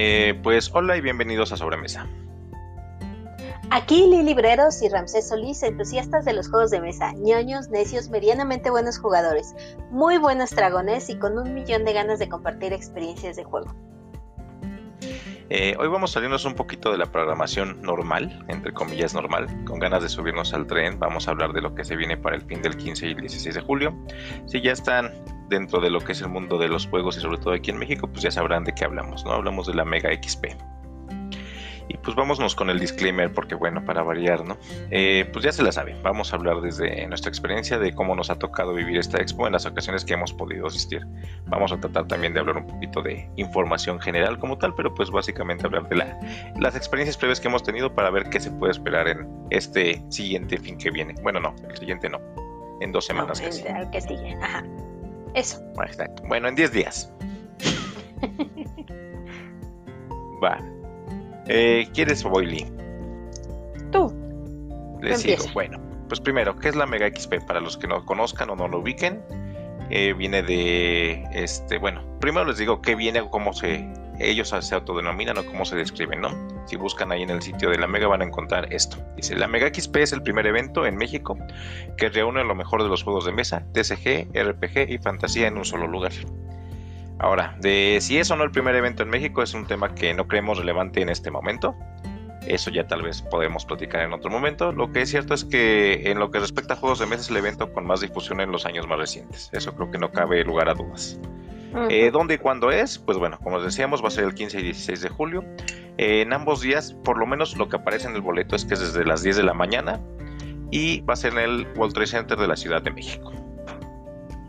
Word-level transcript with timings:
Eh, 0.00 0.38
pues 0.44 0.70
hola 0.74 0.96
y 0.96 1.00
bienvenidos 1.00 1.50
a 1.50 1.56
Sobremesa. 1.56 2.06
Aquí 3.72 4.06
Lili 4.06 4.22
Libreros 4.22 4.80
y 4.80 4.88
Ramsés 4.88 5.26
Solís, 5.26 5.60
entusiastas 5.64 6.24
de 6.24 6.34
los 6.34 6.48
juegos 6.48 6.70
de 6.70 6.80
mesa, 6.80 7.14
ñoños, 7.14 7.68
necios, 7.70 8.08
medianamente 8.08 8.70
buenos 8.70 8.96
jugadores, 8.96 9.56
muy 9.90 10.18
buenos 10.18 10.50
dragones 10.50 11.10
y 11.10 11.18
con 11.18 11.36
un 11.36 11.52
millón 11.52 11.84
de 11.84 11.94
ganas 11.94 12.20
de 12.20 12.28
compartir 12.28 12.72
experiencias 12.72 13.34
de 13.34 13.42
juego. 13.42 13.74
Eh, 15.50 15.74
hoy 15.78 15.88
vamos 15.88 16.10
a 16.10 16.14
salirnos 16.14 16.44
un 16.44 16.54
poquito 16.54 16.92
de 16.92 16.98
la 16.98 17.06
programación 17.06 17.80
normal, 17.80 18.44
entre 18.48 18.72
comillas 18.74 19.14
normal, 19.14 19.46
con 19.64 19.78
ganas 19.78 20.02
de 20.02 20.10
subirnos 20.10 20.52
al 20.52 20.66
tren. 20.66 20.98
Vamos 20.98 21.26
a 21.26 21.30
hablar 21.30 21.54
de 21.54 21.62
lo 21.62 21.74
que 21.74 21.84
se 21.84 21.96
viene 21.96 22.18
para 22.18 22.36
el 22.36 22.42
fin 22.42 22.60
del 22.60 22.76
15 22.76 23.06
y 23.06 23.10
el 23.12 23.20
16 23.20 23.54
de 23.54 23.60
julio. 23.62 23.94
Si 24.46 24.60
ya 24.60 24.72
están 24.72 25.10
dentro 25.48 25.80
de 25.80 25.88
lo 25.88 26.00
que 26.00 26.12
es 26.12 26.20
el 26.20 26.28
mundo 26.28 26.58
de 26.58 26.68
los 26.68 26.86
juegos 26.86 27.16
y 27.16 27.20
sobre 27.20 27.38
todo 27.38 27.54
aquí 27.54 27.70
en 27.70 27.78
México, 27.78 28.06
pues 28.08 28.22
ya 28.22 28.30
sabrán 28.30 28.64
de 28.64 28.74
qué 28.74 28.84
hablamos, 28.84 29.24
¿no? 29.24 29.32
Hablamos 29.32 29.66
de 29.66 29.74
la 29.74 29.86
Mega 29.86 30.10
XP. 30.12 30.77
Y 31.88 31.96
pues 31.96 32.16
vámonos 32.16 32.54
con 32.54 32.70
el 32.70 32.78
disclaimer, 32.78 33.32
porque 33.32 33.54
bueno, 33.54 33.84
para 33.84 34.02
variar, 34.02 34.44
¿no? 34.44 34.56
Eh, 34.90 35.28
pues 35.32 35.44
ya 35.44 35.52
se 35.52 35.62
la 35.62 35.72
sabe, 35.72 35.96
vamos 36.02 36.32
a 36.32 36.36
hablar 36.36 36.60
desde 36.60 37.06
nuestra 37.06 37.30
experiencia 37.30 37.78
de 37.78 37.94
cómo 37.94 38.14
nos 38.14 38.30
ha 38.30 38.38
tocado 38.38 38.74
vivir 38.74 38.98
esta 38.98 39.20
expo 39.20 39.46
en 39.46 39.54
las 39.54 39.66
ocasiones 39.66 40.04
que 40.04 40.14
hemos 40.14 40.32
podido 40.32 40.66
asistir. 40.66 41.06
Vamos 41.46 41.72
a 41.72 41.80
tratar 41.80 42.06
también 42.06 42.34
de 42.34 42.40
hablar 42.40 42.58
un 42.58 42.66
poquito 42.66 43.02
de 43.02 43.28
información 43.36 44.00
general 44.00 44.38
como 44.38 44.58
tal, 44.58 44.74
pero 44.74 44.94
pues 44.94 45.10
básicamente 45.10 45.66
hablar 45.66 45.88
de 45.88 45.96
la, 45.96 46.18
las 46.58 46.76
experiencias 46.76 47.16
previas 47.16 47.40
que 47.40 47.48
hemos 47.48 47.62
tenido 47.62 47.94
para 47.94 48.10
ver 48.10 48.28
qué 48.30 48.40
se 48.40 48.50
puede 48.50 48.72
esperar 48.72 49.08
en 49.08 49.26
este 49.50 50.02
siguiente 50.10 50.58
fin 50.58 50.76
que 50.76 50.90
viene. 50.90 51.14
Bueno, 51.22 51.40
no, 51.40 51.54
el 51.68 51.76
siguiente 51.76 52.08
no, 52.08 52.20
en 52.80 52.92
dos 52.92 53.06
semanas. 53.06 53.40
casi. 53.40 53.66
El 53.66 53.90
que 53.90 54.00
sigue, 54.00 54.36
ajá. 54.42 54.64
Eso. 55.34 55.60
Bueno, 56.26 56.48
en 56.48 56.54
10 56.54 56.72
días. 56.72 57.12
Va. 60.42 60.58
Eh, 61.48 61.88
¿Quieres 61.94 62.22
Boily? 62.22 62.66
Tú. 63.90 64.14
Les 65.00 65.22
digo, 65.22 65.44
bueno, 65.54 65.80
pues 66.08 66.20
primero, 66.20 66.58
¿qué 66.58 66.68
es 66.68 66.76
la 66.76 66.86
Mega 66.86 67.08
XP? 67.08 67.46
Para 67.46 67.60
los 67.60 67.76
que 67.76 67.86
no 67.86 68.04
conozcan 68.04 68.50
o 68.50 68.56
no 68.56 68.68
lo 68.68 68.80
ubiquen, 68.80 69.22
eh, 69.90 70.12
viene 70.12 70.42
de, 70.42 71.24
este, 71.32 71.78
bueno, 71.78 72.02
primero 72.20 72.46
les 72.46 72.58
digo 72.58 72.82
qué 72.82 72.94
viene 72.94 73.22
cómo 73.30 73.52
se, 73.52 73.88
ellos 74.18 74.54
se 74.60 74.74
autodenominan 74.74 75.38
o 75.38 75.46
cómo 75.46 75.64
se 75.64 75.76
describen, 75.76 76.20
¿no? 76.20 76.30
Si 76.66 76.76
buscan 76.76 77.12
ahí 77.12 77.22
en 77.22 77.30
el 77.30 77.40
sitio 77.40 77.70
de 77.70 77.78
la 77.78 77.86
Mega 77.86 78.08
van 78.08 78.20
a 78.20 78.24
encontrar 78.24 78.72
esto. 78.72 78.98
Dice, 79.16 79.36
la 79.36 79.48
Mega 79.48 79.68
XP 79.72 79.96
es 79.96 80.12
el 80.12 80.22
primer 80.22 80.46
evento 80.46 80.84
en 80.84 80.96
México 80.96 81.38
que 81.96 82.10
reúne 82.10 82.44
lo 82.44 82.54
mejor 82.54 82.82
de 82.82 82.88
los 82.88 83.02
juegos 83.02 83.24
de 83.24 83.32
mesa, 83.32 83.64
TCG, 83.72 84.28
RPG 84.34 84.90
y 84.90 84.98
fantasía 84.98 85.46
en 85.46 85.56
un 85.56 85.64
solo 85.64 85.86
lugar. 85.86 86.12
Ahora, 87.18 87.56
de 87.60 87.98
si 88.00 88.18
es 88.18 88.30
o 88.30 88.36
no 88.36 88.44
el 88.44 88.50
primer 88.50 88.74
evento 88.76 89.02
en 89.02 89.10
México 89.10 89.42
es 89.42 89.54
un 89.54 89.66
tema 89.66 89.94
que 89.94 90.14
no 90.14 90.28
creemos 90.28 90.58
relevante 90.58 91.02
en 91.02 91.08
este 91.08 91.30
momento. 91.30 91.74
Eso 92.46 92.70
ya 92.70 92.86
tal 92.86 93.02
vez 93.02 93.22
podemos 93.22 93.64
platicar 93.64 94.02
en 94.02 94.12
otro 94.12 94.30
momento. 94.30 94.72
Lo 94.72 94.90
que 94.92 95.02
es 95.02 95.10
cierto 95.10 95.34
es 95.34 95.44
que 95.44 96.10
en 96.10 96.18
lo 96.18 96.30
que 96.30 96.38
respecta 96.38 96.74
a 96.74 96.76
juegos 96.76 97.00
de 97.00 97.06
mesa 97.06 97.22
es 97.22 97.30
el 97.30 97.36
evento 97.36 97.72
con 97.72 97.86
más 97.86 98.00
difusión 98.00 98.40
en 98.40 98.52
los 98.52 98.64
años 98.64 98.86
más 98.86 98.98
recientes. 98.98 99.50
Eso 99.52 99.74
creo 99.74 99.90
que 99.90 99.98
no 99.98 100.10
cabe 100.10 100.44
lugar 100.44 100.68
a 100.68 100.74
dudas. 100.74 101.20
Eh, 101.90 102.10
¿Dónde 102.10 102.34
y 102.34 102.38
cuándo 102.38 102.70
es? 102.70 102.98
Pues 102.98 103.18
bueno, 103.18 103.38
como 103.42 103.60
decíamos, 103.60 104.02
va 104.02 104.08
a 104.08 104.10
ser 104.10 104.24
el 104.24 104.34
15 104.34 104.60
y 104.60 104.62
16 104.62 105.02
de 105.02 105.08
julio. 105.08 105.44
Eh, 105.98 106.22
en 106.22 106.32
ambos 106.32 106.60
días, 106.60 106.94
por 107.04 107.18
lo 107.18 107.26
menos 107.26 107.56
lo 107.56 107.68
que 107.68 107.76
aparece 107.76 108.08
en 108.08 108.14
el 108.14 108.22
boleto 108.22 108.56
es 108.56 108.64
que 108.64 108.74
es 108.74 108.80
desde 108.80 109.04
las 109.04 109.22
10 109.22 109.36
de 109.36 109.42
la 109.42 109.52
mañana 109.52 110.00
y 110.70 111.00
va 111.02 111.14
a 111.14 111.16
ser 111.16 111.32
en 111.32 111.38
el 111.38 111.66
World 111.76 111.94
Trade 111.94 112.06
Center 112.06 112.38
de 112.38 112.46
la 112.46 112.56
Ciudad 112.56 112.80
de 112.82 112.90
México. 112.90 113.32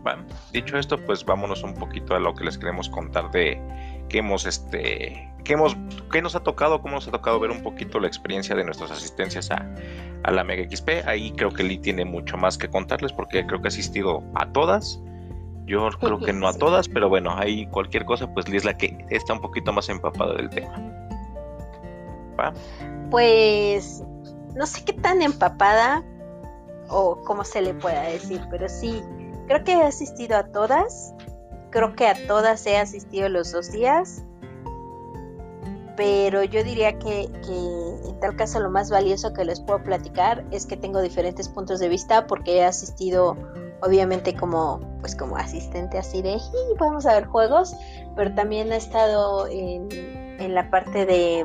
Bueno, 0.02 0.24
dicho 0.52 0.78
esto, 0.78 0.98
pues 1.04 1.24
vámonos 1.24 1.62
un 1.62 1.74
poquito 1.74 2.14
a 2.14 2.20
lo 2.20 2.34
que 2.34 2.44
les 2.44 2.56
queremos 2.56 2.88
contar 2.88 3.30
de 3.30 3.60
qué 4.08 4.18
hemos, 4.18 4.46
este, 4.46 5.30
qué 5.44 5.52
hemos, 5.54 5.76
qué 6.10 6.22
nos 6.22 6.34
ha 6.34 6.40
tocado, 6.40 6.80
cómo 6.80 6.94
nos 6.94 7.08
ha 7.08 7.10
tocado 7.10 7.38
ver 7.38 7.50
un 7.50 7.62
poquito 7.62 8.00
la 8.00 8.06
experiencia 8.06 8.56
de 8.56 8.64
nuestras 8.64 8.90
asistencias 8.90 9.50
a, 9.50 9.68
a 10.22 10.30
la 10.30 10.42
Mega 10.42 10.64
XP. 10.68 11.06
Ahí 11.06 11.32
creo 11.32 11.50
que 11.50 11.62
Lee 11.62 11.78
tiene 11.78 12.04
mucho 12.04 12.36
más 12.36 12.56
que 12.56 12.68
contarles 12.68 13.12
porque 13.12 13.46
creo 13.46 13.60
que 13.60 13.68
ha 13.68 13.70
asistido 13.70 14.22
a 14.34 14.50
todas. 14.52 15.00
Yo 15.66 15.88
creo 16.00 16.18
que 16.18 16.32
no 16.32 16.48
a 16.48 16.54
todas, 16.54 16.88
pero 16.88 17.08
bueno, 17.08 17.36
ahí 17.36 17.66
cualquier 17.66 18.04
cosa, 18.04 18.32
pues 18.32 18.48
Lee 18.48 18.56
es 18.56 18.64
la 18.64 18.76
que 18.76 19.04
está 19.10 19.34
un 19.34 19.40
poquito 19.40 19.72
más 19.72 19.88
empapada 19.88 20.34
del 20.34 20.50
tema. 20.50 20.74
¿Va? 22.40 22.52
Pues 23.10 24.02
no 24.56 24.66
sé 24.66 24.84
qué 24.84 24.92
tan 24.92 25.22
empapada 25.22 26.02
o 26.88 27.20
cómo 27.24 27.44
se 27.44 27.62
le 27.62 27.74
pueda 27.74 28.02
decir, 28.02 28.40
pero 28.50 28.68
sí, 28.68 29.00
Creo 29.50 29.64
que 29.64 29.72
he 29.72 29.82
asistido 29.82 30.36
a 30.36 30.44
todas. 30.44 31.12
Creo 31.70 31.96
que 31.96 32.06
a 32.06 32.14
todas 32.28 32.64
he 32.66 32.76
asistido 32.76 33.28
los 33.28 33.50
dos 33.50 33.72
días. 33.72 34.22
Pero 35.96 36.44
yo 36.44 36.62
diría 36.62 36.96
que, 37.00 37.22
en 37.24 38.20
tal 38.20 38.36
caso 38.36 38.60
lo 38.60 38.70
más 38.70 38.90
valioso 38.90 39.32
que 39.32 39.44
les 39.44 39.60
puedo 39.60 39.82
platicar 39.82 40.44
es 40.52 40.66
que 40.66 40.76
tengo 40.76 41.02
diferentes 41.02 41.48
puntos 41.48 41.80
de 41.80 41.88
vista 41.88 42.28
porque 42.28 42.58
he 42.58 42.64
asistido 42.64 43.36
obviamente 43.82 44.36
como 44.36 44.78
pues 45.00 45.16
como 45.16 45.36
asistente 45.36 45.98
así 45.98 46.22
de 46.22 46.38
vamos 46.78 47.04
a 47.04 47.14
ver 47.14 47.26
juegos, 47.26 47.74
pero 48.14 48.32
también 48.36 48.70
he 48.70 48.76
estado 48.76 49.48
en, 49.48 49.88
en 50.38 50.54
la 50.54 50.70
parte 50.70 51.06
de 51.06 51.44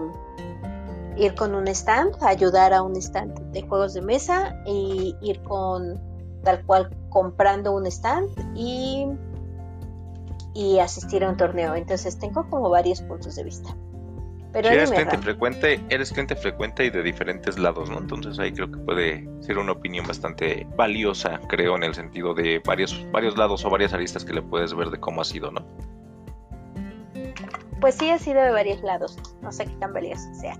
ir 1.17 1.33
con 1.33 1.55
un 1.55 1.67
stand, 1.69 2.15
ayudar 2.21 2.71
a 2.71 2.83
un 2.83 2.95
stand 2.97 3.51
de 3.51 3.63
juegos 3.63 3.95
de 3.95 4.01
mesa 4.03 4.61
y 4.67 5.15
ir 5.21 5.41
con 5.41 6.14
tal 6.45 6.63
cual 6.65 6.89
comprando 7.09 7.73
un 7.73 7.85
stand 7.87 8.29
y, 8.55 9.05
y 10.53 10.79
asistir 10.79 11.25
a 11.25 11.29
un 11.29 11.35
torneo. 11.35 11.75
Entonces 11.75 12.17
tengo 12.17 12.49
como 12.49 12.69
varios 12.69 13.01
puntos 13.01 13.35
de 13.35 13.43
vista. 13.43 13.75
Pero 14.53 14.69
eres 14.69 14.89
cliente 14.89 15.17
frecuente, 15.17 15.81
eres 15.89 16.13
cliente 16.13 16.33
frecuente 16.37 16.85
y 16.85 16.89
de 16.89 17.03
diferentes 17.03 17.59
lados, 17.59 17.89
¿no? 17.89 17.97
Entonces 17.97 18.39
ahí 18.39 18.53
creo 18.53 18.71
que 18.71 18.77
puede 18.77 19.27
ser 19.41 19.57
una 19.57 19.73
opinión 19.73 20.07
bastante 20.07 20.65
valiosa, 20.77 21.41
creo, 21.49 21.75
en 21.75 21.83
el 21.83 21.93
sentido 21.93 22.33
de 22.33 22.61
varios, 22.65 23.05
varios 23.11 23.37
lados 23.37 23.65
o 23.65 23.69
varias 23.69 23.91
aristas 23.91 24.23
que 24.23 24.31
le 24.31 24.41
puedes 24.41 24.73
ver 24.73 24.91
de 24.91 24.97
cómo 24.97 25.19
ha 25.19 25.25
sido, 25.25 25.51
¿no? 25.51 25.65
Pues 27.81 27.95
sí, 27.95 28.09
ha 28.09 28.17
sido 28.17 28.41
de 28.41 28.51
varios 28.51 28.81
lados. 28.81 29.17
No 29.41 29.51
sé 29.51 29.65
qué 29.65 29.73
tan 29.73 29.91
valioso 29.91 30.23
sea. 30.39 30.57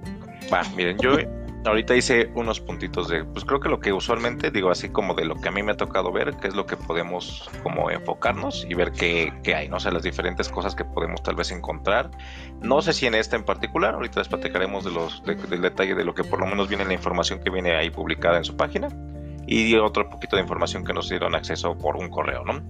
Va, 0.52 0.64
miren, 0.76 0.98
yo 0.98 1.12
ahorita 1.66 1.96
hice 1.96 2.32
unos 2.36 2.60
puntitos 2.60 3.08
de, 3.08 3.24
pues 3.24 3.46
creo 3.46 3.60
que 3.60 3.70
lo 3.70 3.80
que 3.80 3.92
usualmente 3.94 4.52
digo 4.52 4.70
así 4.70 4.90
como 4.90 5.14
de 5.14 5.26
lo 5.26 5.36
que 5.36 5.50
a 5.50 5.52
mí 5.52 5.64
me 5.64 5.72
ha 5.72 5.78
tocado 5.78 6.12
ver, 6.12 6.36
qué 6.38 6.48
es 6.48 6.56
lo 6.56 6.66
que 6.66 6.78
podemos 6.78 7.50
como 7.64 7.90
enfocarnos 7.90 8.66
y 8.70 8.74
ver 8.74 8.92
qué, 8.92 9.32
hay, 9.56 9.70
no 9.70 9.80
sé, 9.80 9.92
las 9.92 10.04
diferentes 10.04 10.50
cosas 10.50 10.76
que 10.76 10.86
podemos 10.86 11.24
tal 11.24 11.36
vez 11.36 11.52
encontrar. 11.52 12.12
No 12.62 12.82
sé 12.82 12.94
si 12.94 13.08
en 13.08 13.16
esta 13.16 13.36
en 13.36 13.44
particular, 13.44 13.96
ahorita 13.96 14.20
les 14.20 14.28
platicaremos 14.28 14.84
de 14.84 14.92
los, 14.92 15.24
del 15.24 15.62
detalle 15.62 15.96
de 15.96 16.06
lo 16.06 16.14
que 16.14 16.24
por 16.24 16.40
lo 16.40 16.46
menos 16.46 16.68
viene 16.68 16.84
en 16.84 16.90
la 16.90 16.96
información 16.96 17.40
que 17.40 17.50
viene 17.50 17.76
ahí 17.76 17.90
publicada 17.90 18.38
en 18.38 18.44
su 18.44 18.56
página 18.56 18.90
y 19.48 19.76
otro 19.76 20.10
poquito 20.10 20.36
de 20.36 20.42
información 20.42 20.84
que 20.84 20.94
nos 20.94 21.10
dieron 21.10 21.36
acceso 21.36 21.78
por 21.78 21.98
un 21.98 22.10
correo, 22.10 22.44
¿no? 22.44 22.64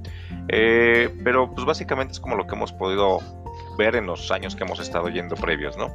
Eh, 0.49 1.09
pero 1.23 1.49
pues 1.53 1.65
básicamente 1.65 2.13
es 2.13 2.19
como 2.19 2.35
lo 2.35 2.47
que 2.47 2.55
hemos 2.55 2.73
podido 2.73 3.19
ver 3.77 3.95
en 3.95 4.05
los 4.05 4.31
años 4.31 4.55
que 4.55 4.63
hemos 4.63 4.79
estado 4.79 5.09
yendo 5.09 5.35
previos, 5.35 5.77
¿no? 5.77 5.93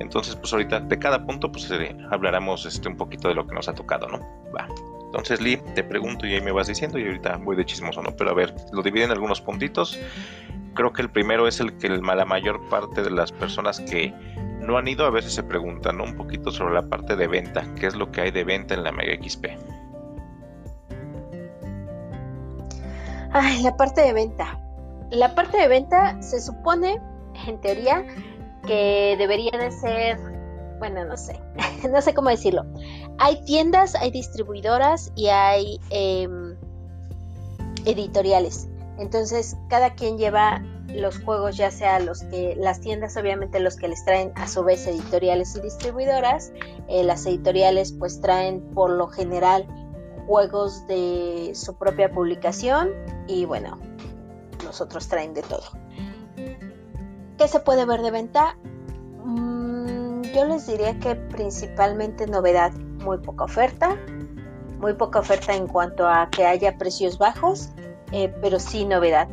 Entonces, 0.00 0.36
pues 0.36 0.52
ahorita 0.52 0.80
de 0.80 0.98
cada 0.98 1.24
punto, 1.24 1.50
pues 1.50 1.70
eh, 1.70 1.96
hablaremos 2.10 2.66
este, 2.66 2.88
un 2.88 2.96
poquito 2.96 3.28
de 3.28 3.34
lo 3.34 3.46
que 3.46 3.54
nos 3.54 3.68
ha 3.68 3.74
tocado, 3.74 4.08
¿no? 4.08 4.18
Va. 4.56 4.68
Entonces, 5.06 5.40
Lee, 5.40 5.58
te 5.74 5.84
pregunto 5.84 6.26
y 6.26 6.34
ahí 6.34 6.40
me 6.40 6.50
vas 6.50 6.66
diciendo 6.66 6.98
y 6.98 7.06
ahorita 7.06 7.36
voy 7.36 7.54
de 7.54 7.64
chismoso, 7.64 8.02
¿no? 8.02 8.16
Pero 8.16 8.30
a 8.30 8.34
ver, 8.34 8.54
lo 8.72 8.82
dividen 8.82 9.06
en 9.06 9.12
algunos 9.12 9.40
puntitos. 9.40 9.98
Creo 10.74 10.92
que 10.92 11.02
el 11.02 11.10
primero 11.10 11.46
es 11.46 11.60
el 11.60 11.78
que 11.78 11.88
la 11.88 12.24
mayor 12.24 12.68
parte 12.68 13.02
de 13.02 13.10
las 13.10 13.30
personas 13.30 13.78
que 13.78 14.12
no 14.60 14.76
han 14.76 14.88
ido 14.88 15.06
a 15.06 15.10
veces 15.10 15.32
se 15.32 15.42
preguntan 15.42 15.98
¿no? 15.98 16.04
un 16.04 16.16
poquito 16.16 16.50
sobre 16.50 16.74
la 16.74 16.82
parte 16.82 17.14
de 17.14 17.28
venta. 17.28 17.64
¿Qué 17.78 17.86
es 17.86 17.94
lo 17.94 18.10
que 18.10 18.22
hay 18.22 18.30
de 18.32 18.42
venta 18.44 18.74
en 18.74 18.82
la 18.82 18.90
Mega 18.90 19.14
XP? 19.22 19.46
Ay, 23.32 23.62
la 23.62 23.76
parte 23.76 24.00
de 24.00 24.12
venta. 24.12 24.60
La 25.10 25.34
parte 25.34 25.58
de 25.58 25.68
venta 25.68 26.20
se 26.22 26.40
supone, 26.40 27.00
en 27.46 27.60
teoría, 27.60 28.04
que 28.66 29.16
debería 29.18 29.52
de 29.52 29.70
ser, 29.70 30.18
bueno, 30.78 31.04
no 31.04 31.16
sé, 31.16 31.40
no 31.90 32.00
sé 32.00 32.14
cómo 32.14 32.30
decirlo. 32.30 32.64
Hay 33.18 33.42
tiendas, 33.44 33.94
hay 33.94 34.10
distribuidoras 34.10 35.12
y 35.14 35.28
hay 35.28 35.80
em, 35.90 36.56
editoriales. 37.84 38.68
Entonces, 38.98 39.56
cada 39.68 39.94
quien 39.94 40.18
lleva 40.18 40.62
los 40.88 41.18
juegos, 41.22 41.56
ya 41.56 41.70
sea 41.70 41.98
los 41.98 42.22
que, 42.24 42.54
las 42.56 42.80
tiendas, 42.80 43.16
obviamente 43.16 43.58
los 43.58 43.76
que 43.76 43.88
les 43.88 44.04
traen 44.04 44.32
a 44.36 44.46
su 44.46 44.62
vez 44.62 44.86
editoriales 44.86 45.56
y 45.56 45.60
distribuidoras. 45.60 46.52
Eh, 46.88 47.02
las 47.02 47.26
editoriales 47.26 47.92
pues 47.92 48.20
traen 48.20 48.60
por 48.74 48.90
lo 48.90 49.08
general 49.08 49.66
juegos 50.26 50.86
de 50.86 51.52
su 51.54 51.74
propia 51.76 52.10
publicación 52.10 52.90
y 53.26 53.44
bueno, 53.44 53.78
los 54.64 54.80
otros 54.80 55.08
traen 55.08 55.34
de 55.34 55.42
todo. 55.42 55.83
¿Qué 57.38 57.48
se 57.48 57.60
puede 57.60 57.84
ver 57.84 58.00
de 58.02 58.10
venta? 58.10 58.56
Mm, 59.24 60.22
yo 60.22 60.44
les 60.44 60.66
diría 60.66 60.98
que 61.00 61.16
principalmente 61.16 62.26
novedad, 62.26 62.72
muy 62.72 63.18
poca 63.18 63.44
oferta, 63.44 63.96
muy 64.78 64.94
poca 64.94 65.18
oferta 65.18 65.54
en 65.54 65.66
cuanto 65.66 66.06
a 66.08 66.28
que 66.30 66.46
haya 66.46 66.78
precios 66.78 67.18
bajos, 67.18 67.70
eh, 68.12 68.32
pero 68.40 68.58
sí 68.60 68.84
novedad. 68.84 69.28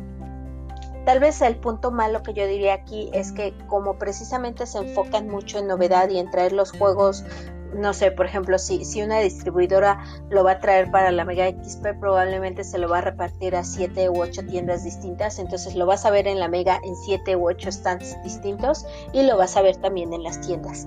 tal 1.04 1.18
vez 1.18 1.42
el 1.42 1.56
punto 1.56 1.90
malo 1.90 2.22
que 2.22 2.32
yo 2.32 2.46
diría 2.46 2.74
aquí 2.74 3.10
es 3.12 3.32
que 3.32 3.52
como 3.66 3.98
precisamente 3.98 4.66
se 4.66 4.78
enfocan 4.78 5.28
mucho 5.28 5.58
en 5.58 5.66
novedad 5.66 6.08
y 6.10 6.18
en 6.18 6.30
traer 6.30 6.52
los 6.52 6.70
juegos 6.70 7.24
no 7.74 7.92
sé, 7.92 8.10
por 8.10 8.26
ejemplo, 8.26 8.58
si, 8.58 8.84
si 8.84 9.02
una 9.02 9.18
distribuidora 9.20 10.02
lo 10.30 10.44
va 10.44 10.52
a 10.52 10.58
traer 10.58 10.90
para 10.90 11.10
la 11.10 11.24
Mega 11.24 11.48
XP, 11.48 11.98
probablemente 12.00 12.64
se 12.64 12.78
lo 12.78 12.88
va 12.88 12.98
a 12.98 13.00
repartir 13.02 13.56
a 13.56 13.64
siete 13.64 14.08
u 14.08 14.20
ocho 14.20 14.42
tiendas 14.44 14.84
distintas, 14.84 15.38
entonces 15.38 15.74
lo 15.74 15.86
vas 15.86 16.04
a 16.04 16.10
ver 16.10 16.26
en 16.26 16.38
la 16.38 16.48
Mega 16.48 16.80
en 16.84 16.96
siete 16.96 17.36
u 17.36 17.48
ocho 17.48 17.70
stands 17.70 18.16
distintos 18.22 18.86
y 19.12 19.22
lo 19.22 19.36
vas 19.36 19.56
a 19.56 19.62
ver 19.62 19.76
también 19.76 20.12
en 20.12 20.22
las 20.22 20.40
tiendas. 20.40 20.86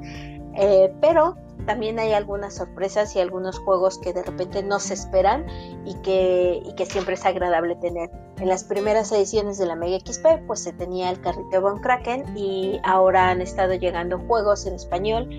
Eh, 0.57 0.93
pero 1.01 1.35
también 1.65 1.99
hay 1.99 2.13
algunas 2.13 2.55
sorpresas 2.55 3.15
y 3.15 3.19
algunos 3.19 3.59
juegos 3.59 3.97
que 3.97 4.13
de 4.13 4.23
repente 4.23 4.61
no 4.63 4.79
se 4.79 4.93
esperan 4.93 5.45
y 5.85 5.95
que, 5.95 6.61
y 6.63 6.75
que 6.75 6.85
siempre 6.85 7.15
es 7.15 7.25
agradable 7.25 7.75
tener. 7.75 8.09
En 8.37 8.47
las 8.47 8.63
primeras 8.63 9.11
ediciones 9.11 9.57
de 9.57 9.65
la 9.65 9.75
Mega 9.75 9.97
XP 9.99 10.45
pues 10.45 10.61
se 10.61 10.73
tenía 10.73 11.09
el 11.09 11.19
carrito 11.21 11.61
Von 11.61 11.79
Kraken 11.79 12.37
y 12.37 12.79
ahora 12.83 13.29
han 13.29 13.41
estado 13.41 13.73
llegando 13.73 14.19
juegos 14.19 14.65
en 14.65 14.75
español 14.75 15.29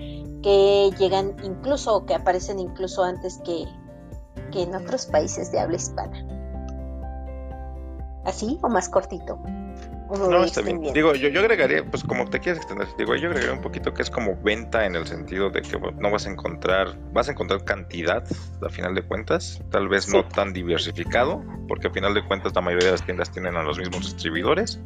que 0.41 0.91
llegan 0.97 1.35
incluso 1.43 1.95
o 1.95 2.05
que 2.05 2.13
aparecen 2.13 2.59
incluso 2.59 3.03
antes 3.03 3.39
que, 3.43 3.65
que 4.51 4.63
en 4.63 4.75
otros 4.75 5.05
países 5.05 5.51
de 5.51 5.59
habla 5.59 5.77
hispana. 5.77 6.25
¿Así 8.25 8.59
o 8.61 8.69
más 8.69 8.89
cortito? 8.89 9.39
No, 10.09 10.43
está 10.43 10.61
bien. 10.61 10.81
Digo, 10.93 11.15
yo, 11.15 11.27
yo 11.27 11.41
agregaría, 11.41 11.83
pues 11.83 12.03
como 12.03 12.25
te 12.25 12.39
quieres 12.39 12.59
extender, 12.59 12.87
digo, 12.97 13.15
yo 13.15 13.27
agregaría 13.27 13.53
un 13.53 13.61
poquito 13.61 13.93
que 13.93 14.01
es 14.01 14.09
como 14.09 14.37
venta 14.41 14.85
en 14.85 14.95
el 14.95 15.05
sentido 15.05 15.49
de 15.49 15.61
que 15.61 15.77
no 15.77 16.11
vas 16.11 16.25
a 16.25 16.31
encontrar, 16.31 16.97
vas 17.11 17.27
a 17.27 17.31
encontrar 17.31 17.65
cantidad 17.65 18.23
a 18.61 18.69
final 18.69 18.95
de 18.95 19.01
cuentas, 19.01 19.61
tal 19.69 19.89
vez 19.89 20.07
no 20.07 20.25
tan 20.25 20.53
diversificado, 20.53 21.43
porque 21.67 21.87
a 21.87 21.91
final 21.91 22.13
de 22.13 22.25
cuentas 22.25 22.53
la 22.55 22.61
mayoría 22.61 22.87
de 22.87 22.91
las 22.93 23.03
tiendas 23.03 23.31
tienen 23.31 23.57
a 23.57 23.63
los 23.63 23.77
mismos 23.77 24.03
distribuidores. 24.03 24.79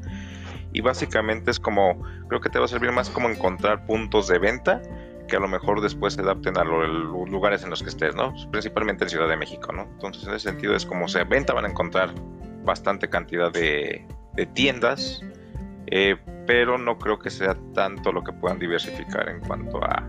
Y 0.73 0.81
básicamente 0.81 1.51
es 1.51 1.59
como, 1.59 2.01
creo 2.27 2.41
que 2.41 2.49
te 2.49 2.57
va 2.57 2.65
a 2.65 2.67
servir 2.67 2.91
más 2.91 3.09
como 3.09 3.29
encontrar 3.29 3.85
puntos 3.85 4.27
de 4.27 4.39
venta 4.39 4.81
que 5.31 5.37
a 5.37 5.39
lo 5.39 5.47
mejor 5.47 5.79
después 5.79 6.15
se 6.15 6.21
adapten 6.21 6.57
a 6.57 6.65
los 6.65 7.29
lugares 7.29 7.63
en 7.63 7.69
los 7.69 7.81
que 7.81 7.87
estés, 7.87 8.13
¿no? 8.15 8.33
Principalmente 8.51 9.05
en 9.05 9.09
Ciudad 9.09 9.29
de 9.29 9.37
México, 9.37 9.71
¿no? 9.71 9.83
Entonces, 9.83 10.27
en 10.27 10.33
ese 10.33 10.49
sentido 10.49 10.75
es 10.75 10.85
como, 10.85 11.05
o 11.05 11.07
sea, 11.07 11.23
venta 11.23 11.53
van 11.53 11.63
a 11.63 11.69
encontrar 11.69 12.13
bastante 12.65 13.07
cantidad 13.07 13.49
de, 13.49 14.05
tiendas, 14.53 15.21
eh, 15.87 16.17
pero 16.45 16.77
no 16.77 16.97
creo 16.97 17.17
que 17.17 17.29
sea 17.29 17.55
tanto 17.73 18.11
lo 18.11 18.25
que 18.25 18.33
puedan 18.33 18.59
diversificar 18.59 19.29
en 19.29 19.39
cuanto 19.39 19.81
a, 19.81 20.05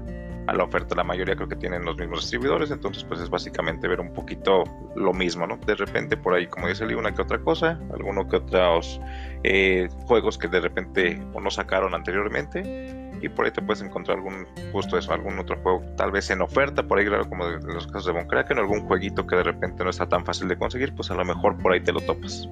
a, 0.48 0.54
la 0.54 0.64
oferta. 0.64 0.96
La 0.96 1.04
mayoría 1.04 1.36
creo 1.36 1.48
que 1.48 1.54
tienen 1.54 1.84
los 1.84 1.96
mismos 1.96 2.22
distribuidores, 2.22 2.72
entonces 2.72 3.04
pues 3.04 3.20
es 3.20 3.30
básicamente 3.30 3.86
ver 3.86 4.00
un 4.00 4.12
poquito 4.12 4.64
lo 4.96 5.12
mismo, 5.12 5.46
¿no? 5.46 5.56
De 5.58 5.76
repente 5.76 6.16
por 6.16 6.34
ahí, 6.34 6.48
como 6.48 6.66
dice 6.66 6.84
Lee, 6.84 6.94
una 6.94 7.14
que 7.14 7.22
otra 7.22 7.38
cosa, 7.38 7.78
alguno 7.94 8.26
que 8.26 8.38
otros 8.38 9.00
eh, 9.44 9.88
juegos 10.06 10.36
que 10.36 10.48
de 10.48 10.58
repente 10.58 11.14
no 11.40 11.48
sacaron 11.48 11.94
anteriormente. 11.94 13.11
Y 13.22 13.28
por 13.28 13.44
ahí 13.44 13.52
te 13.52 13.62
puedes 13.62 13.82
encontrar 13.82 14.18
algún, 14.18 14.46
justo 14.72 14.98
eso, 14.98 15.12
algún 15.12 15.38
otro 15.38 15.56
juego, 15.62 15.80
tal 15.96 16.10
vez 16.10 16.28
en 16.30 16.42
oferta, 16.42 16.82
por 16.82 16.98
ahí, 16.98 17.06
claro, 17.06 17.28
como 17.28 17.46
en 17.46 17.66
los 17.66 17.86
casos 17.86 18.06
de 18.06 18.12
Von 18.12 18.26
Kraken, 18.26 18.58
algún 18.58 18.80
jueguito 18.86 19.26
que 19.26 19.36
de 19.36 19.44
repente 19.44 19.84
no 19.84 19.90
está 19.90 20.08
tan 20.08 20.24
fácil 20.24 20.48
de 20.48 20.58
conseguir, 20.58 20.94
pues 20.94 21.10
a 21.10 21.14
lo 21.14 21.24
mejor 21.24 21.56
por 21.58 21.72
ahí 21.72 21.80
te 21.80 21.92
lo 21.92 22.00
topas. 22.00 22.48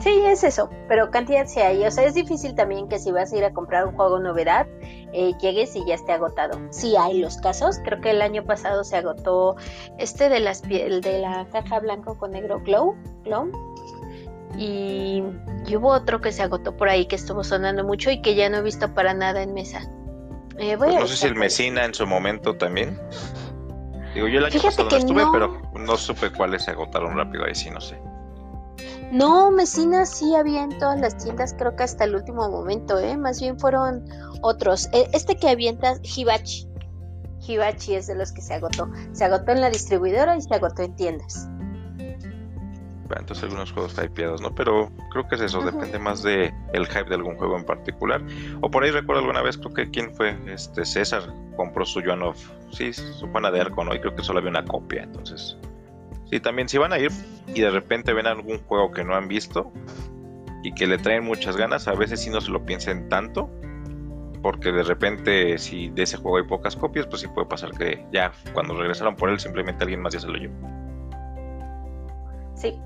Sí, 0.00 0.22
es 0.26 0.44
eso, 0.44 0.70
pero 0.86 1.10
cantidad 1.10 1.46
sí 1.46 1.58
hay. 1.58 1.84
O 1.84 1.90
sea, 1.90 2.04
es 2.04 2.14
difícil 2.14 2.54
también 2.54 2.88
que 2.88 3.00
si 3.00 3.10
vas 3.10 3.32
a 3.32 3.36
ir 3.36 3.44
a 3.44 3.52
comprar 3.52 3.84
un 3.84 3.96
juego 3.96 4.20
novedad, 4.20 4.66
eh, 5.12 5.32
llegues 5.40 5.74
y 5.74 5.84
ya 5.84 5.94
esté 5.94 6.12
agotado. 6.12 6.60
Sí 6.70 6.94
hay 6.96 7.18
los 7.18 7.36
casos. 7.38 7.80
Creo 7.84 8.00
que 8.00 8.10
el 8.10 8.22
año 8.22 8.44
pasado 8.44 8.84
se 8.84 8.96
agotó 8.96 9.56
este 9.98 10.28
de 10.28 10.38
las 10.38 10.62
de 10.62 11.18
la 11.20 11.46
caja 11.50 11.80
blanco 11.80 12.16
con 12.16 12.30
negro 12.30 12.60
glow, 12.60 12.94
glow. 13.24 13.50
Y, 14.56 15.22
hubo 15.74 15.88
otro 15.88 16.20
que 16.20 16.32
se 16.32 16.42
agotó 16.42 16.76
por 16.76 16.88
ahí 16.88 17.06
que 17.06 17.16
estuvo 17.16 17.44
sonando 17.44 17.84
mucho 17.84 18.10
y 18.10 18.22
que 18.22 18.34
ya 18.34 18.48
no 18.48 18.58
he 18.58 18.62
visto 18.62 18.94
para 18.94 19.14
nada 19.14 19.42
en 19.42 19.54
mesa. 19.54 19.82
Eh, 20.58 20.76
pues 20.76 20.94
no 20.94 21.06
sé 21.06 21.16
si 21.16 21.26
el 21.26 21.34
Mesina 21.34 21.84
en 21.84 21.94
su 21.94 22.06
momento 22.06 22.56
también. 22.56 22.98
Digo, 24.14 24.26
yo 24.26 24.38
el 24.38 24.46
año 24.46 24.60
pasado 24.60 24.88
no 24.90 24.96
estuve, 24.96 25.24
pero 25.30 25.62
no 25.74 25.96
supe 25.96 26.30
cuáles 26.30 26.64
se 26.64 26.72
agotaron 26.72 27.16
rápido 27.16 27.44
ahí, 27.44 27.54
sí, 27.54 27.70
no 27.70 27.80
sé. 27.80 28.00
No, 29.12 29.50
Mesina 29.50 30.04
sí 30.04 30.34
había 30.34 30.64
en 30.64 30.78
todas 30.78 31.00
las 31.00 31.16
tiendas, 31.16 31.54
creo 31.56 31.74
que 31.76 31.82
hasta 31.82 32.04
el 32.04 32.14
último 32.14 32.48
momento, 32.50 32.98
¿eh? 32.98 33.16
Más 33.16 33.40
bien 33.40 33.58
fueron 33.58 34.04
otros. 34.42 34.88
E, 34.92 35.08
este 35.12 35.36
que 35.36 35.48
avienta 35.48 35.94
Hibachi. 36.02 36.68
Hibachi 37.46 37.94
es 37.94 38.06
de 38.06 38.16
los 38.16 38.32
que 38.32 38.42
se 38.42 38.54
agotó. 38.54 38.90
Se 39.12 39.24
agotó 39.24 39.52
en 39.52 39.60
la 39.60 39.70
distribuidora 39.70 40.36
y 40.36 40.42
se 40.42 40.54
agotó 40.54 40.82
en 40.82 40.94
tiendas. 40.96 41.48
Entonces 43.16 43.44
algunos 43.44 43.72
juegos 43.72 43.96
hypeados, 44.02 44.40
¿no? 44.40 44.54
Pero 44.54 44.90
creo 45.10 45.26
que 45.28 45.36
es 45.36 45.40
eso, 45.40 45.60
depende 45.62 45.98
más 45.98 46.22
de 46.22 46.52
el 46.72 46.86
hype 46.86 47.08
de 47.08 47.14
algún 47.14 47.36
juego 47.36 47.56
en 47.56 47.64
particular. 47.64 48.22
O 48.60 48.70
por 48.70 48.84
ahí 48.84 48.90
recuerdo 48.90 49.20
alguna 49.20 49.42
vez, 49.42 49.56
creo 49.56 49.72
que 49.72 49.90
quién 49.90 50.14
fue, 50.14 50.36
este 50.46 50.84
César 50.84 51.22
compró 51.56 51.84
su 51.86 52.02
Joan 52.02 52.22
of, 52.22 52.38
sí, 52.70 52.92
su 52.92 53.30
pana 53.32 53.50
de 53.50 53.60
arco, 53.60 53.84
¿no? 53.84 53.94
Y 53.94 54.00
creo 54.00 54.14
que 54.14 54.22
solo 54.22 54.38
había 54.40 54.50
una 54.50 54.64
copia, 54.64 55.02
entonces 55.02 55.56
Sí, 56.30 56.40
también 56.40 56.68
si 56.68 56.76
van 56.76 56.92
a 56.92 56.98
ir 56.98 57.10
y 57.54 57.60
de 57.62 57.70
repente 57.70 58.12
ven 58.12 58.26
algún 58.26 58.58
juego 58.58 58.90
que 58.90 59.02
no 59.02 59.14
han 59.14 59.28
visto 59.28 59.72
y 60.62 60.72
que 60.72 60.86
le 60.86 60.98
traen 60.98 61.24
muchas 61.24 61.56
ganas, 61.56 61.88
a 61.88 61.94
veces 61.94 62.20
sí 62.20 62.28
no 62.28 62.40
se 62.40 62.50
lo 62.50 62.66
piensen 62.66 63.08
tanto, 63.08 63.48
porque 64.42 64.70
de 64.70 64.82
repente 64.82 65.56
si 65.56 65.88
de 65.88 66.02
ese 66.02 66.18
juego 66.18 66.36
hay 66.36 66.44
pocas 66.44 66.76
copias, 66.76 67.06
pues 67.06 67.22
sí 67.22 67.28
puede 67.28 67.46
pasar 67.46 67.70
que 67.70 68.04
ya 68.12 68.32
cuando 68.52 68.74
regresaron 68.74 69.16
por 69.16 69.30
él 69.30 69.40
simplemente 69.40 69.84
alguien 69.84 70.02
más 70.02 70.12
ya 70.12 70.20
se 70.20 70.28
lo 70.28 70.34
llevó. 70.34 70.54
Sí, 72.54 72.78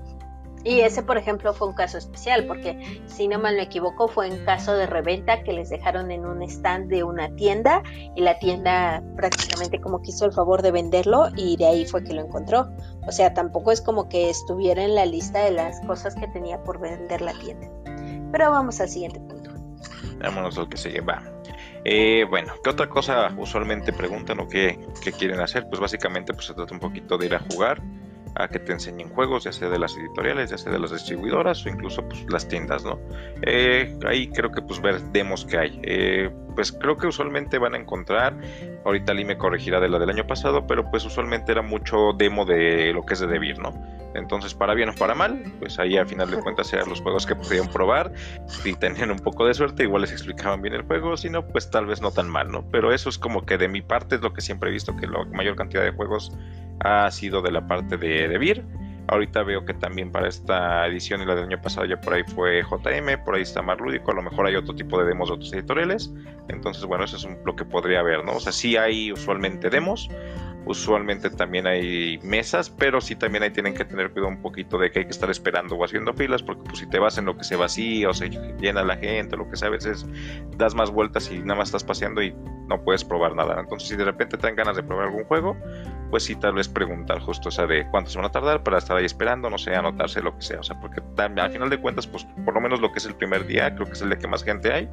y 0.63 0.79
ese, 0.79 1.03
por 1.03 1.17
ejemplo, 1.17 1.53
fue 1.53 1.67
un 1.67 1.73
caso 1.73 1.97
especial, 1.97 2.45
porque 2.45 3.01
si 3.05 3.27
no 3.27 3.37
mal 3.37 3.55
me 3.55 3.63
equivoco, 3.63 4.07
fue 4.07 4.27
en 4.27 4.45
caso 4.45 4.73
de 4.73 4.85
reventa 4.85 5.43
que 5.43 5.51
les 5.51 5.69
dejaron 5.69 6.09
en 6.09 6.25
un 6.25 6.41
stand 6.43 6.89
de 6.89 7.03
una 7.03 7.35
tienda 7.35 7.83
y 8.15 8.21
la 8.21 8.39
tienda 8.39 9.03
prácticamente 9.17 9.81
como 9.81 10.01
que 10.01 10.11
hizo 10.11 10.25
el 10.25 10.31
favor 10.31 10.61
de 10.61 10.71
venderlo 10.71 11.27
y 11.35 11.57
de 11.57 11.65
ahí 11.65 11.85
fue 11.85 12.03
que 12.03 12.13
lo 12.13 12.21
encontró. 12.21 12.69
O 13.05 13.11
sea, 13.11 13.33
tampoco 13.33 13.71
es 13.71 13.81
como 13.81 14.07
que 14.07 14.29
estuviera 14.29 14.83
en 14.83 14.95
la 14.95 15.05
lista 15.05 15.43
de 15.43 15.51
las 15.51 15.81
cosas 15.81 16.15
que 16.15 16.27
tenía 16.27 16.63
por 16.63 16.79
vender 16.79 17.21
la 17.21 17.33
tienda. 17.33 17.67
Pero 18.31 18.51
vamos 18.51 18.79
al 18.79 18.87
siguiente 18.87 19.19
punto. 19.19 19.51
Vámonos 20.19 20.55
lo 20.55 20.69
que 20.69 20.77
se 20.77 20.91
lleva. 20.91 21.21
Eh, 21.83 22.25
bueno, 22.29 22.53
¿qué 22.63 22.69
otra 22.69 22.87
cosa 22.87 23.35
usualmente 23.37 23.91
preguntan 23.91 24.39
o 24.39 24.47
qué, 24.47 24.79
qué, 25.03 25.11
quieren 25.11 25.41
hacer? 25.41 25.67
Pues 25.67 25.81
básicamente 25.81 26.33
pues, 26.33 26.45
se 26.47 26.53
trata 26.53 26.73
un 26.73 26.79
poquito 26.79 27.17
de 27.17 27.25
ir 27.25 27.35
a 27.35 27.39
jugar 27.39 27.81
a 28.35 28.47
que 28.47 28.59
te 28.59 28.71
enseñen 28.71 29.09
juegos, 29.09 29.43
ya 29.43 29.51
sea 29.51 29.69
de 29.69 29.79
las 29.79 29.95
editoriales, 29.97 30.49
ya 30.49 30.57
sea 30.57 30.71
de 30.71 30.79
las 30.79 30.91
distribuidoras 30.91 31.65
o 31.65 31.69
incluso 31.69 32.07
pues, 32.07 32.25
las 32.29 32.47
tiendas, 32.47 32.83
¿no? 32.83 32.99
Eh, 33.43 33.97
ahí 34.07 34.27
creo 34.29 34.51
que 34.51 34.61
pues 34.61 34.81
ver 34.81 35.01
demos 35.11 35.45
que 35.45 35.57
hay. 35.57 35.79
Eh, 35.83 36.31
pues 36.55 36.71
creo 36.71 36.97
que 36.97 37.07
usualmente 37.07 37.57
van 37.57 37.75
a 37.75 37.77
encontrar, 37.77 38.35
ahorita 38.85 39.13
Lee 39.13 39.25
me 39.25 39.37
corregirá 39.37 39.79
de 39.79 39.89
la 39.89 39.99
del 39.99 40.09
año 40.09 40.27
pasado, 40.27 40.65
pero 40.67 40.89
pues 40.89 41.05
usualmente 41.05 41.51
era 41.51 41.61
mucho 41.61 42.13
demo 42.13 42.45
de 42.45 42.93
lo 42.93 43.05
que 43.05 43.13
es 43.13 43.19
de 43.19 43.27
Debir, 43.27 43.59
¿no? 43.59 43.73
Entonces, 44.15 44.53
para 44.53 44.73
bien 44.73 44.89
o 44.89 44.93
para 44.93 45.15
mal, 45.15 45.43
pues 45.59 45.79
ahí 45.79 45.97
al 45.97 46.07
final 46.07 46.29
de 46.29 46.37
cuentas 46.43 46.71
eran 46.73 46.89
los 46.89 47.01
juegos 47.01 47.25
que 47.25 47.35
podían 47.35 47.67
probar. 47.67 48.13
Si 48.47 48.73
tenían 48.73 49.11
un 49.11 49.19
poco 49.19 49.45
de 49.45 49.53
suerte, 49.53 49.83
igual 49.83 50.01
les 50.01 50.11
explicaban 50.11 50.61
bien 50.61 50.75
el 50.75 50.83
juego, 50.83 51.17
si 51.17 51.29
no, 51.29 51.45
pues 51.47 51.69
tal 51.69 51.85
vez 51.85 52.01
no 52.01 52.11
tan 52.11 52.29
mal, 52.29 52.51
¿no? 52.51 52.63
Pero 52.71 52.93
eso 52.93 53.09
es 53.09 53.17
como 53.17 53.45
que 53.45 53.57
de 53.57 53.67
mi 53.67 53.81
parte 53.81 54.15
es 54.15 54.21
lo 54.21 54.33
que 54.33 54.41
siempre 54.41 54.69
he 54.69 54.73
visto, 54.73 54.95
que 54.95 55.07
la 55.07 55.23
mayor 55.25 55.55
cantidad 55.55 55.83
de 55.83 55.91
juegos 55.91 56.31
ha 56.81 57.09
sido 57.11 57.41
de 57.41 57.51
la 57.51 57.67
parte 57.67 57.97
de, 57.97 58.27
de 58.27 58.37
Ahorita 59.07 59.43
veo 59.43 59.65
que 59.65 59.73
también 59.73 60.11
para 60.11 60.29
esta 60.29 60.87
edición 60.87 61.21
y 61.21 61.25
la 61.25 61.35
del 61.35 61.45
año 61.45 61.61
pasado 61.61 61.85
ya 61.85 61.99
por 61.99 62.13
ahí 62.13 62.23
fue 62.23 62.61
JM, 62.63 63.23
por 63.25 63.35
ahí 63.35 63.41
está 63.41 63.61
más 63.61 63.79
lúdico, 63.79 64.11
a 64.11 64.15
lo 64.15 64.21
mejor 64.21 64.47
hay 64.47 64.55
otro 64.55 64.73
tipo 64.75 64.97
de 64.99 65.05
demos 65.05 65.29
de 65.29 65.35
otros 65.35 65.53
editoriales. 65.53 66.13
Entonces, 66.47 66.85
bueno, 66.85 67.03
eso 67.03 67.17
es 67.17 67.27
lo 67.45 67.55
que 67.55 67.65
podría 67.65 67.99
haber, 67.99 68.23
¿no? 68.23 68.33
O 68.33 68.39
sea, 68.39 68.51
sí 68.51 68.77
hay 68.77 69.11
usualmente 69.11 69.69
demos, 69.69 70.09
usualmente 70.65 71.29
también 71.29 71.67
hay 71.67 72.19
mesas, 72.23 72.69
pero 72.69 73.01
sí 73.01 73.15
también 73.15 73.43
ahí 73.43 73.51
tienen 73.51 73.73
que 73.73 73.85
tener 73.85 74.11
cuidado 74.11 74.29
un 74.29 74.41
poquito 74.41 74.77
de 74.77 74.91
que 74.91 74.99
hay 74.99 75.05
que 75.05 75.11
estar 75.11 75.29
esperando 75.29 75.75
o 75.75 75.83
haciendo 75.83 76.13
filas, 76.13 76.41
porque 76.41 76.63
pues 76.63 76.79
si 76.79 76.87
te 76.87 76.99
vas 76.99 77.17
en 77.17 77.25
lo 77.25 77.37
que 77.37 77.43
se 77.43 77.55
vacía 77.55 78.09
o 78.09 78.13
se 78.13 78.29
llena 78.59 78.83
la 78.83 78.95
gente, 78.97 79.35
lo 79.35 79.49
que 79.49 79.57
sea, 79.57 79.67
a 79.67 79.71
veces 79.71 80.05
das 80.57 80.75
más 80.75 80.91
vueltas 80.91 81.29
y 81.31 81.39
nada 81.39 81.55
más 81.55 81.69
estás 81.69 81.83
paseando 81.83 82.21
y 82.21 82.33
no 82.67 82.81
puedes 82.83 83.03
probar 83.03 83.35
nada. 83.35 83.59
Entonces, 83.59 83.89
si 83.89 83.95
de 83.95 84.05
repente 84.05 84.37
te 84.37 84.47
dan 84.47 84.55
ganas 84.55 84.75
de 84.75 84.83
probar 84.83 85.07
algún 85.07 85.25
juego, 85.25 85.57
pues 86.09 86.23
sí, 86.23 86.35
tal 86.35 86.53
vez 86.53 86.69
preguntar 86.69 87.19
justo, 87.19 87.49
o 87.49 87.51
sea, 87.51 87.67
de 87.67 87.85
cuánto 87.89 88.09
se 88.09 88.17
van 88.17 88.25
a 88.25 88.31
tardar 88.31 88.63
para 88.63 88.77
estar 88.77 88.95
ahí 88.95 89.05
esperando, 89.05 89.49
no 89.49 89.57
sé, 89.57 89.75
anotarse 89.75 90.21
lo 90.21 90.35
que 90.35 90.43
sea, 90.43 90.59
o 90.59 90.63
sea, 90.63 90.79
porque 90.79 91.01
al 91.17 91.51
final 91.51 91.69
de 91.69 91.79
cuentas, 91.79 92.07
pues 92.07 92.25
por 92.45 92.53
lo 92.53 92.61
menos 92.61 92.79
lo 92.79 92.91
que 92.91 92.99
es 92.99 93.05
el 93.05 93.15
primer 93.15 93.45
día, 93.45 93.73
creo 93.75 93.87
que 93.87 93.93
es 93.93 94.01
el 94.01 94.09
de 94.09 94.17
que 94.17 94.27
más 94.27 94.43
gente 94.43 94.71
hay 94.71 94.89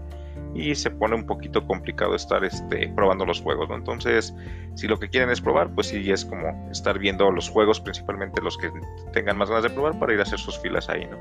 y 0.55 0.75
se 0.75 0.91
pone 0.91 1.15
un 1.15 1.25
poquito 1.27 1.67
complicado 1.67 2.15
estar 2.15 2.45
este, 2.45 2.89
probando 2.95 3.25
los 3.25 3.41
juegos, 3.41 3.69
¿no? 3.69 3.77
Entonces, 3.77 4.35
si 4.75 4.89
lo 4.89 4.99
que 4.99 5.09
quieren 5.09 5.31
es 5.31 5.41
probar, 5.41 5.73
pues 5.75 5.89
sí 5.89 6.11
es 6.11 6.25
como 6.25 6.69
estar 6.71 6.99
viendo 6.99 7.31
los 7.31 7.49
juegos, 7.49 7.81
principalmente 7.81 8.43
los 8.43 8.59
que 8.59 8.71
tengan 9.13 9.39
más 9.39 9.49
ganas 9.49 9.65
de 9.65 9.71
probar, 9.71 9.99
para 9.99 10.13
ir 10.13 10.19
a 10.19 10.23
hacer 10.23 10.39
sus 10.39 10.59
filas 10.59 10.89
ahí, 10.89 11.07
¿no? 11.07 11.17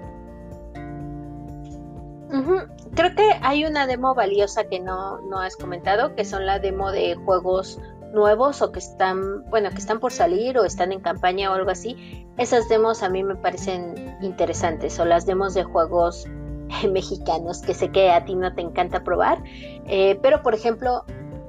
Creo 2.96 3.16
que 3.16 3.32
hay 3.42 3.66
una 3.66 3.88
demo 3.88 4.14
valiosa 4.14 4.66
que 4.66 4.80
no, 4.80 5.20
no 5.22 5.40
has 5.40 5.56
comentado, 5.56 6.16
que 6.16 6.26
son 6.26 6.46
la 6.46 6.60
demo 6.60 6.92
de 6.92 7.16
juegos 7.16 7.80
nuevos 8.14 8.62
o 8.62 8.72
que 8.72 8.80
están, 8.80 9.44
bueno, 9.50 9.70
que 9.70 9.78
están 9.78 10.00
por 10.00 10.12
salir 10.12 10.58
o 10.58 10.66
están 10.66 10.92
en 10.92 11.00
campaña 11.00 11.52
o 11.52 11.54
algo 11.54 11.72
así, 11.72 12.28
esas 12.38 12.68
demos 12.70 13.04
a 13.04 13.10
mí 13.10 13.24
me 13.24 13.36
parecen 13.36 14.18
interesantes 14.22 15.00
o 15.00 15.06
las 15.06 15.26
demos 15.26 15.54
de 15.54 15.64
juegos 15.64 16.28
mexicanos 16.92 17.62
que 17.62 17.74
sé 17.74 17.92
que 17.92 18.12
a 18.12 18.26
ti 18.26 18.36
no 18.36 18.54
te 18.54 18.62
encanta 18.62 19.04
probar, 19.04 19.44
eh, 19.88 20.20
pero 20.22 20.42
por 20.42 20.54
ejemplo 20.54 21.04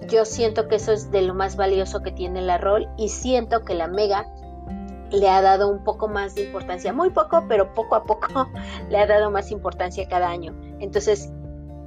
yo 0.09 0.25
siento 0.25 0.69
que 0.69 0.77
eso 0.77 0.93
es 0.93 1.11
de 1.11 1.23
lo 1.23 1.35
más 1.35 1.57
valioso 1.57 2.03
que 2.03 2.11
tiene 2.11 2.43
la 2.43 2.59
rol 2.59 2.89
y 2.97 3.09
siento 3.09 3.65
que 3.65 3.75
la 3.75 3.87
Mega 3.87 4.27
le 5.11 5.29
ha 5.29 5.43
dado 5.43 5.69
un 5.69 5.83
poco 5.85 6.09
más 6.09 6.35
de 6.35 6.45
importancia, 6.45 6.93
muy 6.93 7.11
poco, 7.11 7.45
pero 7.49 7.75
poco 7.75 7.97
a 7.97 8.05
poco 8.05 8.49
le 8.91 8.99
ha 8.99 9.07
dado 9.07 9.31
más 9.31 9.50
importancia 9.50 10.09
cada 10.09 10.31
año. 10.31 10.55
Entonces, 10.79 11.33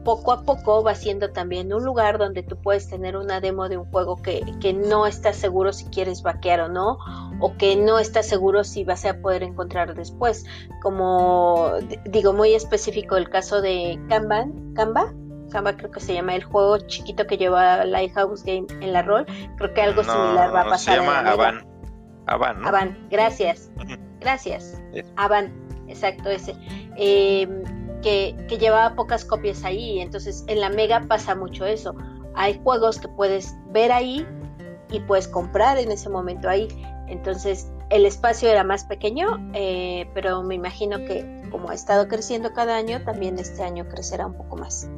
poco 0.04 0.32
a 0.32 0.44
poco 0.44 0.84
va 0.84 0.96
siendo 0.96 1.32
también 1.32 1.74
un 1.74 1.84
lugar 1.84 2.18
donde 2.18 2.44
tú 2.44 2.58
puedes 2.58 2.90
tener 2.90 3.16
una 3.18 3.40
demo 3.40 3.70
de 3.70 3.78
un 3.78 3.86
juego 3.86 4.22
que, 4.22 4.44
que 4.60 4.74
no 4.74 5.06
estás 5.08 5.36
seguro 5.36 5.74
si 5.74 5.86
quieres 5.86 6.22
vaquear 6.22 6.62
o 6.62 6.68
no, 6.68 6.98
o 7.40 7.56
que 7.58 7.76
no 7.76 8.00
estás 8.00 8.28
seguro 8.28 8.64
si 8.64 8.84
vas 8.84 9.06
a 9.06 9.18
poder 9.20 9.44
encontrar 9.44 9.96
después. 9.96 10.46
Como 10.82 11.74
digo, 12.06 12.34
muy 12.34 12.54
específico 12.54 13.18
el 13.18 13.30
caso 13.30 13.62
de 13.62 14.00
Kanban, 14.10 14.74
Canva, 14.74 15.14
Canva 15.52 15.78
creo 15.78 15.92
que 15.92 16.00
se 16.00 16.14
llama 16.14 16.36
el 16.36 16.44
juego 16.44 16.80
chiquito 16.80 17.28
que 17.28 17.38
lleva 17.38 17.86
Lighthouse 17.86 18.44
Game 18.44 18.66
en 18.82 18.92
la 18.92 19.04
rol. 19.04 19.26
Creo 19.58 19.74
que 19.74 19.82
algo 19.82 20.04
similar 20.04 20.54
va 20.54 20.62
a 20.62 20.66
pasar. 20.66 20.96
Se 20.96 21.02
llama 21.02 21.20
Avan. 21.20 21.66
Avan, 22.26 22.62
¿no? 22.62 22.68
Avan, 22.68 23.08
gracias. 23.10 23.70
Gracias. 24.20 24.82
Avan, 25.18 25.54
exacto 25.88 26.30
ese. 26.30 26.56
Em, 26.96 27.83
que, 28.04 28.36
que 28.48 28.58
llevaba 28.58 28.96
pocas 28.96 29.26
copias 29.26 29.64
ahí. 29.64 30.00
Entonces 30.00 30.44
en 30.48 30.60
la 30.60 30.70
Mega 30.70 31.02
pasa 31.08 31.34
mucho 31.34 31.66
eso. 31.66 31.96
Hay 32.36 32.60
juegos 32.64 33.00
que 33.00 33.08
puedes 33.08 33.56
ver 33.72 33.92
ahí 33.92 34.28
y 34.92 35.00
puedes 35.00 35.28
comprar 35.28 35.78
en 35.80 35.92
ese 35.92 36.10
momento 36.10 36.48
ahí. 36.48 36.68
Entonces 37.08 37.72
el 37.90 38.06
espacio 38.06 38.50
era 38.50 38.64
más 38.64 38.86
pequeño, 38.86 39.40
eh, 39.54 40.10
pero 40.14 40.44
me 40.44 40.56
imagino 40.56 40.98
que 41.00 41.44
como 41.52 41.70
ha 41.70 41.74
estado 41.76 42.08
creciendo 42.08 42.54
cada 42.54 42.76
año, 42.76 43.04
también 43.04 43.38
este 43.38 43.62
año 43.62 43.88
crecerá 43.88 44.26
un 44.26 44.34
poco 44.34 44.58
más. 44.58 44.90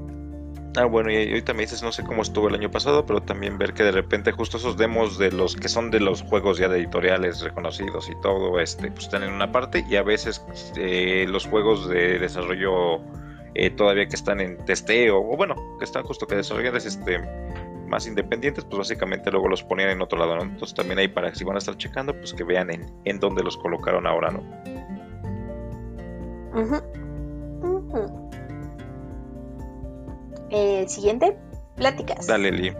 Ah, 0.77 0.85
bueno, 0.85 1.09
y 1.09 1.15
ahorita 1.15 1.53
me 1.53 1.61
dices, 1.61 1.81
no 1.83 1.91
sé 1.91 2.03
cómo 2.03 2.21
estuvo 2.21 2.49
el 2.49 2.55
año 2.55 2.69
pasado, 2.69 3.05
pero 3.05 3.21
también 3.21 3.57
ver 3.57 3.73
que 3.73 3.83
de 3.83 3.91
repente 3.91 4.31
justo 4.31 4.57
esos 4.57 4.75
demos 4.75 5.17
de 5.17 5.31
los 5.31 5.55
que 5.55 5.69
son 5.69 5.89
de 5.89 6.01
los 6.01 6.21
juegos 6.21 6.57
ya 6.57 6.67
de 6.67 6.79
editoriales 6.79 7.41
reconocidos 7.41 8.09
y 8.09 8.15
todo, 8.21 8.59
este, 8.59 8.91
pues 8.91 9.05
están 9.05 9.23
en 9.23 9.31
una 9.31 9.51
parte 9.51 9.85
y 9.89 9.95
a 9.95 10.03
veces 10.03 10.45
eh, 10.75 11.25
los 11.29 11.45
juegos 11.47 11.87
de 11.87 12.19
desarrollo 12.19 12.99
eh, 13.53 13.69
todavía 13.69 14.05
que 14.07 14.15
están 14.15 14.41
en 14.41 14.57
testeo, 14.65 15.19
o 15.19 15.37
bueno, 15.37 15.55
que 15.79 15.85
están 15.85 16.03
justo 16.03 16.27
que 16.27 16.35
desarrollan 16.35 16.75
este, 16.75 17.21
más 17.87 18.05
independientes, 18.05 18.65
pues 18.65 18.79
básicamente 18.79 19.31
luego 19.31 19.47
los 19.47 19.63
ponían 19.63 19.89
en 19.89 20.01
otro 20.01 20.19
lado, 20.19 20.35
¿no? 20.35 20.43
Entonces 20.43 20.75
también 20.75 20.99
ahí 20.99 21.07
para 21.07 21.33
si 21.33 21.45
van 21.45 21.55
a 21.55 21.59
estar 21.59 21.77
checando, 21.77 22.13
pues 22.13 22.33
que 22.33 22.43
vean 22.43 22.69
en, 22.69 22.85
en 23.05 23.19
dónde 23.19 23.43
los 23.43 23.55
colocaron 23.57 24.05
ahora, 24.05 24.31
¿no? 24.31 24.43
El 30.49 30.87
siguiente, 30.89 31.37
pláticas. 31.75 32.27
Dale, 32.27 32.51
Lee. 32.51 32.75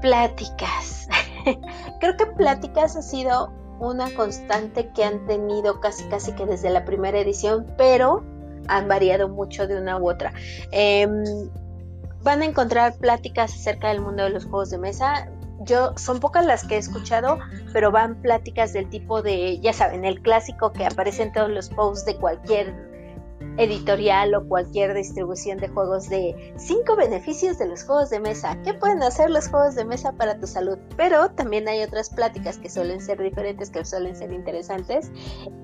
Pláticas. 0.00 1.08
Creo 2.00 2.16
que 2.16 2.26
pláticas 2.26 2.96
ha 2.96 3.02
sido 3.02 3.52
una 3.78 4.12
constante 4.14 4.90
que 4.92 5.04
han 5.04 5.26
tenido 5.26 5.80
casi 5.80 6.04
casi 6.04 6.32
que 6.32 6.46
desde 6.46 6.70
la 6.70 6.84
primera 6.84 7.18
edición, 7.18 7.66
pero 7.76 8.24
han 8.68 8.88
variado 8.88 9.28
mucho 9.28 9.66
de 9.66 9.78
una 9.78 9.98
u 9.98 10.08
otra. 10.10 10.32
Em, 10.70 11.24
van 12.22 12.42
a 12.42 12.44
encontrar 12.44 12.96
pláticas 12.96 13.54
acerca 13.54 13.88
del 13.88 14.00
mundo 14.00 14.24
de 14.24 14.30
los 14.30 14.44
juegos 14.44 14.70
de 14.70 14.78
mesa. 14.78 15.30
Yo 15.60 15.96
son 15.96 16.20
pocas 16.20 16.44
las 16.44 16.64
que 16.64 16.74
he 16.74 16.78
escuchado, 16.78 17.38
pero 17.72 17.90
van 17.90 18.20
pláticas 18.20 18.72
del 18.72 18.88
tipo 18.88 19.22
de, 19.22 19.58
ya 19.60 19.72
saben, 19.72 20.04
el 20.04 20.20
clásico 20.20 20.72
que 20.72 20.84
aparece 20.84 21.22
en 21.22 21.32
todos 21.32 21.50
los 21.50 21.68
posts 21.70 22.04
de 22.04 22.16
cualquier 22.16 22.95
editorial 23.58 24.34
o 24.34 24.46
cualquier 24.46 24.94
distribución 24.94 25.58
de 25.58 25.68
juegos 25.68 26.08
de 26.08 26.54
cinco 26.56 26.96
beneficios 26.96 27.58
de 27.58 27.66
los 27.66 27.84
juegos 27.84 28.10
de 28.10 28.20
mesa. 28.20 28.58
¿Qué 28.62 28.74
pueden 28.74 29.02
hacer 29.02 29.30
los 29.30 29.48
juegos 29.48 29.74
de 29.74 29.84
mesa 29.84 30.12
para 30.12 30.38
tu 30.38 30.46
salud? 30.46 30.78
Pero 30.96 31.30
también 31.30 31.68
hay 31.68 31.82
otras 31.82 32.10
pláticas 32.10 32.58
que 32.58 32.68
suelen 32.68 33.00
ser 33.00 33.22
diferentes, 33.22 33.70
que 33.70 33.84
suelen 33.84 34.14
ser 34.14 34.32
interesantes. 34.32 35.10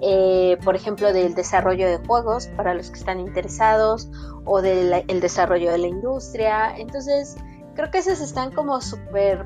Eh, 0.01 0.57
por 0.65 0.75
ejemplo, 0.75 1.13
del 1.13 1.35
desarrollo 1.35 1.87
de 1.87 1.99
juegos 2.07 2.47
para 2.57 2.75
los 2.75 2.91
que 2.91 2.99
están 2.99 3.21
interesados 3.21 4.11
o 4.45 4.63
del 4.63 5.21
desarrollo 5.21 5.71
de 5.71 5.79
la 5.79 5.89
industria. 5.89 6.77
Entonces, 6.77 7.37
creo 7.75 7.91
que 7.91 7.99
esas 7.99 8.21
están 8.21 8.53
como 8.53 8.81
súper 8.81 9.45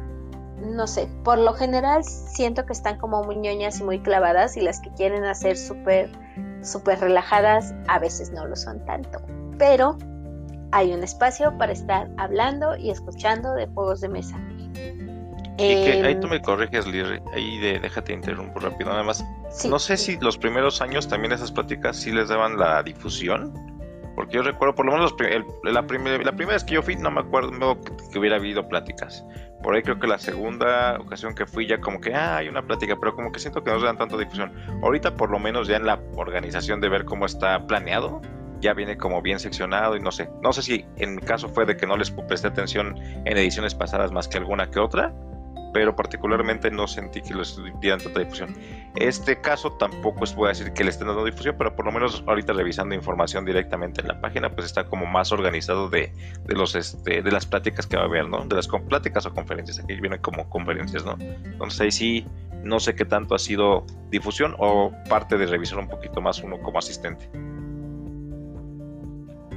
no 0.57 0.87
sé, 0.87 1.09
por 1.23 1.39
lo 1.39 1.53
general 1.53 2.03
siento 2.03 2.65
que 2.65 2.73
están 2.73 2.99
como 2.99 3.23
muy 3.23 3.37
ñoñas 3.37 3.79
y 3.81 3.85
muy 3.85 4.01
clavadas 4.01 4.57
y 4.57 4.63
las 4.63 4.81
que 4.81 4.91
quieren 4.95 5.25
hacer 5.25 5.57
súper 5.57 6.11
súper 6.67 7.01
relajadas, 7.01 7.75
a 7.89 7.99
veces 7.99 8.33
no 8.33 8.47
lo 8.47 8.57
son 8.57 8.85
tanto, 8.85 9.21
pero 9.59 9.97
hay 10.73 10.93
un 10.93 11.03
espacio 11.03 11.57
para 11.59 11.73
estar 11.73 12.11
hablando 12.19 12.77
y 12.77 12.91
escuchando 12.91 13.55
de 13.55 13.67
juegos 13.69 14.01
de 14.01 14.09
mesa. 14.09 14.37
ahí 15.59 16.13
em, 16.13 16.21
tú 16.21 16.29
me 16.29 16.43
corriges, 16.43 16.87
Lirri, 16.87 17.21
ahí 17.33 17.59
de, 17.59 17.79
déjate 17.79 18.13
interrumpir 18.13 18.63
rápido, 18.63 18.91
nada 18.91 19.03
más. 19.03 19.25
no 19.69 19.79
sé 19.79 19.97
si 19.97 20.19
los 20.19 20.37
primeros 20.37 20.83
años 20.83 21.09
también 21.09 21.33
esas 21.33 21.53
pláticas 21.53 21.97
sí 21.97 22.11
les 22.13 22.29
daban 22.29 22.59
la 22.59 22.83
difusión, 22.83 23.76
porque 24.17 24.37
yo 24.37 24.43
recuerdo, 24.43 24.75
por 24.75 24.87
lo 24.87 24.93
menos 24.93 25.15
la, 25.63 25.73
la 25.73 25.87
primera 25.87 26.19
vez 26.55 26.65
que 26.65 26.75
yo 26.75 26.83
fui, 26.83 26.97
no 26.97 27.11
me 27.11 27.21
acuerdo 27.21 27.79
que 28.11 28.19
hubiera 28.19 28.37
habido 28.37 28.67
pláticas. 28.67 29.25
Por 29.63 29.75
ahí 29.75 29.83
creo 29.83 30.01
que 30.01 30.07
la 30.07 30.19
segunda 30.19 30.99
ocasión 30.99 31.35
que 31.35 31.45
fui 31.45 31.67
ya 31.67 31.81
como 31.81 32.01
que, 32.01 32.15
ah, 32.15 32.39
hay 32.39 32.49
una 32.49 32.63
plática, 32.63 32.97
pero 32.99 33.15
como 33.15 33.31
que 33.31 33.39
siento 33.39 33.63
que 33.63 33.71
no 33.71 33.79
se 33.79 33.85
dan 33.85 33.99
tanto 33.99 34.17
difusión. 34.17 34.53
Ahorita 34.83 35.15
por 35.15 35.31
lo 35.31 35.39
menos 35.39 35.69
ya 35.69 35.77
en 35.77 35.85
la 35.85 36.01
organización 36.17 36.81
de 36.81 36.89
ver 36.89 37.05
cómo 37.05 37.27
está 37.27 37.67
planeado, 37.67 38.23
ya 38.61 38.73
viene 38.73 38.97
como 38.97 39.21
bien 39.21 39.39
seccionado 39.39 39.97
y 39.97 40.01
no 40.01 40.11
sé. 40.11 40.31
No 40.43 40.51
sé 40.55 40.63
si 40.63 40.87
en 40.97 41.17
mi 41.17 41.21
caso 41.21 41.51
fue 41.51 41.67
de 41.67 41.77
que 41.77 41.87
no 41.87 41.99
les 41.99 42.11
presté 42.11 42.49
atención 42.49 42.97
en 42.99 43.37
ediciones 43.37 43.75
pasadas 43.75 44.13
más 44.13 44.29
que 44.29 44.39
alguna 44.39 44.71
que 44.71 44.81
otra, 44.81 45.13
pero 45.77 45.95
particularmente 45.95 46.71
no 46.71 46.87
sentí 46.87 47.21
que 47.21 47.35
les 47.35 47.61
dieran 47.83 48.01
tanta 48.01 48.21
difusión. 48.21 48.57
Este 48.95 49.43
caso 49.43 49.73
tampoco 49.73 50.25
es, 50.25 50.35
voy 50.35 50.47
a 50.47 50.49
decir 50.49 50.73
que 50.73 50.85
le 50.85 50.89
estén 50.89 51.07
dando 51.07 51.23
difusión, 51.23 51.55
pero 51.59 51.77
por 51.77 51.85
lo 51.85 51.93
menos 51.93 52.25
ahorita 52.27 52.55
revisando 52.55 52.95
información 52.95 53.45
directamente 53.45 54.01
en 54.01 54.09
la 54.09 54.19
página, 54.19 54.49
pues 54.49 54.65
está 54.65 54.87
como 54.87 55.05
más 55.05 55.33
organizado 55.33 55.91
de, 55.91 56.15
de 56.47 56.55
los 56.55 56.75
este, 56.77 57.21
de 57.21 57.31
las 57.31 57.45
pláticas 57.45 57.87
que 57.87 57.99
va 57.99 58.05
a 58.05 58.07
haber, 58.07 58.27
¿no? 58.27 58.43
De 58.47 58.57
las 58.57 58.69
pláticas 58.69 59.27
o 59.27 59.35
conferencias, 59.35 59.79
aquí 59.79 60.01
vienen 60.01 60.19
como 60.23 60.49
conferencias, 60.49 61.05
¿no? 61.05 61.19
Entonces 61.21 61.79
ahí 61.83 61.91
sí, 61.91 62.27
no 62.63 62.81
sé 62.81 62.95
qué 62.95 63.05
tanto 63.05 63.35
ha 63.35 63.39
sido 63.39 63.85
difusión 64.09 64.57
o 64.59 64.93
parte 65.11 65.37
de 65.37 65.45
revisar 65.45 65.79
un 65.79 65.89
poquito 65.89 66.23
más 66.23 66.43
uno 66.43 66.59
como 66.59 66.79
asistente. 66.79 67.29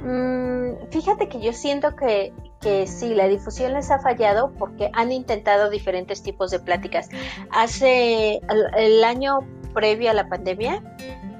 Mm, 0.04 0.86
fíjate 0.90 1.30
que 1.30 1.40
yo 1.40 1.54
siento 1.54 1.96
que, 1.96 2.34
que 2.60 2.86
sí, 2.86 3.14
la 3.14 3.26
difusión 3.26 3.72
les 3.72 3.90
ha 3.90 3.98
fallado 3.98 4.52
porque 4.58 4.90
han 4.92 5.12
intentado 5.12 5.70
diferentes 5.70 6.22
tipos 6.22 6.50
de 6.50 6.60
pláticas. 6.60 7.08
Hace 7.50 8.40
el, 8.76 9.02
año 9.02 9.40
previo 9.72 10.10
a 10.10 10.14
la 10.14 10.28
pandemia, 10.28 10.82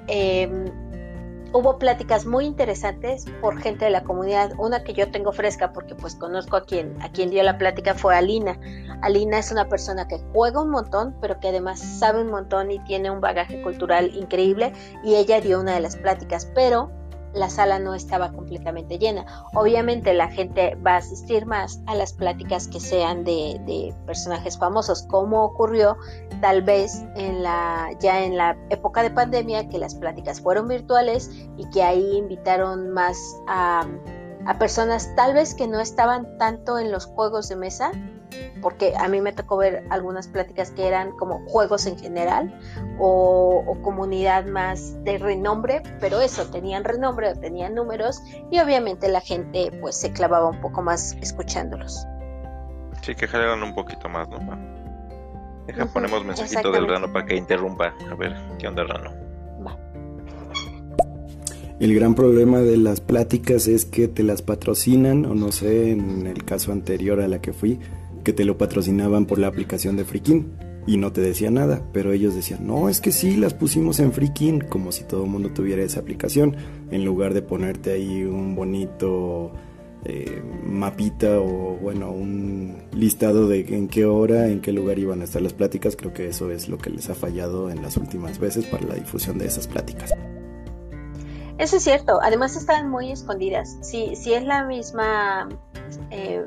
em, 0.07 0.65
hubo 1.53 1.77
pláticas 1.77 2.25
muy 2.25 2.45
interesantes 2.45 3.25
por 3.39 3.59
gente 3.61 3.85
de 3.85 3.91
la 3.91 4.03
comunidad. 4.03 4.53
Una 4.57 4.83
que 4.83 4.93
yo 4.93 5.11
tengo 5.11 5.31
fresca 5.31 5.73
porque 5.73 5.93
pues 5.93 6.15
conozco 6.15 6.57
a 6.57 6.65
quien, 6.65 6.99
a 7.01 7.11
quien 7.11 7.29
dio 7.29 7.43
la 7.43 7.57
plática 7.57 7.93
fue 7.93 8.15
Alina. 8.15 8.59
Alina 9.01 9.37
es 9.39 9.51
una 9.51 9.69
persona 9.69 10.07
que 10.07 10.19
juega 10.33 10.61
un 10.61 10.71
montón, 10.71 11.15
pero 11.21 11.39
que 11.39 11.49
además 11.49 11.79
sabe 11.79 12.21
un 12.21 12.31
montón 12.31 12.71
y 12.71 12.79
tiene 12.79 13.11
un 13.11 13.21
bagaje 13.21 13.61
cultural 13.61 14.15
increíble 14.15 14.73
y 15.03 15.15
ella 15.15 15.39
dio 15.39 15.59
una 15.59 15.75
de 15.75 15.81
las 15.81 15.97
pláticas, 15.97 16.49
pero 16.55 16.89
la 17.33 17.49
sala 17.49 17.79
no 17.79 17.93
estaba 17.93 18.31
completamente 18.31 18.97
llena. 18.97 19.25
Obviamente 19.53 20.13
la 20.13 20.29
gente 20.29 20.75
va 20.75 20.95
a 20.95 20.97
asistir 20.97 21.45
más 21.45 21.81
a 21.87 21.95
las 21.95 22.13
pláticas 22.13 22.67
que 22.67 22.79
sean 22.79 23.23
de, 23.23 23.93
personajes 24.05 24.57
famosos, 24.57 25.03
como 25.03 25.43
ocurrió 25.43 25.97
tal 26.41 26.61
vez 26.61 27.03
en 27.15 27.43
la, 27.43 27.89
ya 27.99 28.23
en 28.23 28.37
la 28.37 28.57
época 28.69 29.03
de 29.03 29.11
pandemia, 29.11 29.69
que 29.69 29.77
las 29.77 29.95
pláticas 29.95 30.41
fueron 30.41 30.67
virtuales 30.67 31.31
y 31.57 31.69
que 31.69 31.83
ahí 31.83 32.17
invitaron 32.17 32.89
más 32.89 33.17
a, 33.47 33.85
a 34.45 34.59
personas 34.59 35.13
tal 35.15 35.33
vez 35.33 35.53
que 35.53 35.67
no 35.67 35.79
estaban 35.79 36.37
tanto 36.37 36.79
en 36.79 36.91
los 36.91 37.05
juegos 37.05 37.49
de 37.49 37.55
mesa, 37.55 37.91
porque 38.61 38.93
a 38.97 39.07
mí 39.07 39.21
me 39.21 39.33
tocó 39.33 39.57
ver 39.57 39.85
algunas 39.89 40.27
pláticas 40.27 40.71
que 40.71 40.87
eran 40.87 41.11
como 41.17 41.45
juegos 41.47 41.85
en 41.85 41.97
general 41.97 42.57
o, 42.99 43.77
comunidad 43.81 44.45
más 44.45 45.03
de 45.03 45.17
renombre, 45.17 45.81
pero 45.99 46.21
eso, 46.21 46.45
tenían 46.51 46.83
renombre 46.83 47.29
o 47.29 47.35
tenían 47.35 47.73
números 47.73 48.21
y 48.51 48.59
obviamente 48.59 49.09
la 49.09 49.21
gente 49.21 49.71
pues 49.81 49.95
se 49.95 50.11
clavaba 50.11 50.49
un 50.49 50.61
poco 50.61 50.81
más 50.81 51.17
escuchándolos. 51.21 52.05
Sí, 53.01 53.15
que 53.15 53.27
jalaron 53.27 53.63
un 53.63 53.73
poquito 53.73 54.07
más, 54.07 54.29
¿no? 54.29 54.37
Deja, 55.65 55.85
ponemos 55.87 56.23
mensajito 56.23 56.71
del 56.71 56.87
rano 56.87 57.11
para 57.11 57.25
que 57.25 57.35
interrumpa. 57.35 57.93
A 58.09 58.15
ver, 58.15 58.35
¿qué 58.59 58.67
onda, 58.67 58.83
rano? 58.83 59.11
Va. 59.65 59.77
El 61.79 61.95
gran 61.95 62.13
problema 62.13 62.59
de 62.59 62.77
las 62.77 63.01
pláticas 63.01 63.67
es 63.67 63.85
que 63.85 64.07
te 64.07 64.21
las 64.21 64.43
patrocinan, 64.43 65.25
o 65.25 65.33
no 65.33 65.51
sé, 65.51 65.91
en 65.91 66.27
el 66.27 66.45
caso 66.45 66.71
anterior 66.71 67.19
a 67.21 67.27
la 67.27 67.41
que 67.41 67.53
fui, 67.53 67.79
que 68.21 68.33
te 68.33 68.45
lo 68.45 68.57
patrocinaban 68.57 69.25
por 69.25 69.39
la 69.39 69.47
aplicación 69.47 69.97
de 69.97 70.05
Freakin 70.05 70.51
y 70.87 70.97
no 70.97 71.11
te 71.11 71.21
decía 71.21 71.51
nada, 71.51 71.83
pero 71.93 72.11
ellos 72.11 72.33
decían, 72.33 72.65
no, 72.65 72.89
es 72.89 73.01
que 73.01 73.11
sí, 73.11 73.37
las 73.37 73.53
pusimos 73.53 73.99
en 73.99 74.11
Freakin, 74.13 74.61
como 74.61 74.91
si 74.91 75.03
todo 75.03 75.25
el 75.25 75.29
mundo 75.29 75.51
tuviera 75.51 75.83
esa 75.83 75.99
aplicación, 75.99 76.55
en 76.89 77.05
lugar 77.05 77.33
de 77.33 77.41
ponerte 77.41 77.91
ahí 77.91 78.23
un 78.23 78.55
bonito 78.55 79.51
eh, 80.03 80.41
mapita 80.63 81.39
o 81.39 81.77
bueno, 81.77 82.09
un 82.09 82.83
listado 82.93 83.47
de 83.47 83.59
en 83.59 83.87
qué 83.87 84.05
hora, 84.05 84.47
en 84.47 84.59
qué 84.59 84.71
lugar 84.71 84.97
iban 84.97 85.21
a 85.21 85.25
estar 85.25 85.41
las 85.41 85.53
pláticas, 85.53 85.95
creo 85.95 86.13
que 86.13 86.27
eso 86.27 86.49
es 86.49 86.67
lo 86.67 86.79
que 86.79 86.89
les 86.89 87.09
ha 87.11 87.15
fallado 87.15 87.69
en 87.69 87.83
las 87.83 87.97
últimas 87.97 88.39
veces 88.39 88.65
para 88.65 88.87
la 88.87 88.95
difusión 88.95 89.37
de 89.37 89.45
esas 89.45 89.67
pláticas. 89.67 90.11
Eso 91.59 91.77
es 91.77 91.83
cierto, 91.83 92.19
además 92.23 92.55
estaban 92.55 92.89
muy 92.89 93.11
escondidas. 93.11 93.77
Si, 93.81 94.15
si 94.15 94.33
es 94.33 94.43
la 94.43 94.65
misma 94.65 95.47
eh, 96.09 96.43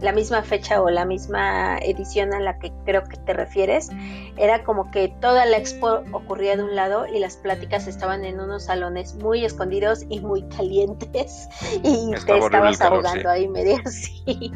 la 0.00 0.12
misma 0.12 0.42
fecha 0.42 0.82
o 0.82 0.90
la 0.90 1.04
misma 1.04 1.78
edición 1.78 2.34
a 2.34 2.40
la 2.40 2.58
que 2.58 2.72
creo 2.84 3.04
que 3.04 3.16
te 3.16 3.32
refieres, 3.32 3.90
era 4.36 4.64
como 4.64 4.90
que 4.90 5.08
toda 5.20 5.46
la 5.46 5.56
expo 5.56 6.02
ocurría 6.12 6.56
de 6.56 6.64
un 6.64 6.76
lado 6.76 7.06
y 7.06 7.18
las 7.18 7.36
pláticas 7.36 7.86
estaban 7.86 8.24
en 8.24 8.40
unos 8.40 8.64
salones 8.64 9.14
muy 9.14 9.44
escondidos 9.44 10.04
y 10.08 10.20
muy 10.20 10.42
calientes 10.48 11.48
y 11.82 12.12
te 12.26 12.38
estabas 12.38 12.80
ahogando 12.80 13.30
ahí 13.30 13.48
medio 13.48 13.78
así. 13.84 14.52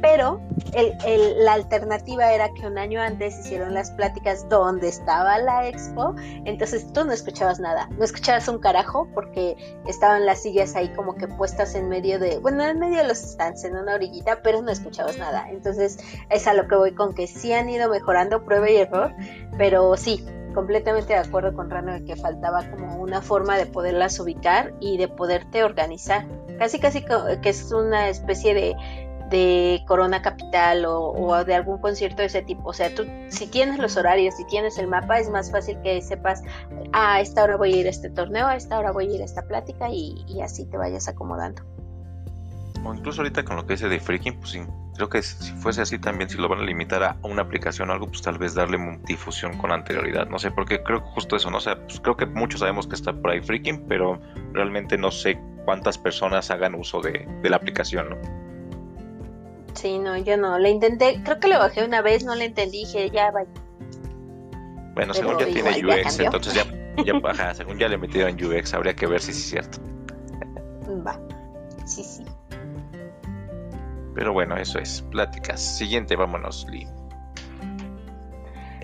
Pero 0.00 0.40
el, 0.72 1.44
la 1.44 1.54
alternativa 1.54 2.32
era 2.32 2.52
que 2.54 2.66
un 2.66 2.78
año 2.78 3.00
antes 3.00 3.38
hicieron 3.38 3.74
las 3.74 3.90
pláticas 3.92 4.48
donde 4.48 4.88
estaba 4.88 5.38
la 5.38 5.68
expo, 5.68 6.14
entonces 6.44 6.90
tú 6.92 7.04
no 7.04 7.12
escuchabas 7.12 7.60
nada, 7.60 7.88
no 7.98 8.04
escuchabas 8.04 8.48
un 8.48 8.58
carajo 8.58 9.08
porque 9.14 9.56
estaban 9.86 10.24
las 10.24 10.42
sillas 10.42 10.74
ahí 10.74 10.88
como 10.94 11.14
que 11.16 11.28
puestas 11.28 11.74
en 11.74 11.88
medio 11.88 12.18
de, 12.18 12.38
bueno, 12.38 12.64
en 12.64 12.78
medio 12.78 12.98
de 12.98 13.08
los 13.08 13.18
stands, 13.18 13.64
en 13.64 13.76
una 13.76 13.94
orillita, 13.94 14.40
pero 14.42 14.53
no 14.62 14.70
escuchabas 14.70 15.18
nada. 15.18 15.48
Entonces 15.50 15.98
es 16.30 16.46
a 16.46 16.54
lo 16.54 16.68
que 16.68 16.76
voy 16.76 16.94
con 16.94 17.14
que 17.14 17.26
sí 17.26 17.52
han 17.52 17.68
ido 17.68 17.88
mejorando 17.88 18.44
prueba 18.44 18.70
y 18.70 18.76
error, 18.76 19.14
pero 19.56 19.96
sí, 19.96 20.24
completamente 20.54 21.12
de 21.12 21.18
acuerdo 21.18 21.54
con 21.54 21.68
Rano 21.68 21.92
de 21.92 22.04
que 22.04 22.16
faltaba 22.16 22.62
como 22.70 22.96
una 22.96 23.20
forma 23.20 23.58
de 23.58 23.66
poderlas 23.66 24.18
ubicar 24.20 24.72
y 24.80 24.96
de 24.96 25.08
poderte 25.08 25.64
organizar. 25.64 26.26
Casi 26.58 26.78
casi 26.78 27.04
que 27.04 27.48
es 27.48 27.72
una 27.72 28.08
especie 28.08 28.54
de, 28.54 28.76
de 29.28 29.82
Corona 29.86 30.22
Capital 30.22 30.84
o, 30.86 31.44
de 31.44 31.54
algún 31.54 31.78
concierto 31.78 32.22
de 32.22 32.26
ese 32.26 32.42
tipo. 32.42 32.70
O 32.70 32.72
sea, 32.72 32.94
tú 32.94 33.04
si 33.28 33.46
tienes 33.48 33.78
los 33.78 33.96
horarios, 33.96 34.36
si 34.36 34.44
tienes 34.44 34.78
el 34.78 34.86
mapa, 34.86 35.18
es 35.18 35.28
más 35.28 35.50
fácil 35.50 35.80
que 35.82 36.00
sepas, 36.00 36.42
ah, 36.92 37.14
a 37.14 37.20
esta 37.20 37.42
hora 37.42 37.56
voy 37.56 37.74
a 37.74 37.76
ir 37.76 37.86
a 37.86 37.90
este 37.90 38.08
torneo, 38.10 38.46
a 38.46 38.56
esta 38.56 38.78
hora 38.78 38.92
voy 38.92 39.08
a 39.08 39.14
ir 39.16 39.22
a 39.22 39.24
esta 39.24 39.42
plática 39.42 39.88
y, 39.90 40.24
y 40.28 40.40
así 40.40 40.64
te 40.66 40.76
vayas 40.76 41.08
acomodando 41.08 41.62
o 42.84 42.94
incluso 42.94 43.22
ahorita 43.22 43.44
con 43.44 43.56
lo 43.56 43.66
que 43.66 43.74
dice 43.74 43.88
de 43.88 43.98
freaking, 43.98 44.38
pues 44.38 44.58
creo 44.94 45.08
que 45.08 45.22
si 45.22 45.52
fuese 45.54 45.82
así 45.82 45.98
también, 45.98 46.28
si 46.28 46.38
lo 46.38 46.48
van 46.48 46.60
a 46.60 46.64
limitar 46.64 47.02
a 47.02 47.16
una 47.22 47.42
aplicación 47.42 47.90
o 47.90 47.92
algo, 47.92 48.06
pues 48.06 48.22
tal 48.22 48.38
vez 48.38 48.54
darle 48.54 48.78
difusión 49.06 49.56
con 49.58 49.72
anterioridad. 49.72 50.28
No 50.28 50.38
sé, 50.38 50.50
porque 50.50 50.82
creo 50.82 51.02
que 51.02 51.10
justo 51.10 51.36
eso, 51.36 51.50
¿no? 51.50 51.60
sé, 51.60 51.76
pues 51.76 52.00
creo 52.00 52.16
que 52.16 52.26
muchos 52.26 52.60
sabemos 52.60 52.86
que 52.86 52.94
está 52.94 53.12
por 53.12 53.30
ahí 53.30 53.40
freaking, 53.40 53.86
pero 53.88 54.20
realmente 54.52 54.96
no 54.96 55.10
sé 55.10 55.38
cuántas 55.64 55.98
personas 55.98 56.50
hagan 56.50 56.74
uso 56.74 57.00
de, 57.00 57.26
la 57.42 57.56
aplicación, 57.56 58.10
¿no? 58.10 58.16
Sí, 59.74 59.98
no, 59.98 60.16
yo 60.16 60.36
no. 60.36 60.58
Le 60.58 60.70
intenté, 60.70 61.20
creo 61.24 61.40
que 61.40 61.48
lo 61.48 61.58
bajé 61.58 61.84
una 61.84 62.00
vez, 62.00 62.24
no 62.24 62.34
le 62.34 62.44
entendí, 62.44 62.84
dije, 62.84 63.10
ya 63.10 63.30
vaya. 63.32 63.48
Bueno, 64.94 65.12
según 65.12 65.38
ya 65.38 65.46
tiene 65.46 65.70
UX, 65.70 66.20
entonces 66.20 66.54
ya, 66.54 66.64
ya 67.04 67.54
según 67.54 67.78
ya 67.78 67.88
le 67.88 67.98
metieron 67.98 68.34
UX, 68.34 68.72
habría 68.74 68.94
que 68.94 69.06
ver 69.06 69.20
si 69.20 69.32
es 69.32 69.48
cierto. 69.48 69.78
Va, 71.04 71.18
sí, 71.84 72.04
sí. 72.04 72.24
Pero 74.14 74.32
bueno, 74.32 74.56
eso 74.56 74.78
es. 74.78 75.02
Pláticas. 75.10 75.60
Siguiente, 75.60 76.16
vámonos, 76.16 76.66
Lee. 76.70 76.86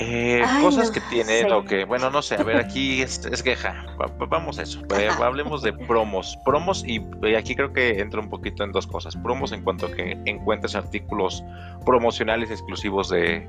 Eh, 0.03 0.43
cosas 0.63 0.91
que 0.91 1.01
tiene 1.11 1.43
lo 1.47 1.63
que, 1.67 1.85
bueno, 1.85 2.09
no 2.09 2.23
sé, 2.23 2.37
a 2.37 2.43
ver, 2.43 2.57
aquí 2.57 3.03
es, 3.03 3.21
queja. 3.43 3.85
vamos 4.31 4.59
a 4.59 4.63
eso. 4.63 4.81
Eh, 4.99 5.11
hablemos 5.23 5.61
de 5.63 5.75
promos. 5.75 6.39
Promos, 6.43 6.83
y, 6.87 7.05
aquí 7.37 7.55
creo 7.55 7.75
que 7.75 8.01
entra 8.01 8.19
un 8.19 8.31
poquito 8.31 8.65
en 8.65 8.73
dos 8.73 8.87
cosas. 8.87 9.15
Promos 9.15 9.53
en 9.53 9.63
cuanto 9.63 9.87
a 9.87 9.93
que 9.93 10.19
encuentres 10.25 10.75
artículos 10.75 11.45
promocionales 11.85 12.51
exclusivos 12.51 13.11
de, 13.11 13.47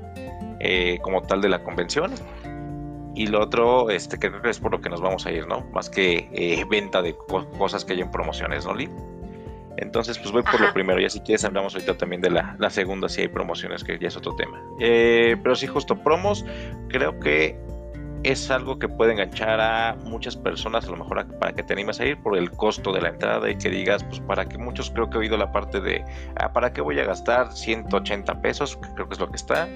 eh, 0.60 0.98
como 1.00 1.22
tal, 1.22 1.40
de 1.40 1.48
la 1.48 1.64
convención. 1.64 2.12
Y 3.14 3.28
lo 3.28 3.40
otro, 3.40 3.88
este, 3.88 4.18
creo 4.18 4.42
que 4.42 4.50
es 4.50 4.60
por 4.60 4.72
lo 4.72 4.80
que 4.82 4.90
nos 4.90 5.00
vamos 5.00 5.24
a 5.24 5.32
ir, 5.32 5.46
¿no? 5.46 5.64
Más 5.72 5.88
que 5.88 6.66
venta 6.68 7.00
de 7.00 7.16
cosas 7.58 7.86
que 7.86 7.94
hay 7.94 8.02
en 8.02 8.10
promociones, 8.10 8.66
¿no, 8.66 8.74
Lee? 8.74 8.90
Entonces, 9.76 10.18
pues 10.18 10.30
voy 10.32 10.42
por 10.42 10.60
lo 10.60 10.72
primero. 10.72 11.00
Ya 11.00 11.08
si 11.08 11.20
quieres 11.20 11.44
hablamos 11.44 11.74
ahorita 11.74 11.96
también 11.96 12.22
de 12.22 12.30
la, 12.30 12.70
segunda, 12.70 13.08
si 13.08 13.22
hay 13.22 13.28
promociones, 13.28 13.84
que 13.84 13.98
ya 13.98 14.08
es 14.08 14.16
otro 14.16 14.34
tema. 14.36 14.60
Eh, 14.80 15.36
pero 15.42 15.54
sí, 15.54 15.66
justo 15.66 15.96
promos, 15.96 16.44
creo 16.88 17.18
que 17.18 17.58
es 18.22 18.50
algo 18.50 18.78
que 18.78 18.88
puede 18.88 19.12
enganchar 19.12 19.60
a 19.60 19.96
muchas 20.04 20.36
personas, 20.36 20.86
a 20.86 20.90
lo 20.90 20.96
mejor 20.96 21.26
para 21.38 21.52
que 21.52 21.62
te 21.62 21.72
animes 21.72 22.00
a 22.00 22.06
ir 22.06 22.22
por 22.22 22.36
el 22.36 22.50
costo 22.52 22.92
de 22.92 23.00
la 23.00 23.08
entrada 23.08 23.50
y 23.50 23.56
que 23.56 23.68
digas, 23.68 24.04
pues 24.04 24.20
para 24.20 24.44
que 24.44 24.58
muchos 24.58 24.90
creo 24.90 25.10
que 25.10 25.16
he 25.16 25.20
oído 25.20 25.36
la 25.36 25.50
parte 25.50 25.80
de, 25.80 26.04
ah, 26.36 26.52
¿para 26.52 26.72
qué 26.72 26.80
voy 26.80 27.00
a 27.00 27.04
gastar 27.04 27.52
180 27.52 28.40
pesos? 28.40 28.78
Creo 28.94 29.08
que 29.08 29.14
es 29.14 29.20
lo 29.20 29.28
que 29.28 29.36
está. 29.36 29.68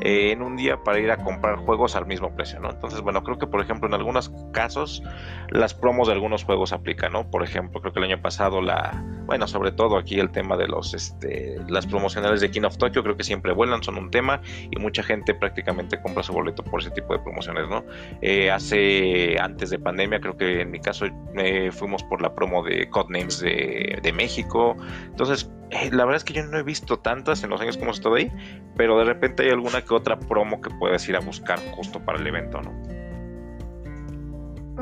Eh, 0.00 0.32
en 0.32 0.42
un 0.42 0.56
día 0.56 0.82
para 0.84 1.00
ir 1.00 1.10
a 1.10 1.16
comprar 1.16 1.56
juegos 1.56 1.96
al 1.96 2.06
mismo 2.06 2.34
precio, 2.34 2.60
¿no? 2.60 2.70
Entonces, 2.70 3.00
bueno, 3.00 3.22
creo 3.24 3.38
que 3.38 3.46
por 3.46 3.60
ejemplo 3.60 3.88
en 3.88 3.94
algunos 3.94 4.30
casos 4.52 5.02
las 5.50 5.74
promos 5.74 6.08
de 6.08 6.14
algunos 6.14 6.44
juegos 6.44 6.72
aplican, 6.72 7.12
¿no? 7.12 7.30
Por 7.30 7.42
ejemplo, 7.42 7.80
creo 7.80 7.92
que 7.92 7.98
el 7.98 8.04
año 8.04 8.22
pasado 8.22 8.60
la, 8.60 9.02
bueno, 9.26 9.46
sobre 9.48 9.72
todo 9.72 9.98
aquí 9.98 10.20
el 10.20 10.30
tema 10.30 10.56
de 10.56 10.68
los, 10.68 10.94
este, 10.94 11.56
las 11.68 11.86
promocionales 11.86 12.40
de 12.40 12.50
King 12.50 12.62
of 12.62 12.78
Tokyo, 12.78 13.02
creo 13.02 13.16
que 13.16 13.24
siempre 13.24 13.52
vuelan, 13.52 13.82
son 13.82 13.98
un 13.98 14.10
tema 14.10 14.40
y 14.70 14.78
mucha 14.78 15.02
gente 15.02 15.34
prácticamente 15.34 16.00
compra 16.00 16.22
su 16.22 16.32
boleto 16.32 16.62
por 16.62 16.80
ese 16.80 16.90
tipo 16.90 17.12
de 17.12 17.20
promociones, 17.20 17.68
¿no? 17.68 17.84
Eh, 18.22 18.50
hace, 18.50 19.36
antes 19.40 19.70
de 19.70 19.78
pandemia, 19.78 20.20
creo 20.20 20.36
que 20.36 20.60
en 20.60 20.70
mi 20.70 20.80
caso 20.80 21.06
eh, 21.36 21.70
fuimos 21.72 22.04
por 22.04 22.22
la 22.22 22.34
promo 22.34 22.62
de 22.62 22.88
Codenames 22.88 23.40
de, 23.40 23.98
de 24.02 24.12
México, 24.12 24.76
entonces 25.06 25.50
eh, 25.70 25.90
la 25.92 26.04
verdad 26.04 26.16
es 26.16 26.24
que 26.24 26.32
yo 26.32 26.44
no 26.44 26.58
he 26.58 26.62
visto 26.62 26.98
tantas 26.98 27.42
en 27.44 27.50
los 27.50 27.60
años 27.60 27.76
como 27.76 27.90
estoy 27.90 28.22
ahí, 28.22 28.32
pero 28.76 28.98
de 28.98 29.04
repente 29.04 29.42
hay 29.42 29.50
alguna 29.50 29.82
que 29.82 29.94
otra 29.94 30.18
promo 30.18 30.60
que 30.60 30.70
puedes 30.70 31.06
ir 31.08 31.16
a 31.16 31.20
buscar 31.20 31.58
justo 31.72 32.00
para 32.00 32.18
el 32.18 32.26
evento, 32.26 32.60
¿no? 32.62 32.72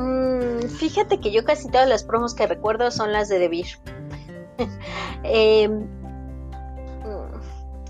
Mm, 0.00 0.68
fíjate 0.68 1.18
que 1.18 1.32
yo 1.32 1.44
casi 1.44 1.68
todas 1.70 1.88
las 1.88 2.04
promos 2.04 2.34
que 2.34 2.46
recuerdo 2.46 2.90
son 2.90 3.12
las 3.12 3.28
de 3.28 3.38
Debir. 3.38 3.66
Em, 5.24 5.88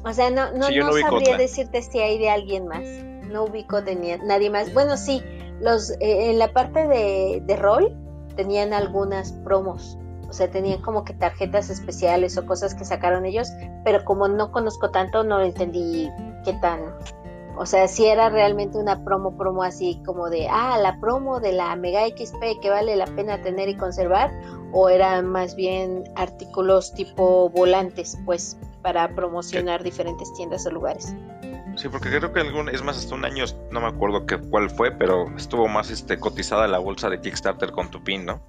o 0.05 0.13
sea, 0.13 0.31
no, 0.31 0.53
no, 0.53 0.71
no, 0.71 0.93
sabría 0.93 1.37
decirte 1.37 1.83
si 1.83 1.99
hay 1.99 2.19
de 2.19 2.31
alguien 2.31 2.67
más. 2.67 2.85
No 3.29 3.45
ubico 3.45 3.83
de 3.83 4.19
nadie 4.25 4.51
más. 4.51 4.73
Bueno, 4.73 4.97
sí, 4.97 5.23
los 5.61 5.91
eh, 6.01 6.31
en 6.31 6.39
la 6.39 6.53
parte 6.53 6.87
de, 6.87 7.43
de 7.45 7.57
rol 7.57 7.95
tenían 8.37 8.73
algunas 8.73 9.33
promos 9.33 9.99
sea, 10.37 10.51
tenían 10.51 10.83
como 10.83 11.05
que 11.05 11.15
tarjetas 11.15 11.71
especiales 11.71 12.37
o 12.39 12.47
cosas 12.47 12.75
que 12.75 12.85
sacaron 12.85 13.25
ellos, 13.25 13.49
pero 13.85 14.05
como 14.05 14.29
no 14.29 14.53
conozco 14.53 14.91
tanto, 14.91 15.25
no 15.25 15.41
entendí 15.41 16.11
qué 16.45 16.53
tan, 16.55 16.81
o 17.59 17.65
sea, 17.65 17.89
si 17.89 18.05
era 18.07 18.29
realmente 18.29 18.77
una 18.77 19.03
promo, 19.03 19.37
promo 19.37 19.63
así 19.63 20.01
como 20.05 20.29
de, 20.29 20.47
ah, 20.49 20.79
la 20.79 21.01
promo 21.01 21.41
de 21.41 21.53
la 21.53 21.75
Mega 21.75 22.07
XP 22.07 22.61
que 22.61 22.69
vale 22.69 22.97
la 22.97 23.07
pena 23.07 23.41
tener 23.41 23.69
y 23.69 23.77
conservar, 23.77 24.31
o 24.73 24.91
eran 24.91 25.27
más 25.27 25.57
bien 25.57 26.05
artículos 26.17 26.93
tipo 26.93 27.49
volantes, 27.49 28.19
pues, 28.27 28.59
para 28.83 29.09
promocionar 29.15 29.83
diferentes 29.83 30.33
tiendas 30.35 30.67
o 30.67 30.71
lugares. 30.71 31.15
Sí, 31.77 31.89
porque 31.89 32.11
creo 32.11 32.33
que 32.33 32.41
algún, 32.41 32.69
es 32.69 32.83
más, 32.83 32.99
hasta 32.99 33.15
un 33.15 33.25
año, 33.25 33.45
no 33.71 33.81
me 33.81 33.87
acuerdo 33.87 34.27
qué, 34.27 34.39
cuál 34.39 34.69
fue, 34.71 34.91
pero 34.93 35.27
estuvo 35.37 35.67
más 35.67 35.91
este, 35.91 36.19
cotizada 36.19 36.69
la 36.69 36.79
bolsa 36.79 37.09
de 37.09 37.21
Kickstarter 37.21 37.73
con 37.73 37.91
tu 37.91 38.03
pin, 38.03 38.27
¿no? 38.27 38.41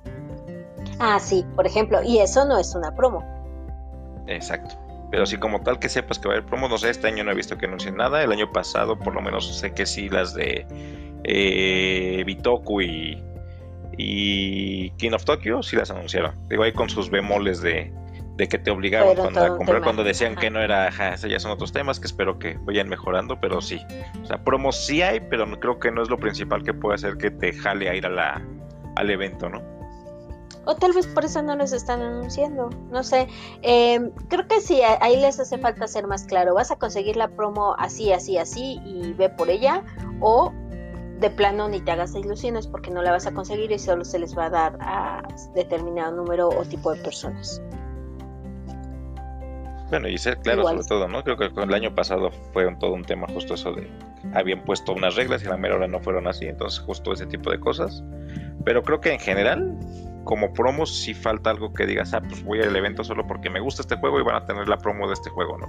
Ah, 1.00 1.20
sí, 1.20 1.46
por 1.56 1.66
ejemplo, 1.66 2.02
y 2.04 2.20
eso 2.20 2.46
no 2.46 2.58
es 2.58 2.74
una 2.76 2.96
promo. 2.96 3.24
Exacto. 4.28 4.76
Pero 5.10 5.26
sí, 5.26 5.38
como 5.38 5.62
tal 5.62 5.80
que 5.80 5.90
sepas 5.90 6.20
que 6.20 6.28
va 6.28 6.34
a 6.34 6.38
haber 6.38 6.50
promo, 6.50 6.68
no 6.68 6.78
sé, 6.78 6.90
este 6.90 7.08
año 7.08 7.24
no 7.24 7.32
he 7.32 7.36
visto 7.36 7.58
que 7.58 7.66
anuncien 7.66 7.96
nada. 7.96 8.24
El 8.24 8.32
año 8.32 8.52
pasado, 8.52 8.98
por 8.98 9.16
lo 9.16 9.22
menos, 9.22 9.58
sé 9.58 9.72
que 9.72 9.86
sí, 9.86 10.10
las 10.10 10.34
de 10.34 10.66
eh, 11.24 12.24
Bitoku 12.26 12.82
y, 12.82 13.24
y 13.98 14.90
King 14.92 15.12
of 15.14 15.24
Tokyo 15.24 15.64
sí 15.64 15.78
las 15.78 15.92
anunciaron. 15.92 16.36
Digo, 16.50 16.64
ahí 16.64 16.74
con 16.74 16.90
sus 16.90 17.10
bemoles 17.10 17.62
de, 17.62 17.94
que 18.38 18.58
te 18.58 18.70
obligaban 18.70 19.18
a 19.38 19.56
comprar 19.56 19.82
cuando 19.82 20.04
decían 20.04 20.36
que 20.36 20.50
no 20.50 20.62
era, 20.62 20.88
ajá, 20.88 21.16
ya 21.16 21.40
son 21.40 21.52
otros 21.52 21.72
temas 21.72 22.00
que 22.00 22.08
espero 22.08 22.38
que 22.38 22.58
vayan 22.64 22.90
mejorando, 22.90 23.40
pero 23.40 23.62
sí. 23.62 23.82
O 24.22 24.26
sea, 24.26 24.44
promos 24.44 24.76
sí 24.86 25.02
hay, 25.02 25.22
pero 25.22 25.50
creo 25.60 25.80
que 25.80 25.90
no 25.90 26.04
es 26.04 26.10
lo 26.10 26.18
principal 26.18 26.64
que 26.64 26.74
puede 26.74 26.96
hacer 26.96 27.18
que 27.18 27.32
te 27.32 27.54
jale 27.54 27.90
a 27.90 27.96
ir 27.96 28.06
a 28.06 28.10
la, 28.10 28.42
al 28.98 29.10
evento, 29.10 29.48
¿no? 29.48 29.77
O 30.68 30.76
tal 30.76 30.92
vez 30.92 31.08
por 31.08 31.24
eso 31.24 31.42
no 31.42 31.56
los 31.56 31.72
están 31.72 32.02
anunciando. 32.02 32.70
No 32.92 33.02
sé. 33.02 33.30
Em, 33.62 34.12
creo 34.28 34.48
que 34.48 34.60
sí, 34.60 34.82
ahí 34.82 35.16
les 35.16 35.40
hace 35.40 35.58
falta 35.58 35.88
ser 35.88 36.08
más 36.08 36.26
claro. 36.26 36.56
Vas 36.56 36.72
a 36.72 36.76
conseguir 36.76 37.16
la 37.16 37.30
promo 37.30 37.74
así, 37.80 38.12
así, 38.12 38.38
así 38.38 38.82
y 38.86 39.14
ve 39.14 39.30
por 39.30 39.50
ella. 39.50 39.82
O 40.20 40.52
de 41.20 41.30
plano 41.30 41.70
ni 41.70 41.80
te 41.80 41.92
hagas 41.92 42.14
ilusiones 42.16 42.68
porque 42.68 42.92
no 42.92 43.02
la 43.02 43.12
vas 43.12 43.26
a 43.26 43.34
conseguir 43.34 43.72
y 43.72 43.80
solo 43.80 44.04
se 44.04 44.20
les 44.20 44.38
va 44.38 44.46
a 44.46 44.50
dar 44.50 44.78
a 44.82 45.24
determinado 45.56 46.16
número 46.18 46.50
o 46.50 46.66
tipo 46.66 46.94
de 46.94 47.02
personas. 47.02 47.62
Bueno, 49.90 50.10
y 50.10 50.18
ser 50.18 50.38
claro 50.40 50.64
sobre 50.64 50.84
todo, 50.84 51.08
¿no? 51.08 51.24
Creo 51.24 51.38
que 51.38 51.46
el 51.46 51.74
año 51.74 51.96
pasado 51.96 52.30
fue 52.52 52.70
todo 52.76 52.94
un 52.94 53.06
tema 53.06 53.26
justo 53.34 53.54
eso 53.54 53.72
de 53.72 53.90
habían 54.34 54.64
puesto 54.66 54.92
unas 54.92 55.16
reglas 55.16 55.44
y 55.44 55.46
la 55.46 55.56
mera 55.56 55.76
hora 55.76 55.88
no 55.88 56.02
fueron 56.02 56.28
así, 56.28 56.46
entonces 56.46 56.80
justo 56.80 57.14
ese 57.14 57.26
tipo 57.26 57.50
de 57.52 57.60
cosas. 57.60 58.04
Pero 58.66 58.84
creo 58.84 59.00
que 59.00 59.14
en 59.14 59.20
general, 59.20 59.78
como 60.28 60.52
promos, 60.52 60.94
sí 60.94 61.14
falta 61.14 61.50
algo 61.50 61.74
que 61.74 61.86
digas, 61.86 62.14
ah, 62.14 62.22
pues 62.22 62.44
voy 62.44 62.62
al 62.62 62.76
evento 62.76 63.04
solo 63.04 63.26
porque 63.26 63.50
me 63.50 63.62
gusta 63.62 63.82
este 63.82 63.96
juego 63.96 64.20
y 64.20 64.24
van 64.24 64.36
a 64.36 64.46
tener 64.46 64.68
la 64.68 64.78
promo 64.78 65.08
de 65.08 65.14
este 65.14 65.30
juego, 65.30 65.58
¿no? 65.58 65.68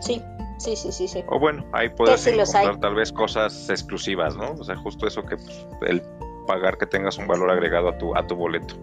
Sí, 0.00 0.22
sí, 0.58 0.74
sí, 0.74 0.90
sí. 0.90 1.06
sí. 1.06 1.22
O 1.28 1.38
bueno, 1.38 1.64
ahí 1.72 1.90
puedes 1.90 2.26
encontrar 2.26 2.80
tal 2.80 2.94
vez 2.94 3.12
cosas 3.12 3.68
exclusivas, 3.68 4.34
¿no? 4.34 4.52
O 4.52 4.64
sea, 4.64 4.76
justo 4.76 5.06
eso 5.06 5.22
que 5.24 5.36
pues, 5.36 5.66
el 5.86 6.02
pagar 6.46 6.78
que 6.78 6.86
tengas 6.86 7.18
un 7.18 7.26
valor 7.26 7.50
agregado 7.50 7.90
a 7.90 7.98
tu, 7.98 8.16
a 8.16 8.26
tu 8.26 8.34
boleto 8.34 8.74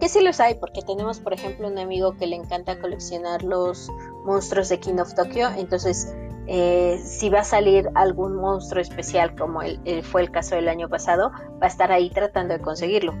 que 0.00 0.08
sí 0.10 0.20
los 0.20 0.38
hay, 0.38 0.56
porque 0.56 0.82
tenemos, 0.82 1.18
por 1.18 1.32
ejemplo, 1.32 1.66
un 1.66 1.78
amigo 1.78 2.14
que 2.18 2.26
le 2.26 2.36
encanta 2.36 2.78
coleccionar 2.78 3.42
los 3.42 3.88
monstruos 4.26 4.68
de 4.68 4.78
King 4.78 4.98
of 4.98 5.14
Tokyo, 5.14 5.48
entonces 5.56 6.14
eh, 6.46 7.00
si 7.02 7.30
va 7.30 7.40
a 7.40 7.44
salir 7.44 7.88
algún 7.94 8.36
monstruo 8.36 8.82
especial 8.82 9.34
como 9.34 9.62
el, 9.62 10.02
fue 10.02 10.20
el 10.20 10.30
caso 10.30 10.56
del 10.56 10.68
año 10.68 10.90
pasado, 10.90 11.30
va 11.30 11.66
a 11.66 11.68
estar 11.68 11.90
ahí 11.90 12.10
tratando 12.10 12.52
de 12.52 12.60
conseguirlo. 12.60 13.14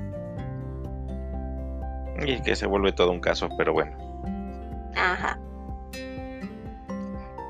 Y 2.22 2.40
que 2.42 2.56
se 2.56 2.66
vuelve 2.66 2.92
todo 2.92 3.10
un 3.10 3.20
caso, 3.20 3.48
pero 3.56 3.72
bueno. 3.72 3.92
Ajá. 4.96 5.38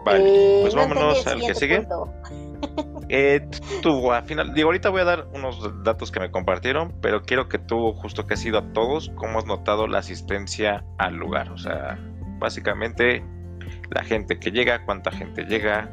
Vale, 0.04 0.24
eh, 0.24 0.58
pues 0.62 0.74
vámonos 0.74 1.26
al 1.26 1.40
que 1.40 1.54
sigue. 1.54 1.86
Eh, 3.10 3.46
tú, 3.82 4.10
al 4.10 4.24
final, 4.24 4.54
digo, 4.54 4.68
ahorita 4.68 4.88
voy 4.88 5.02
a 5.02 5.04
dar 5.04 5.26
unos 5.34 5.84
datos 5.84 6.10
que 6.10 6.20
me 6.20 6.30
compartieron, 6.30 6.94
pero 7.02 7.22
quiero 7.22 7.48
que 7.48 7.58
tú, 7.58 7.92
justo 7.92 8.26
que 8.26 8.34
has 8.34 8.44
ido 8.44 8.58
a 8.58 8.72
todos, 8.72 9.10
¿cómo 9.16 9.38
has 9.38 9.44
notado 9.44 9.86
la 9.86 9.98
asistencia 9.98 10.82
al 10.96 11.16
lugar? 11.16 11.50
O 11.50 11.58
sea, 11.58 11.98
básicamente 12.38 13.22
la 13.90 14.02
gente 14.02 14.38
que 14.38 14.50
llega, 14.50 14.84
cuánta 14.86 15.10
gente 15.10 15.44
llega, 15.44 15.90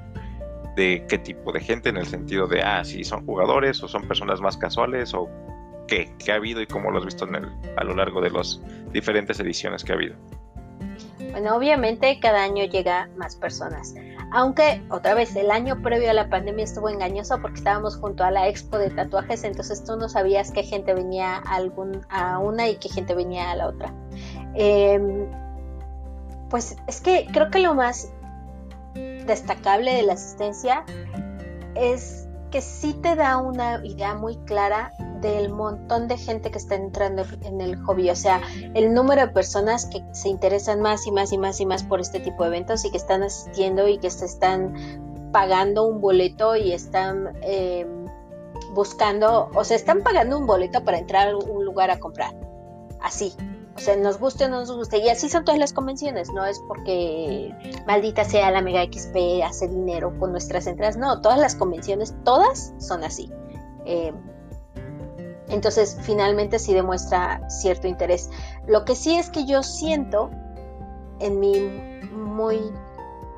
de 0.75 1.05
qué 1.09 1.17
tipo 1.17 1.51
de 1.51 1.59
gente, 1.59 1.89
en 1.89 1.97
el 1.97 2.07
sentido 2.07 2.47
de, 2.47 2.61
ah, 2.61 2.83
si 2.83 3.03
son 3.03 3.25
jugadores 3.25 3.83
o 3.83 3.87
son 3.87 4.07
personas 4.07 4.39
más 4.39 4.57
casuales 4.57 5.13
o 5.13 5.29
qué, 5.87 6.13
qué 6.17 6.31
ha 6.31 6.35
habido 6.35 6.61
y 6.61 6.67
cómo 6.67 6.91
lo 6.91 6.99
has 6.99 7.05
visto 7.05 7.27
en 7.27 7.35
el, 7.35 7.47
a 7.77 7.83
lo 7.83 7.95
largo 7.95 8.21
de 8.21 8.31
las 8.31 8.61
diferentes 8.91 9.39
ediciones 9.39 9.83
que 9.83 9.91
ha 9.91 9.95
habido. 9.95 10.15
Bueno, 11.31 11.55
obviamente 11.55 12.19
cada 12.19 12.43
año 12.43 12.65
llega 12.65 13.09
más 13.15 13.35
personas. 13.35 13.95
Aunque 14.33 14.81
otra 14.89 15.13
vez 15.13 15.35
el 15.35 15.51
año 15.51 15.81
previo 15.81 16.09
a 16.09 16.13
la 16.13 16.29
pandemia 16.29 16.63
estuvo 16.63 16.89
engañoso 16.89 17.41
porque 17.41 17.57
estábamos 17.57 17.97
junto 17.97 18.23
a 18.23 18.31
la 18.31 18.47
expo 18.47 18.77
de 18.77 18.89
tatuajes, 18.89 19.43
entonces 19.43 19.83
tú 19.83 19.95
no 19.97 20.09
sabías 20.09 20.51
qué 20.51 20.63
gente 20.63 20.93
venía 20.93 21.37
a, 21.37 21.55
algún, 21.55 22.05
a 22.09 22.39
una 22.39 22.69
y 22.69 22.75
qué 22.77 22.89
gente 22.89 23.13
venía 23.13 23.51
a 23.51 23.55
la 23.55 23.67
otra. 23.67 23.93
Em, 24.55 25.25
pues 26.49 26.75
es 26.87 27.01
que 27.01 27.27
creo 27.31 27.49
que 27.49 27.59
lo 27.59 27.75
más 27.75 28.11
destacable 29.25 29.93
de 29.93 30.03
la 30.03 30.13
asistencia 30.13 30.83
es 31.75 32.27
que 32.51 32.61
sí 32.61 32.93
te 32.93 33.15
da 33.15 33.37
una 33.37 33.85
idea 33.85 34.13
muy 34.15 34.35
clara 34.45 34.91
del 35.21 35.49
montón 35.49 36.07
de 36.07 36.17
gente 36.17 36.51
que 36.51 36.57
está 36.57 36.75
entrando 36.75 37.23
en 37.43 37.61
el 37.61 37.77
hobby, 37.83 38.09
o 38.09 38.15
sea, 38.15 38.41
el 38.73 38.93
número 38.93 39.21
de 39.21 39.27
personas 39.29 39.85
que 39.85 40.03
se 40.11 40.29
interesan 40.29 40.81
más 40.81 41.05
y 41.07 41.11
más 41.11 41.31
y 41.31 41.37
más 41.37 41.59
y 41.59 41.65
más 41.65 41.83
por 41.83 42.01
este 42.01 42.19
tipo 42.19 42.43
de 42.43 42.49
eventos 42.49 42.83
y 42.85 42.91
que 42.91 42.97
están 42.97 43.23
asistiendo 43.23 43.87
y 43.87 43.97
que 43.97 44.09
se 44.09 44.25
están 44.25 44.73
pagando 45.31 45.85
un 45.85 46.01
boleto 46.01 46.55
y 46.55 46.73
están 46.73 47.37
eh, 47.41 47.85
buscando, 48.73 49.49
o 49.53 49.63
sea, 49.63 49.77
están 49.77 50.01
pagando 50.01 50.37
un 50.37 50.45
boleto 50.45 50.83
para 50.83 50.97
entrar 50.97 51.29
a 51.29 51.37
un 51.37 51.65
lugar 51.65 51.91
a 51.91 51.99
comprar, 51.99 52.35
así. 53.01 53.33
O 53.75 53.79
sea, 53.79 53.95
nos 53.95 54.19
guste 54.19 54.45
o 54.45 54.49
no 54.49 54.59
nos 54.59 54.71
guste. 54.71 54.97
Y 54.97 55.09
así 55.09 55.29
son 55.29 55.45
todas 55.45 55.57
las 55.57 55.71
convenciones. 55.71 56.29
No 56.33 56.45
es 56.45 56.59
porque 56.67 57.55
maldita 57.87 58.25
sea 58.25 58.51
la 58.51 58.61
Mega 58.61 58.83
XP 58.83 59.43
hace 59.43 59.69
dinero 59.69 60.13
con 60.19 60.31
nuestras 60.31 60.67
entradas. 60.67 60.97
No, 60.97 61.21
todas 61.21 61.39
las 61.39 61.55
convenciones, 61.55 62.13
todas 62.25 62.73
son 62.79 63.03
así. 63.03 63.31
Eh, 63.85 64.13
entonces, 65.51 65.97
finalmente 66.01 66.57
sí 66.59 66.73
demuestra 66.73 67.47
cierto 67.49 67.87
interés. 67.87 68.29
Lo 68.67 68.85
que 68.85 68.95
sí 68.95 69.17
es 69.17 69.29
que 69.29 69.45
yo 69.45 69.61
siento, 69.63 70.31
en 71.19 71.39
mi 71.39 71.59
muy 72.13 72.71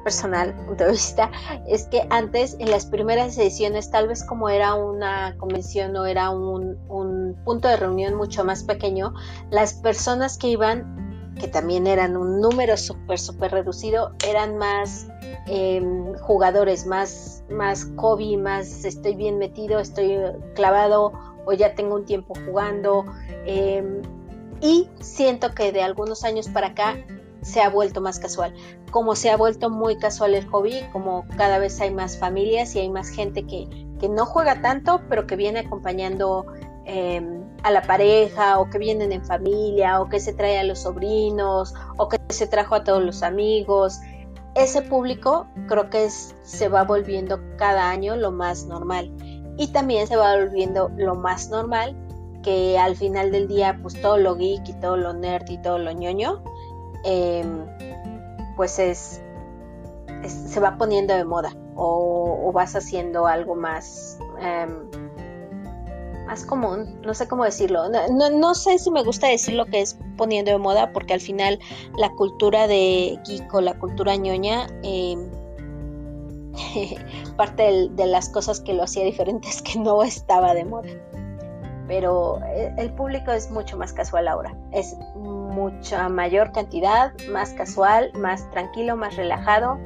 personal 0.03 0.53
punto 0.67 0.83
de 0.85 0.91
vista, 0.91 1.31
es 1.67 1.87
que 1.87 2.05
antes, 2.11 2.55
en 2.59 2.69
las 2.69 2.85
primeras 2.85 3.37
ediciones, 3.37 3.89
tal 3.89 4.07
vez 4.07 4.23
como 4.23 4.47
era 4.47 4.75
una 4.75 5.35
convención 5.37 5.95
o 5.97 6.05
era 6.05 6.29
un, 6.29 6.77
punto 7.43 7.67
de 7.67 7.77
reunión 7.77 8.13
mucho 8.13 8.45
más 8.45 8.63
pequeño, 8.63 9.13
las 9.49 9.73
personas 9.73 10.37
que 10.37 10.49
iban, 10.49 11.33
que 11.39 11.47
también 11.47 11.87
eran 11.87 12.15
un 12.15 12.39
número 12.39 12.77
súper, 12.77 13.17
súper 13.17 13.51
reducido, 13.51 14.13
eran 14.27 14.57
más 14.57 15.07
em, 15.47 16.13
jugadores, 16.19 16.85
más, 16.85 17.43
más 17.49 17.87
hobby, 17.97 18.37
más 18.37 18.85
estoy 18.85 19.15
bien 19.15 19.39
metido, 19.39 19.79
estoy 19.79 20.19
clavado 20.53 21.11
o 21.45 21.53
ya 21.53 21.75
tengo 21.75 21.95
un 21.95 22.05
tiempo 22.05 22.33
jugando. 22.45 23.05
Em, 23.45 24.01
y 24.61 24.89
siento 24.99 25.53
que 25.53 25.71
de 25.71 25.81
algunos 25.81 26.23
años 26.23 26.47
para 26.47 26.67
acá 26.67 26.95
se 27.41 27.61
ha 27.61 27.69
vuelto 27.69 28.01
más 28.01 28.19
casual. 28.19 28.53
Como 28.91 29.15
se 29.15 29.29
ha 29.29 29.37
vuelto 29.37 29.69
muy 29.69 29.97
casual 29.97 30.33
el 30.33 30.47
hobby, 30.47 30.81
como 30.91 31.25
cada 31.37 31.59
vez 31.59 31.79
hay 31.81 31.91
más 31.91 32.17
familias 32.17 32.75
y 32.75 32.79
hay 32.79 32.89
más 32.89 33.09
gente 33.09 33.45
que, 33.45 33.67
que 33.99 34.07
no 34.07 34.25
juega 34.25 34.61
tanto, 34.61 35.01
pero 35.09 35.27
que 35.27 35.35
viene 35.35 35.59
acompañando 35.59 36.45
em, 36.85 37.43
a 37.63 37.71
la 37.71 37.81
pareja, 37.81 38.59
o 38.59 38.69
que 38.69 38.77
vienen 38.77 39.11
en 39.11 39.25
familia, 39.25 40.01
o 40.01 40.09
que 40.09 40.19
se 40.19 40.33
trae 40.33 40.59
a 40.59 40.63
los 40.63 40.79
sobrinos, 40.79 41.73
o 41.97 42.07
que 42.07 42.17
se 42.29 42.47
trajo 42.47 42.75
a 42.75 42.83
todos 42.83 43.03
los 43.03 43.23
amigos. 43.23 43.99
Ese 44.55 44.81
público 44.81 45.47
creo 45.67 45.89
que 45.89 46.09
se 46.09 46.69
va 46.69 46.83
volviendo 46.83 47.39
cada 47.57 47.89
año 47.89 48.15
lo 48.15 48.31
más 48.31 48.65
normal 48.65 49.11
y 49.57 49.67
también 49.67 50.07
se 50.07 50.15
va 50.15 50.35
volviendo 50.35 50.89
lo 50.97 51.15
más 51.15 51.49
normal 51.49 51.95
que 52.43 52.77
al 52.77 52.95
final 52.95 53.31
del 53.31 53.47
día 53.47 53.79
pues 53.81 53.99
todo 54.01 54.17
lo 54.17 54.35
geek 54.35 54.67
y 54.67 54.73
todo 54.73 54.97
lo 54.97 55.13
nerd 55.13 55.49
y 55.49 55.57
todo 55.57 55.77
lo 55.79 55.91
ñoño 55.91 56.43
em, 57.03 57.65
pues 58.55 58.79
es, 58.79 59.21
se 60.27 60.59
va 60.59 60.77
poniendo 60.77 61.13
de 61.13 61.23
moda 61.23 61.55
o, 61.75 62.51
vas 62.53 62.75
haciendo 62.75 63.25
algo 63.25 63.55
más 63.55 64.19
em, 64.39 64.89
más 66.27 66.45
común 66.45 66.99
no 67.01 67.13
sé 67.13 67.27
cómo 67.27 67.43
decirlo. 67.43 67.89
No, 67.89 68.29
no, 68.29 68.55
sé 68.55 68.79
si 68.79 68.89
me 68.91 69.03
gusta 69.03 69.27
decir 69.27 69.55
lo 69.55 69.65
que 69.65 69.81
es 69.81 69.97
poniendo 70.17 70.51
de 70.51 70.57
moda 70.57 70.91
porque 70.93 71.13
al 71.13 71.21
final 71.21 71.59
la 71.97 72.09
cultura 72.11 72.67
de 72.67 73.19
geek 73.25 73.53
o 73.53 73.61
la 73.61 73.77
cultura 73.77 74.15
ñoña 74.15 74.67
em, 74.83 75.29
parte 77.37 77.89
de 77.91 78.05
las 78.05 78.29
cosas 78.29 78.59
que 78.61 78.73
lo 78.73 78.83
hacía 78.83 79.03
diferente 79.03 79.47
es 79.47 79.61
que 79.61 79.79
no 79.79 80.03
estaba 80.03 80.53
de 80.53 80.65
moda. 80.65 80.89
Pero 81.87 82.39
eh, 82.45 82.73
el 82.77 82.93
público 82.93 83.31
es 83.31 83.51
mucho 83.51 83.77
más 83.77 83.93
casual 83.93 84.27
ahora. 84.27 84.55
Es 84.71 84.95
mucha 85.15 86.07
mayor 86.09 86.51
cantidad, 86.51 87.11
más 87.29 87.53
casual, 87.53 88.11
más 88.13 88.49
tranquilo, 88.51 88.95
más 88.95 89.15
relajado. 89.15 89.77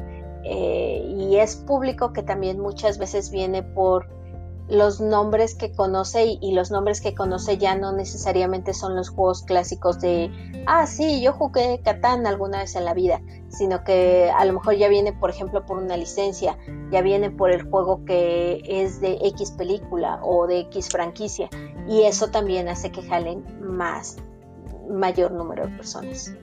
Eh, 0.44 1.04
y 1.18 1.38
es 1.38 1.56
público 1.56 2.14
que 2.14 2.24
también 2.24 2.60
muchas 2.60 2.98
veces 2.98 3.32
viene 3.32 3.64
por 3.64 4.17
los 4.70 5.00
nombres 5.00 5.56
que 5.56 5.72
conoce 5.72 6.38
y, 6.42 6.52
los 6.54 6.72
nombres 6.72 7.00
que 7.00 7.16
conoce 7.16 7.58
ya 7.58 7.76
no 7.76 7.94
necesariamente 7.94 8.74
son 8.74 8.96
los 8.96 9.10
juegos 9.10 9.44
clásicos 9.44 10.00
de, 10.02 10.30
ah, 10.66 10.86
sí, 10.86 11.22
yo 11.22 11.34
jugué 11.34 11.82
Catán 11.84 12.28
alguna 12.28 12.60
vez 12.60 12.76
en 12.76 12.86
la 12.86 12.94
vida, 12.94 13.22
sino 13.48 13.84
que 13.84 14.30
a 14.30 14.44
lo 14.46 14.54
mejor 14.54 14.76
ya 14.76 14.90
viene, 14.90 15.14
por 15.14 15.30
ejemplo, 15.30 15.66
por 15.66 15.78
una 15.78 15.96
licencia, 15.96 16.58
ya 16.92 17.02
viene 17.02 17.32
por 17.32 17.52
el 17.52 17.64
juego 17.64 18.04
que 18.04 18.62
es 18.66 19.00
de 19.00 19.18
X 19.22 19.52
película 19.52 20.20
o 20.22 20.48
de 20.48 20.60
X 20.62 20.90
franquicia, 20.90 21.50
y 21.88 22.02
eso 22.02 22.28
también 22.28 22.68
hace 22.68 22.92
que 22.92 23.02
jalen 23.04 23.46
más, 23.62 24.18
mayor 24.90 25.32
número 25.32 25.68
de 25.68 25.78
personas. 25.78 26.34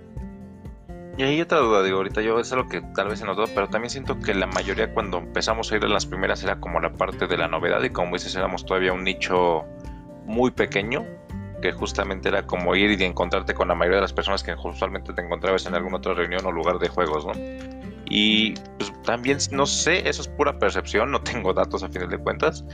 Y 1.16 1.22
hay 1.22 1.40
otra 1.40 1.58
duda, 1.58 1.82
digo, 1.82 1.98
ahorita 1.98 2.22
yo 2.22 2.40
es 2.40 2.52
algo 2.52 2.68
que 2.68 2.80
tal 2.80 3.08
vez 3.08 3.20
se 3.20 3.26
da, 3.26 3.34
pero 3.54 3.68
también 3.68 3.90
siento 3.90 4.18
que 4.18 4.34
la 4.34 4.46
mayoría 4.46 4.92
cuando 4.92 5.18
empezamos 5.18 5.70
a 5.70 5.76
ir 5.76 5.84
a 5.84 5.88
las 5.88 6.06
primeras 6.06 6.42
era 6.42 6.58
como 6.58 6.80
la 6.80 6.92
parte 6.92 7.28
de 7.28 7.36
la 7.36 7.46
novedad 7.46 7.82
y 7.84 7.90
como 7.90 8.14
dices 8.14 8.34
éramos 8.34 8.66
todavía 8.66 8.92
un 8.92 9.04
nicho 9.04 9.64
muy 10.26 10.50
pequeño, 10.50 11.06
que 11.62 11.70
justamente 11.70 12.28
era 12.28 12.46
como 12.46 12.74
ir 12.74 13.00
y 13.00 13.04
encontrarte 13.04 13.54
con 13.54 13.68
la 13.68 13.76
mayoría 13.76 13.98
de 13.98 14.02
las 14.02 14.12
personas 14.12 14.42
que 14.42 14.54
usualmente 14.54 15.12
te 15.12 15.22
encontrabas 15.22 15.66
en 15.66 15.74
alguna 15.76 15.98
otra 15.98 16.14
reunión 16.14 16.44
o 16.46 16.50
lugar 16.50 16.78
de 16.80 16.88
juegos, 16.88 17.24
¿no? 17.24 17.32
Y 18.06 18.54
pues 18.78 18.92
también, 19.02 19.38
no 19.52 19.66
sé, 19.66 20.08
eso 20.08 20.20
es 20.20 20.28
pura 20.28 20.58
percepción, 20.58 21.12
no 21.12 21.20
tengo 21.22 21.54
datos 21.54 21.84
a 21.84 21.88
final 21.88 22.10
de 22.10 22.18
cuentas, 22.18 22.64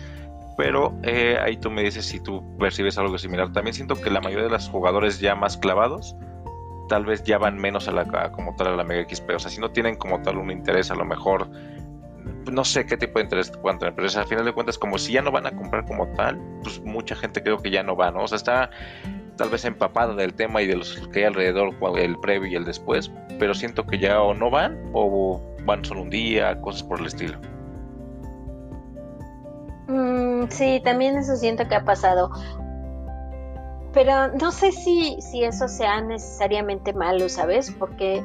pero 0.57 0.99
eh, 1.03 1.39
ahí 1.43 1.57
tú 1.59 1.71
me 1.71 1.83
dices 1.83 2.07
si 2.07 2.21
tú 2.21 2.43
percibes 2.59 2.97
algo 2.99 3.17
similar. 3.19 3.53
También 3.53 3.75
siento 3.75 3.95
que 3.97 4.11
la 4.11 4.21
mayoría 4.21 4.47
de 4.47 4.51
los 4.51 4.69
jugadores 4.69 5.21
ya 5.21 5.35
más 5.35 5.57
clavados 5.57 6.17
tal 6.91 7.07
vez 7.07 7.23
ya 7.23 7.39
van 7.39 7.57
menos 7.57 7.87
a 7.87 7.93
la 7.93 8.33
como 8.33 8.57
tal 8.57 8.67
a 8.67 8.77
la 8.77 8.83
Mega 8.83 9.09
XP. 9.09 9.31
O 9.31 9.39
sea, 9.39 9.49
si 9.49 9.61
no 9.61 9.71
tienen 9.71 9.95
como 9.95 10.21
tal 10.23 10.39
un 10.39 10.51
interés, 10.51 10.91
a 10.91 10.97
lo 10.97 11.05
mejor 11.05 11.49
no 12.51 12.65
sé 12.65 12.85
qué 12.85 12.97
tipo 12.97 13.21
de 13.21 13.25
interés 13.25 13.53
puedan 13.53 13.79
tener, 13.79 13.95
pero 13.95 14.09
al 14.09 14.27
final 14.27 14.45
de 14.45 14.53
cuentas, 14.53 14.77
como 14.77 14.99
si 14.99 15.13
ya 15.13 15.23
no 15.23 15.31
van 15.31 15.47
a 15.47 15.53
comprar 15.53 15.87
como 15.87 16.09
tal, 16.09 16.41
pues 16.65 16.81
mucha 16.81 17.15
gente 17.15 17.45
creo 17.45 17.59
que 17.59 17.71
ya 17.71 17.85
no 17.85 17.95
va, 17.95 18.11
¿no? 18.11 18.25
O 18.25 18.29
sea, 18.29 18.37
está 18.37 18.71
tal 19.37 19.51
vez 19.51 19.65
empapada 19.65 20.15
del 20.15 20.35
tema 20.35 20.63
y 20.63 20.67
de 20.67 20.77
los 20.77 20.97
que 21.13 21.21
hay 21.21 21.27
alrededor, 21.27 21.77
el 21.97 22.19
previo 22.19 22.51
y 22.51 22.57
el 22.57 22.65
después, 22.65 23.13
pero 23.39 23.55
siento 23.55 23.87
que 23.87 23.99
ya 23.99 24.21
o 24.21 24.35
no 24.35 24.51
van 24.51 24.77
o 24.93 25.41
van 25.65 25.85
solo 25.85 26.03
un 26.03 26.11
día, 26.11 26.61
cosas 26.61 26.83
por 26.83 26.99
el 26.99 27.07
estilo. 27.07 27.39
Mm, 29.87 30.49
sí, 30.49 30.81
también 30.83 31.17
eso 31.17 31.37
siento 31.37 31.69
que 31.69 31.77
ha 31.77 31.85
pasado. 31.85 32.33
Pero 33.93 34.29
no 34.29 34.53
sé 34.53 34.73
si, 34.73 35.21
si 35.21 35.43
eso 35.43 35.67
sea 35.69 36.01
necesariamente 36.01 36.93
malo, 36.93 37.29
¿sabes? 37.29 37.73
Porque, 37.73 38.23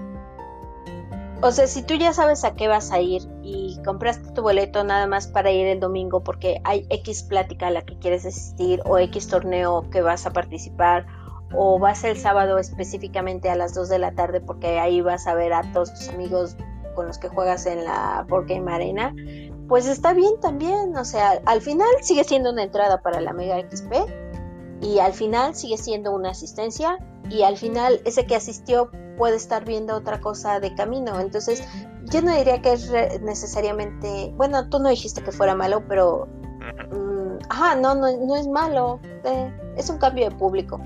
o 1.41 1.51
sea, 1.51 1.65
si 1.65 1.81
tú 1.81 1.95
ya 1.95 2.13
sabes 2.13 2.43
a 2.43 2.55
qué 2.55 2.67
vas 2.67 2.91
a 2.91 2.99
ir 2.99 3.23
y 3.41 3.79
compraste 3.83 4.31
tu 4.31 4.43
boleto 4.43 4.83
nada 4.83 5.07
más 5.07 5.27
para 5.27 5.51
ir 5.51 5.65
el 5.65 5.79
domingo 5.79 6.23
porque 6.23 6.61
hay 6.63 6.85
X 6.89 7.23
plática 7.23 7.67
a 7.67 7.71
la 7.71 7.81
que 7.81 7.97
quieres 7.97 8.25
asistir 8.25 8.81
o 8.85 8.99
X 8.99 9.27
torneo 9.27 9.89
que 9.89 10.01
vas 10.01 10.25
a 10.27 10.33
participar 10.33 11.07
o 11.53 11.79
vas 11.79 12.03
el 12.03 12.17
sábado 12.17 12.59
específicamente 12.59 13.49
a 13.49 13.55
las 13.55 13.73
2 13.73 13.89
de 13.89 13.99
la 13.99 14.11
tarde 14.13 14.41
porque 14.41 14.79
ahí 14.79 15.01
vas 15.01 15.25
a 15.25 15.33
ver 15.33 15.53
a 15.53 15.63
todos 15.71 15.93
tus 15.93 16.09
amigos 16.09 16.57
con 16.95 17.07
los 17.07 17.17
que 17.17 17.27
juegas 17.27 17.65
en 17.65 17.83
la 17.83 18.25
Board 18.27 18.47
Game 18.47 18.71
Arena, 18.71 19.13
pues 19.67 19.85
está 19.85 20.13
bien 20.13 20.39
también, 20.41 20.95
o 20.95 21.03
sea, 21.05 21.41
al 21.45 21.61
final 21.61 21.87
sigue 22.01 22.23
siendo 22.23 22.51
una 22.51 22.63
entrada 22.63 23.01
para 23.01 23.19
la 23.19 23.33
Mega 23.33 23.59
XP 23.59 23.93
y 24.81 24.99
al 24.99 25.13
final 25.13 25.55
sigue 25.55 25.77
siendo 25.77 26.11
una 26.11 26.31
asistencia 26.31 26.97
y 27.29 27.43
al 27.43 27.57
final 27.57 28.01
ese 28.05 28.25
que 28.25 28.35
asistió 28.35 28.89
puede 29.17 29.35
estar 29.37 29.65
viendo 29.65 29.95
otra 29.95 30.19
cosa 30.19 30.59
de 30.59 30.75
camino. 30.75 31.19
Entonces, 31.19 31.67
yo 32.11 32.21
no 32.21 32.35
diría 32.35 32.61
que 32.61 32.73
es 32.73 32.91
necesariamente, 33.21 34.31
bueno, 34.35 34.69
tú 34.69 34.79
no 34.79 34.89
dijiste 34.89 35.23
que 35.23 35.31
fuera 35.31 35.55
malo, 35.55 35.83
pero, 35.87 36.27
mm, 36.91 37.37
ajá, 37.49 37.75
no, 37.75 37.95
no, 37.95 38.07
no 38.17 38.35
es 38.35 38.47
malo, 38.47 38.99
eh, 39.23 39.51
es 39.77 39.89
un 39.89 39.97
cambio 39.97 40.29
de 40.29 40.35
público. 40.35 40.79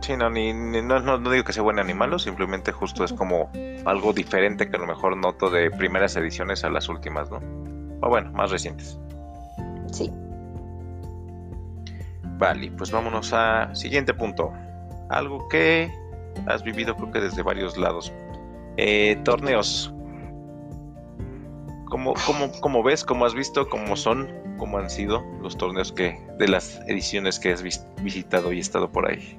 Sí, 0.00 0.16
no, 0.16 0.30
ni, 0.30 0.52
no, 0.52 1.00
no, 1.00 1.30
digo 1.30 1.44
que 1.44 1.52
sea 1.52 1.62
bueno 1.62 1.84
ni 1.84 1.92
malo, 1.92 2.18
simplemente 2.18 2.72
justo 2.72 3.04
es 3.04 3.12
como 3.12 3.50
algo 3.84 4.12
diferente 4.12 4.68
que 4.68 4.76
a 4.76 4.80
lo 4.80 4.86
mejor 4.86 5.16
noto 5.16 5.50
de 5.50 5.70
primeras 5.70 6.16
ediciones 6.16 6.64
a 6.64 6.70
las 6.70 6.88
últimas, 6.88 7.30
¿no? 7.30 7.38
O 8.00 8.08
bueno, 8.08 8.32
más 8.32 8.50
recientes. 8.50 8.98
Sí. 9.92 10.10
Vale, 12.40 12.72
pues 12.72 12.90
vámonos 12.90 13.34
a 13.34 13.72
siguiente 13.74 14.14
punto. 14.14 14.50
Algo 15.10 15.46
que 15.48 15.92
has 16.46 16.62
vivido 16.62 16.96
creo 16.96 17.12
que 17.12 17.20
desde 17.20 17.42
varios 17.42 17.76
lados. 17.76 18.10
Eh, 18.78 19.20
torneos. 19.24 19.92
¿Cómo, 21.90 22.82
ves, 22.82 23.04
cómo 23.04 23.26
has 23.26 23.34
visto, 23.34 23.68
cómo 23.68 23.94
son, 23.94 24.32
cómo 24.56 24.78
han 24.78 24.88
sido 24.88 25.22
los 25.42 25.58
torneos 25.58 25.92
que 25.92 26.18
de 26.38 26.48
las 26.48 26.80
ediciones 26.86 27.38
que 27.38 27.52
has 27.52 27.62
visitado 27.62 28.52
y 28.52 28.60
estado 28.60 28.90
por 28.90 29.10
ahí? 29.10 29.38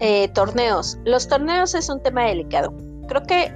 Eh, 0.00 0.28
torneos. 0.34 0.98
Los 1.06 1.26
torneos 1.26 1.74
es 1.74 1.88
un 1.88 2.02
tema 2.02 2.24
delicado. 2.24 2.74
Creo 3.08 3.22
que 3.22 3.50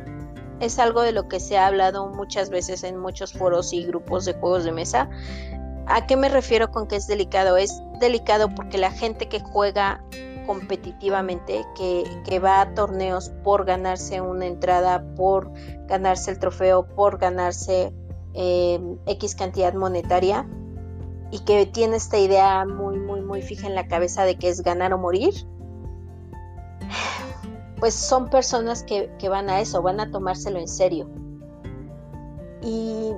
es 0.61 0.79
algo 0.79 1.03
de 1.03 1.12
lo 1.12 1.29
que 1.29 1.38
se 1.38 1.59
ha 1.59 1.66
hablado 1.66 2.09
muchas 2.09 2.48
veces 2.48 2.85
en 2.85 2.98
muchos 2.98 3.33
foros 3.35 3.74
y 3.74 3.85
grupos 3.85 4.24
de 4.24 4.33
juegos 4.35 4.64
de 4.64 4.72
mesa. 4.72 5.11
¿A 5.92 6.07
qué 6.07 6.16
me 6.16 6.29
refiero 6.29 6.70
con 6.70 6.87
que 6.87 6.94
es 6.94 7.09
delicado? 7.09 7.57
Es 7.57 7.83
delicado 7.98 8.48
porque 8.55 8.79
la 8.79 8.92
gente 8.92 9.29
que 9.29 9.40
juega 9.40 10.00
competitivamente, 10.46 11.66
que, 11.76 12.38
va 12.38 12.61
a 12.61 12.74
torneos 12.74 13.31
por 13.42 13.64
ganarse 13.64 14.20
una 14.20 14.46
entrada, 14.46 15.05
por 15.16 15.50
ganarse 15.87 16.31
el 16.31 16.38
trofeo, 16.38 16.87
por 16.94 17.18
ganarse 17.18 17.92
em, 18.35 18.98
X 19.07 19.35
cantidad 19.35 19.74
monetaria, 19.74 20.48
y 21.33 21.40
que 21.40 21.66
tiene 21.66 21.96
esta 21.96 22.18
idea 22.18 22.64
muy, 22.66 22.98
muy, 22.98 23.20
muy 23.20 23.42
fija 23.42 23.66
en 23.66 23.74
la 23.74 23.88
cabeza 23.88 24.24
de 24.24 24.37
que 24.38 24.48
es 24.48 24.62
ganar 24.62 24.92
o 24.92 24.98
morir, 24.98 25.35
pues 27.81 27.94
son 27.94 28.29
personas 28.29 28.85
que, 28.85 29.11
que 29.18 29.29
van 29.29 29.50
a 29.50 29.61
eso, 29.61 29.83
van 29.83 29.98
a 29.98 30.11
tomárselo 30.11 30.61
en 30.61 30.68
serio. 30.68 31.09
Y 32.62 33.12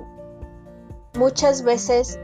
muchas 1.15 1.63
veces 1.63 2.19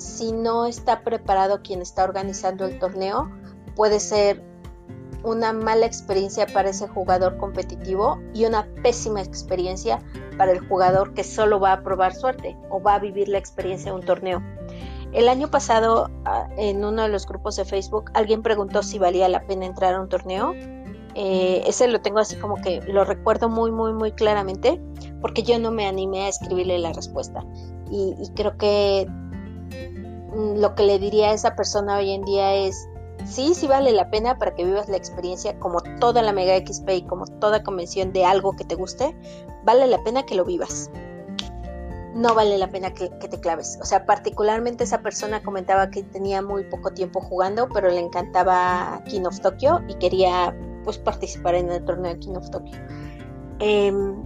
si 0.00 0.32
no 0.32 0.66
está 0.66 1.02
preparado 1.02 1.60
quien 1.62 1.82
está 1.82 2.04
organizando 2.04 2.64
el 2.64 2.78
torneo, 2.78 3.30
puede 3.76 4.00
ser 4.00 4.42
una 5.22 5.52
mala 5.52 5.84
experiencia 5.84 6.46
para 6.46 6.70
ese 6.70 6.88
jugador 6.88 7.36
competitivo 7.36 8.18
y 8.32 8.46
una 8.46 8.66
pésima 8.82 9.20
experiencia 9.20 10.00
para 10.38 10.52
el 10.52 10.60
jugador 10.66 11.12
que 11.12 11.22
solo 11.22 11.60
va 11.60 11.74
a 11.74 11.82
probar 11.82 12.14
suerte 12.14 12.56
o 12.70 12.80
va 12.80 12.94
a 12.94 12.98
vivir 12.98 13.28
la 13.28 13.36
experiencia 13.36 13.92
de 13.92 13.98
un 13.98 14.04
torneo. 14.04 14.42
El 15.12 15.28
año 15.28 15.50
pasado, 15.50 16.08
ah, 16.24 16.48
en 16.56 16.82
uno 16.82 17.02
de 17.02 17.08
los 17.08 17.26
grupos 17.26 17.56
de 17.56 17.66
Facebook, 17.66 18.10
alguien 18.14 18.42
preguntó 18.42 18.82
si 18.82 18.98
valía 18.98 19.28
la 19.28 19.46
pena 19.46 19.66
entrar 19.66 19.94
a 19.94 20.00
un 20.00 20.08
torneo. 20.08 20.54
Eh, 21.14 21.64
ese 21.66 21.88
lo 21.88 22.00
tengo 22.00 22.20
así 22.20 22.36
como 22.36 22.54
que 22.56 22.80
lo 22.82 23.04
recuerdo 23.04 23.50
muy, 23.50 23.72
muy, 23.72 23.92
muy 23.92 24.12
claramente, 24.12 24.80
porque 25.20 25.42
yo 25.42 25.58
no 25.58 25.70
me 25.72 25.86
animé 25.86 26.22
a 26.22 26.28
escribirle 26.28 26.78
la 26.78 26.94
respuesta. 26.94 27.44
y 27.92 28.14
creo 28.36 28.56
que 28.56 29.08
lo 30.34 30.74
que 30.74 30.84
le 30.84 30.98
diría 30.98 31.30
a 31.30 31.32
esa 31.32 31.54
persona 31.54 31.98
hoy 31.98 32.12
en 32.12 32.24
día 32.24 32.54
es, 32.54 32.88
sí, 33.24 33.54
sí 33.54 33.66
vale 33.66 33.92
la 33.92 34.10
pena 34.10 34.38
para 34.38 34.54
que 34.54 34.64
vivas 34.64 34.88
la 34.88 34.96
experiencia 34.96 35.58
como 35.58 35.80
toda 35.98 36.22
la 36.22 36.32
Mega 36.32 36.56
XP 36.56 36.88
y 36.90 37.02
como 37.02 37.26
toda 37.26 37.62
convención 37.62 38.12
de 38.12 38.24
algo 38.24 38.54
que 38.54 38.64
te 38.64 38.74
guste, 38.74 39.14
vale 39.64 39.86
la 39.86 40.02
pena 40.02 40.24
que 40.24 40.34
lo 40.34 40.44
vivas. 40.44 40.90
No 42.14 42.34
vale 42.34 42.58
la 42.58 42.68
pena 42.68 42.92
que, 42.92 43.08
te 43.08 43.40
claves. 43.40 43.78
O 43.80 43.84
sea, 43.84 44.04
particularmente 44.04 44.82
esa 44.84 45.00
persona 45.00 45.42
comentaba 45.42 45.90
que 45.90 46.02
tenía 46.02 46.42
muy 46.42 46.64
poco 46.64 46.90
tiempo 46.90 47.20
jugando, 47.20 47.68
pero 47.68 47.88
le 47.88 48.00
encantaba 48.00 49.00
King 49.06 49.22
of 49.26 49.38
Tokyo 49.40 49.80
y 49.88 49.94
quería 49.94 50.54
pues 50.84 50.98
participar 50.98 51.54
en 51.54 51.70
el 51.70 51.84
torneo 51.84 52.12
de 52.12 52.18
King 52.18 52.34
of 52.34 52.50
Tokyo. 52.50 52.76
Em, 53.60 54.24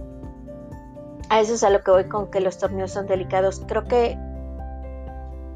a 1.29 1.39
eso 1.41 1.53
es 1.53 1.63
a 1.63 1.69
lo 1.69 1.83
que 1.83 1.91
voy 1.91 2.05
con 2.05 2.31
que 2.31 2.39
los 2.39 2.57
torneos 2.57 2.91
son 2.91 3.05
delicados. 3.05 3.61
Creo 3.67 3.83
que 3.83 4.17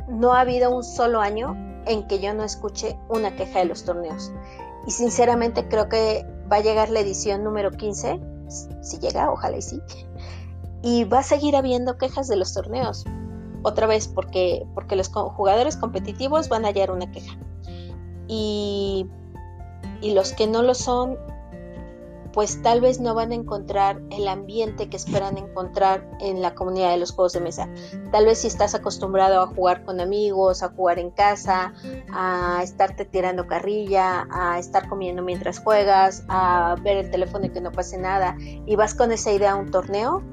no 0.09 0.33
ha 0.33 0.41
habido 0.41 0.75
un 0.75 0.83
solo 0.83 1.21
año 1.21 1.55
en 1.85 2.07
que 2.07 2.19
yo 2.19 2.33
no 2.33 2.43
escuche 2.43 2.97
una 3.09 3.35
queja 3.35 3.59
de 3.59 3.65
los 3.65 3.83
torneos. 3.83 4.31
Y 4.85 4.91
sinceramente 4.91 5.67
creo 5.67 5.89
que 5.89 6.25
va 6.51 6.57
a 6.57 6.61
llegar 6.61 6.89
la 6.89 6.99
edición 6.99 7.43
número 7.43 7.71
15, 7.71 8.19
si 8.81 8.99
llega, 8.99 9.31
ojalá 9.31 9.57
y 9.57 9.61
sí. 9.61 9.81
Y 10.81 11.03
va 11.03 11.19
a 11.19 11.23
seguir 11.23 11.55
habiendo 11.55 11.97
quejas 11.97 12.27
de 12.27 12.35
los 12.35 12.53
torneos. 12.53 13.05
Otra 13.63 13.87
vez, 13.87 14.07
porque, 14.07 14.65
porque 14.73 14.95
los 14.95 15.09
jugadores 15.09 15.75
competitivos 15.75 16.49
van 16.49 16.65
a 16.65 16.69
hallar 16.69 16.91
una 16.91 17.11
queja. 17.11 17.37
Y, 18.27 19.07
y 20.01 20.13
los 20.13 20.33
que 20.33 20.47
no 20.47 20.63
lo 20.63 20.73
son 20.75 21.17
pues 22.33 22.61
tal 22.61 22.81
vez 22.81 22.99
no 22.99 23.15
van 23.15 23.31
a 23.31 23.35
encontrar 23.35 24.01
el 24.11 24.27
ambiente 24.27 24.89
que 24.89 24.97
esperan 24.97 25.37
encontrar 25.37 26.07
en 26.19 26.41
la 26.41 26.53
comunidad 26.55 26.91
de 26.91 26.97
los 26.97 27.11
juegos 27.11 27.33
de 27.33 27.41
mesa. 27.41 27.69
Tal 28.11 28.25
vez 28.25 28.39
si 28.39 28.47
estás 28.47 28.75
acostumbrado 28.75 29.41
a 29.41 29.47
jugar 29.47 29.83
con 29.83 29.99
amigos, 29.99 30.63
a 30.63 30.69
jugar 30.69 30.99
en 30.99 31.11
casa, 31.11 31.73
a 32.13 32.61
estarte 32.63 33.05
tirando 33.05 33.47
carrilla, 33.47 34.27
a 34.31 34.59
estar 34.59 34.87
comiendo 34.89 35.23
mientras 35.23 35.59
juegas, 35.59 36.23
a 36.27 36.75
ver 36.83 36.97
el 36.97 37.11
teléfono 37.11 37.45
y 37.45 37.49
que 37.49 37.61
no 37.61 37.71
pase 37.71 37.97
nada, 37.97 38.35
y 38.39 38.75
vas 38.75 38.93
con 38.93 39.11
esa 39.11 39.31
idea 39.31 39.53
a 39.53 39.55
un 39.55 39.71
torneo, 39.71 40.23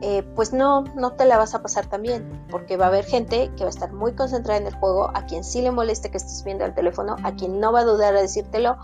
eh, 0.00 0.22
pues 0.34 0.52
no, 0.52 0.84
no 0.96 1.12
te 1.12 1.24
la 1.24 1.38
vas 1.38 1.54
a 1.54 1.62
pasar 1.62 1.86
tan 1.86 2.02
bien, 2.02 2.44
porque 2.50 2.76
va 2.76 2.86
a 2.86 2.88
haber 2.88 3.04
gente 3.04 3.50
que 3.56 3.64
va 3.64 3.68
a 3.68 3.70
estar 3.70 3.92
muy 3.92 4.12
concentrada 4.12 4.60
en 4.60 4.66
el 4.66 4.74
juego, 4.74 5.10
a 5.14 5.24
quien 5.24 5.44
sí 5.44 5.62
le 5.62 5.70
moleste 5.70 6.10
que 6.10 6.18
estés 6.18 6.44
viendo 6.44 6.64
el 6.64 6.74
teléfono, 6.74 7.16
a 7.22 7.32
quien 7.32 7.60
no 7.60 7.72
va 7.72 7.80
a 7.80 7.84
dudar 7.84 8.14
a 8.14 8.20
decírtelo, 8.20 8.76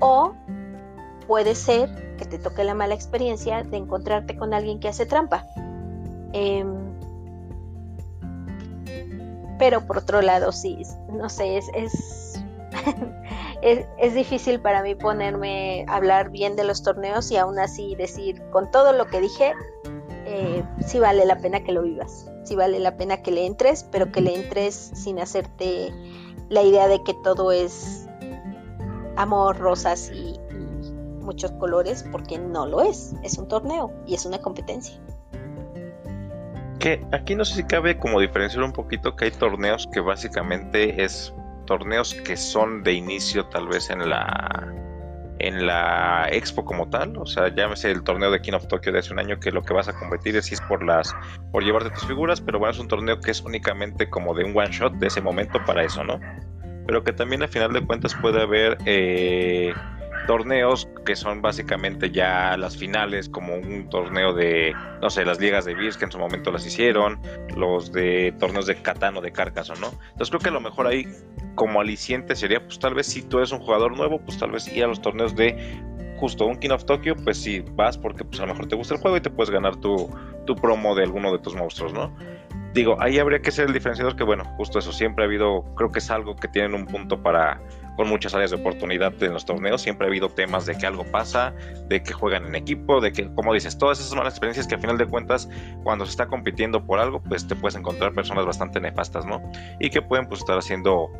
o 0.00 0.32
puede 1.32 1.54
ser 1.54 1.88
que 2.18 2.26
te 2.26 2.38
toque 2.38 2.62
la 2.62 2.74
mala 2.74 2.92
experiencia 2.92 3.62
de 3.62 3.78
encontrarte 3.78 4.36
con 4.36 4.52
alguien 4.52 4.78
que 4.78 4.88
hace 4.88 5.06
trampa. 5.06 5.46
Em, 6.34 6.76
pero 9.58 9.86
por 9.86 9.96
otro 9.96 10.20
lado, 10.20 10.52
sí, 10.52 10.82
no 11.10 11.30
sé, 11.30 11.56
es, 11.74 12.04
es, 13.62 14.14
difícil 14.14 14.60
para 14.60 14.82
mí 14.82 14.94
ponerme 14.94 15.86
a 15.88 15.96
hablar 15.96 16.28
bien 16.28 16.54
de 16.54 16.64
los 16.64 16.82
torneos 16.82 17.30
y 17.30 17.38
aún 17.38 17.58
así 17.58 17.94
decir, 17.94 18.42
con 18.50 18.70
todo 18.70 18.92
lo 18.92 19.06
que 19.06 19.22
dije, 19.22 19.54
eh, 20.26 20.62
sí 20.86 20.98
vale 20.98 21.24
la 21.24 21.38
pena 21.38 21.64
que 21.64 21.72
lo 21.72 21.80
vivas, 21.80 22.30
sí 22.44 22.56
vale 22.56 22.78
la 22.78 22.98
pena 22.98 23.22
que 23.22 23.30
le 23.30 23.46
entres, 23.46 23.84
pero 23.90 24.12
que 24.12 24.20
le 24.20 24.34
entres 24.34 24.74
sin 24.92 25.18
hacerte 25.18 25.94
la 26.50 26.62
idea 26.62 26.88
de 26.88 27.02
que 27.02 27.14
todo 27.24 27.52
es 27.52 28.06
amor, 29.16 29.58
rosas 29.58 30.10
y, 30.12 30.38
muchos 31.22 31.52
colores 31.52 32.04
porque 32.10 32.38
no 32.38 32.66
lo 32.66 32.82
es, 32.82 33.14
es 33.22 33.38
un 33.38 33.48
torneo 33.48 33.92
y 34.06 34.14
es 34.14 34.26
una 34.26 34.38
competencia. 34.38 34.94
Que 36.78 37.04
aquí 37.12 37.34
no 37.34 37.44
sé 37.44 37.54
si 37.56 37.64
cabe 37.64 37.96
como 37.96 38.20
diferenciar 38.20 38.64
un 38.64 38.72
poquito 38.72 39.14
que 39.14 39.26
hay 39.26 39.30
torneos 39.30 39.88
que 39.92 40.00
básicamente 40.00 41.02
es 41.02 41.32
torneos 41.66 42.14
que 42.14 42.36
son 42.36 42.82
de 42.82 42.92
inicio 42.92 43.46
tal 43.46 43.68
vez 43.68 43.88
en 43.90 44.08
la 44.08 44.74
en 45.38 45.66
la 45.66 46.28
expo 46.30 46.64
como 46.64 46.88
tal, 46.88 47.16
o 47.16 47.26
sea, 47.26 47.52
llámese 47.52 47.90
el 47.90 48.04
torneo 48.04 48.30
de 48.30 48.40
King 48.40 48.52
of 48.52 48.68
Tokyo 48.68 48.92
de 48.92 49.00
hace 49.00 49.12
un 49.12 49.18
año 49.18 49.40
que 49.40 49.50
lo 49.50 49.62
que 49.62 49.74
vas 49.74 49.88
a 49.88 49.92
competir 49.92 50.36
es, 50.36 50.52
es 50.52 50.60
por 50.60 50.84
las 50.84 51.16
por 51.50 51.64
llevarte 51.64 51.90
tus 51.90 52.06
figuras, 52.06 52.40
pero 52.40 52.60
bueno, 52.60 52.72
es 52.72 52.78
un 52.78 52.86
torneo 52.86 53.18
que 53.20 53.32
es 53.32 53.40
únicamente 53.40 54.08
como 54.08 54.34
de 54.34 54.44
un 54.44 54.56
one 54.56 54.70
shot 54.70 54.92
de 54.94 55.08
ese 55.08 55.20
momento 55.20 55.58
para 55.64 55.82
eso, 55.82 56.04
¿no? 56.04 56.20
pero 56.86 57.04
que 57.04 57.12
también 57.12 57.42
al 57.42 57.48
final 57.48 57.72
de 57.72 57.84
cuentas 57.84 58.14
puede 58.14 58.42
haber 58.42 58.78
eh, 58.86 59.72
torneos 60.26 60.88
que 61.04 61.16
son 61.16 61.42
básicamente 61.42 62.10
ya 62.10 62.56
las 62.56 62.76
finales, 62.76 63.28
como 63.28 63.54
un 63.54 63.88
torneo 63.88 64.32
de, 64.32 64.74
no 65.00 65.10
sé, 65.10 65.24
las 65.24 65.40
ligas 65.40 65.64
de 65.64 65.74
Beers 65.74 65.96
que 65.96 66.04
en 66.04 66.12
su 66.12 66.18
momento 66.18 66.50
las 66.50 66.66
hicieron, 66.66 67.20
los 67.56 67.92
de 67.92 68.34
torneos 68.38 68.66
de 68.66 68.76
Catán 68.76 69.14
de 69.20 69.32
Carcassonne, 69.32 69.80
¿no? 69.80 69.88
Entonces 70.12 70.30
creo 70.30 70.40
que 70.40 70.48
a 70.48 70.52
lo 70.52 70.60
mejor 70.60 70.86
ahí 70.86 71.06
como 71.54 71.80
aliciente 71.80 72.34
sería, 72.34 72.64
pues 72.64 72.78
tal 72.78 72.94
vez 72.94 73.06
si 73.06 73.22
tú 73.22 73.38
eres 73.38 73.52
un 73.52 73.60
jugador 73.60 73.96
nuevo, 73.96 74.20
pues 74.20 74.38
tal 74.38 74.52
vez 74.52 74.66
ir 74.68 74.84
a 74.84 74.86
los 74.86 75.00
torneos 75.02 75.34
de 75.36 75.56
justo 76.22 76.46
un 76.46 76.56
King 76.56 76.70
of 76.70 76.84
Tokyo, 76.84 77.16
pues 77.24 77.36
sí, 77.38 77.64
vas 77.72 77.98
porque 77.98 78.24
pues 78.24 78.38
a 78.40 78.46
lo 78.46 78.52
mejor 78.52 78.68
te 78.68 78.76
gusta 78.76 78.94
el 78.94 79.00
juego 79.00 79.16
y 79.16 79.20
te 79.20 79.30
puedes 79.30 79.50
ganar 79.50 79.76
tu, 79.76 80.08
tu 80.46 80.54
promo 80.54 80.94
de 80.94 81.02
alguno 81.02 81.32
de 81.32 81.38
tus 81.40 81.54
monstruos, 81.56 81.92
¿no? 81.92 82.14
Digo, 82.74 82.96
ahí 83.00 83.18
habría 83.18 83.40
que 83.42 83.50
ser 83.50 83.66
el 83.66 83.74
diferenciador 83.74 84.16
que, 84.16 84.24
bueno, 84.24 84.44
justo 84.56 84.78
eso, 84.78 84.92
siempre 84.92 85.24
ha 85.24 85.26
habido, 85.26 85.62
creo 85.74 85.92
que 85.92 85.98
es 85.98 86.10
algo 86.10 86.36
que 86.36 86.48
tienen 86.48 86.74
un 86.74 86.86
punto 86.86 87.22
para, 87.22 87.60
con 87.96 88.08
muchas 88.08 88.34
áreas 88.34 88.50
de 88.50 88.56
oportunidad 88.56 89.12
en 89.22 89.34
los 89.34 89.44
torneos, 89.44 89.82
siempre 89.82 90.06
ha 90.06 90.08
habido 90.08 90.30
temas 90.30 90.64
de 90.64 90.76
que 90.76 90.86
algo 90.86 91.04
pasa, 91.04 91.52
de 91.88 92.02
que 92.02 92.14
juegan 92.14 92.46
en 92.46 92.54
equipo, 92.54 93.02
de 93.02 93.12
que, 93.12 93.32
como 93.34 93.52
dices, 93.52 93.76
todas 93.76 94.00
esas 94.00 94.14
malas 94.14 94.32
experiencias 94.32 94.66
que 94.66 94.76
a 94.76 94.78
final 94.78 94.96
de 94.96 95.06
cuentas, 95.06 95.50
cuando 95.82 96.06
se 96.06 96.12
está 96.12 96.26
compitiendo 96.26 96.86
por 96.86 96.98
algo, 96.98 97.22
pues 97.22 97.46
te 97.46 97.54
puedes 97.54 97.76
encontrar 97.76 98.14
personas 98.14 98.46
bastante 98.46 98.80
nefastas, 98.80 99.26
¿no? 99.26 99.42
Y 99.78 99.90
que 99.90 100.00
pueden 100.00 100.26
pues 100.26 100.40
estar 100.40 100.56
haciendo 100.56 101.10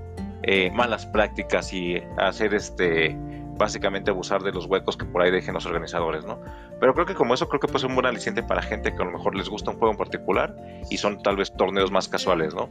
eh, 0.45 0.71
malas 0.73 1.05
prácticas 1.07 1.73
y 1.75 2.03
hacer 2.17 2.55
este 2.55 3.17
básicamente 3.57 4.11
abusar 4.11 4.43
de 4.43 4.53
los 4.53 4.67
huecos 4.67 4.97
que 4.97 5.05
por 5.05 5.23
ahí 5.23 5.31
dejen 5.31 5.55
los 5.55 5.67
organizadores, 5.67 6.25
¿no? 6.25 6.41
Pero 6.81 6.95
creo 6.95 7.07
que 7.07 7.15
como 7.15 7.35
eso, 7.35 7.49
creo 7.49 7.61
que 7.61 7.69
puede 7.69 7.81
ser 7.81 7.89
un 7.91 7.95
buen 7.95 8.07
aliciente 8.07 8.43
para 8.43 8.63
gente 8.63 8.95
que 8.95 9.03
a 9.03 9.05
lo 9.05 9.13
mejor 9.13 9.35
les 9.35 9.49
gusta 9.49 9.71
un 9.71 9.79
juego 9.79 9.93
en 9.93 9.99
particular 9.99 10.55
y 10.91 10.97
son 10.97 11.23
tal 11.23 11.37
vez 11.37 11.53
torneos 11.57 11.91
más 11.91 12.09
casuales, 12.09 12.55
¿no? 12.55 12.71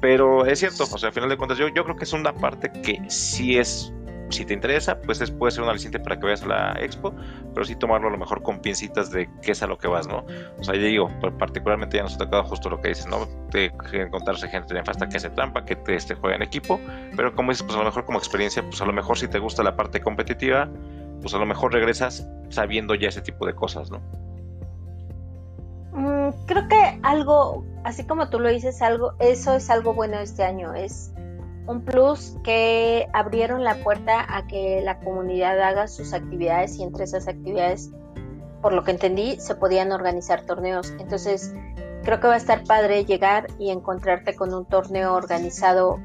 Pero 0.00 0.46
es 0.46 0.58
cierto, 0.58 0.84
o 0.84 0.98
sea, 0.98 1.08
al 1.08 1.14
final 1.14 1.28
de 1.28 1.36
cuentas, 1.36 1.58
yo, 1.58 1.68
yo 1.68 1.84
creo 1.84 1.96
que 1.96 2.04
es 2.04 2.12
una 2.12 2.32
parte 2.32 2.72
que 2.82 3.00
sí 3.08 3.56
es 3.56 3.92
si 4.32 4.44
te 4.44 4.54
interesa, 4.54 5.00
pues 5.00 5.20
es, 5.20 5.30
puede 5.30 5.52
ser 5.52 5.62
un 5.62 5.70
aliciente 5.70 5.98
para 6.00 6.18
que 6.18 6.26
veas 6.26 6.44
la 6.46 6.72
expo, 6.80 7.14
pero 7.54 7.64
sí 7.64 7.76
tomarlo 7.76 8.08
a 8.08 8.10
lo 8.10 8.18
mejor 8.18 8.42
con 8.42 8.60
pincitas 8.60 9.10
de 9.10 9.28
qué 9.42 9.52
es 9.52 9.62
a 9.62 9.66
lo 9.66 9.78
que 9.78 9.88
vas, 9.88 10.06
¿no? 10.06 10.24
O 10.58 10.64
sea, 10.64 10.74
yo 10.74 10.82
digo, 10.82 11.08
particularmente 11.38 11.96
ya 11.96 12.02
nos 12.04 12.14
ha 12.14 12.18
tocado 12.18 12.44
justo 12.44 12.70
lo 12.70 12.80
que 12.80 12.88
dices, 12.88 13.06
¿no? 13.06 13.26
De 13.50 13.72
encontrarse 13.92 14.48
gente 14.48 14.74
nefasta 14.74 15.08
que 15.08 15.16
hace 15.16 15.30
trampa, 15.30 15.64
que 15.64 15.76
te 15.76 15.94
este, 15.94 16.14
juega 16.14 16.36
en 16.36 16.42
equipo, 16.42 16.80
pero 17.16 17.34
como 17.34 17.50
dices, 17.50 17.64
pues 17.64 17.76
a 17.76 17.80
lo 17.80 17.84
mejor 17.84 18.04
como 18.04 18.18
experiencia, 18.18 18.62
pues 18.62 18.80
a 18.80 18.86
lo 18.86 18.92
mejor 18.92 19.18
si 19.18 19.28
te 19.28 19.38
gusta 19.38 19.62
la 19.62 19.76
parte 19.76 20.00
competitiva, 20.00 20.68
pues 21.20 21.34
a 21.34 21.38
lo 21.38 21.46
mejor 21.46 21.72
regresas 21.72 22.26
sabiendo 22.48 22.94
ya 22.94 23.08
ese 23.08 23.22
tipo 23.22 23.46
de 23.46 23.54
cosas, 23.54 23.90
¿no? 23.90 24.00
Mm, 25.92 26.46
creo 26.46 26.68
que 26.68 26.98
algo, 27.02 27.64
así 27.84 28.06
como 28.06 28.28
tú 28.28 28.40
lo 28.40 28.48
dices, 28.48 28.80
algo, 28.82 29.12
eso 29.20 29.54
es 29.54 29.68
algo 29.70 29.94
bueno 29.94 30.18
este 30.18 30.42
año, 30.42 30.74
es 30.74 31.12
un 31.66 31.84
plus 31.84 32.36
que 32.42 33.08
abrieron 33.12 33.64
la 33.64 33.76
puerta 33.76 34.24
a 34.28 34.46
que 34.46 34.80
la 34.82 34.98
comunidad 35.00 35.60
haga 35.60 35.88
sus 35.88 36.12
actividades 36.12 36.76
y 36.78 36.82
entre 36.82 37.04
esas 37.04 37.28
actividades, 37.28 37.90
por 38.60 38.72
lo 38.72 38.84
que 38.84 38.92
entendí, 38.92 39.38
se 39.38 39.54
podían 39.54 39.92
organizar 39.92 40.42
torneos. 40.42 40.92
Entonces, 40.98 41.54
creo 42.02 42.20
que 42.20 42.26
va 42.26 42.34
a 42.34 42.38
estar 42.38 42.64
padre 42.64 43.04
llegar 43.04 43.46
y 43.58 43.70
encontrarte 43.70 44.34
con 44.34 44.52
un 44.54 44.64
torneo 44.64 45.14
organizado 45.14 46.00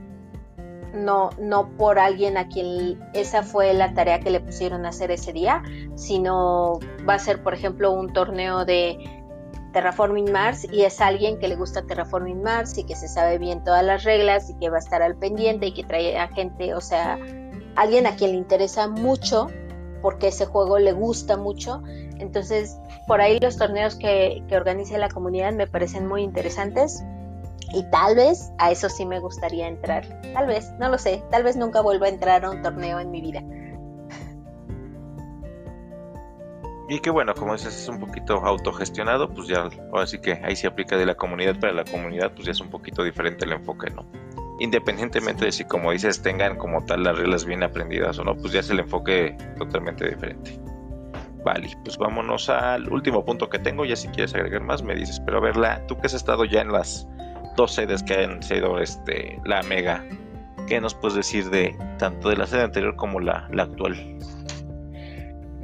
no, 0.94 1.30
no 1.40 1.70
por 1.78 2.00
alguien 2.00 2.38
a 2.38 2.48
quien 2.48 3.00
esa 3.14 3.44
fue 3.44 3.74
la 3.74 3.94
tarea 3.94 4.20
que 4.20 4.32
le 4.32 4.40
pusieron 4.40 4.86
a 4.86 4.90
hacer 4.90 5.12
ese 5.12 5.34
día, 5.34 5.64
sino 5.96 6.80
va 7.08 7.16
a 7.16 7.20
ser, 7.20 7.44
por 7.44 7.54
ejemplo, 7.54 7.92
un 7.92 8.14
torneo 8.14 8.66
de 8.66 8.98
Terraforming 9.78 10.32
Mars 10.32 10.66
y 10.72 10.86
es 10.86 11.00
alguien 11.02 11.38
que 11.38 11.48
le 11.48 11.56
gusta 11.56 11.84
Terraforming 11.84 12.42
Mars 12.42 12.80
y 12.80 12.84
que 12.84 12.96
se 12.96 13.08
sabe 13.08 13.38
bien 13.38 13.64
todas 13.64 13.86
las 13.86 14.04
reglas 14.06 14.50
y 14.50 14.56
que 14.56 14.72
va 14.72 14.78
a 14.78 14.80
estar 14.80 15.04
al 15.04 15.16
pendiente 15.16 15.68
y 15.68 15.72
que 15.72 15.84
trae 15.84 16.18
a 16.18 16.30
gente, 16.30 16.74
o 16.74 16.82
sea, 16.82 17.20
alguien 17.76 18.08
a 18.08 18.16
quien 18.16 18.32
le 18.32 18.38
interesa 18.38 18.88
mucho 18.88 19.46
porque 20.02 20.30
ese 20.30 20.48
juego 20.48 20.80
le 20.80 20.94
gusta 20.94 21.38
mucho. 21.38 21.84
Entonces, 22.18 22.76
por 23.06 23.22
ahí 23.22 23.40
los 23.40 23.58
torneos 23.58 23.94
que, 23.94 24.44
que 24.48 24.58
organiza 24.58 24.98
la 24.98 25.10
comunidad 25.10 25.54
me 25.54 25.68
parecen 25.68 26.08
muy 26.08 26.24
interesantes 26.24 27.04
y 27.72 27.84
tal 27.92 28.16
vez 28.16 28.52
a 28.58 28.72
eso 28.72 28.90
sí 28.90 29.06
me 29.06 29.20
gustaría 29.20 29.68
entrar. 29.68 30.08
Tal 30.34 30.48
vez, 30.48 30.72
no 30.80 30.90
lo 30.90 30.98
sé, 30.98 31.22
tal 31.30 31.44
vez 31.44 31.56
nunca 31.56 31.82
vuelva 31.82 32.08
a 32.08 32.10
entrar 32.10 32.44
a 32.46 32.50
un 32.50 32.64
torneo 32.64 33.00
en 33.00 33.12
mi 33.12 33.22
vida. 33.22 33.44
Y 36.90 37.00
que 37.00 37.10
bueno, 37.10 37.34
como 37.34 37.54
dices, 37.54 37.76
es 37.76 37.90
un 37.90 38.00
poquito 38.00 38.36
autogestionado, 38.46 39.30
pues 39.30 39.48
ya, 39.50 39.70
ahora 39.92 40.08
sí 40.08 40.20
que 40.20 40.34
ahí 40.44 40.56
se 40.56 40.68
aplica 40.68 40.96
de 40.98 41.06
la 41.06 41.16
comunidad 41.16 41.60
para 41.60 41.74
la 41.74 41.84
comunidad, 41.84 42.32
pues 42.34 42.46
ya 42.46 42.52
es 42.52 42.62
un 42.62 42.70
poquito 42.70 43.04
diferente 43.04 43.44
el 43.44 43.52
enfoque, 43.52 43.90
¿no? 43.90 44.10
Independientemente 44.60 45.46
de 45.46 45.52
si, 45.52 45.66
como 45.66 45.92
dices, 45.92 46.22
tengan 46.22 46.58
como 46.58 46.84
tal 46.86 47.04
las 47.04 47.18
reglas 47.18 47.46
bien 47.46 47.62
aprendidas 47.62 48.18
o 48.20 48.24
no, 48.24 48.36
pues 48.36 48.54
ya 48.54 48.62
es 48.62 48.70
el 48.70 48.80
enfoque 48.80 49.36
totalmente 49.58 50.08
diferente. 50.08 50.58
Vale, 51.44 51.70
pues 51.84 51.98
vámonos 51.98 52.50
al 52.50 52.90
último 52.90 53.24
punto 53.24 53.50
que 53.50 53.60
tengo, 53.60 53.86
ya 53.86 53.96
si 53.96 54.08
quieres 54.08 54.34
agregar 54.34 54.62
más 54.64 54.82
me 54.82 54.96
dices, 54.96 55.22
pero 55.26 55.38
a 55.38 55.42
verla, 55.42 55.86
tú 55.88 55.98
que 55.98 56.08
has 56.08 56.14
estado 56.14 56.46
ya 56.46 56.62
en 56.62 56.72
las 56.72 57.08
dos 57.58 57.74
sedes 57.74 58.02
que 58.04 58.16
han 58.16 58.42
sido 58.42 58.80
este, 58.80 59.40
la 59.46 59.62
Mega, 59.64 60.06
¿qué 60.68 60.80
nos 60.80 60.96
puedes 60.96 61.16
decir 61.16 61.50
de 61.50 61.78
tanto 62.00 62.30
de 62.30 62.38
la 62.38 62.48
sede 62.48 62.64
anterior 62.64 62.96
como 62.96 63.20
la, 63.20 63.48
la 63.52 63.64
actual? 63.64 64.18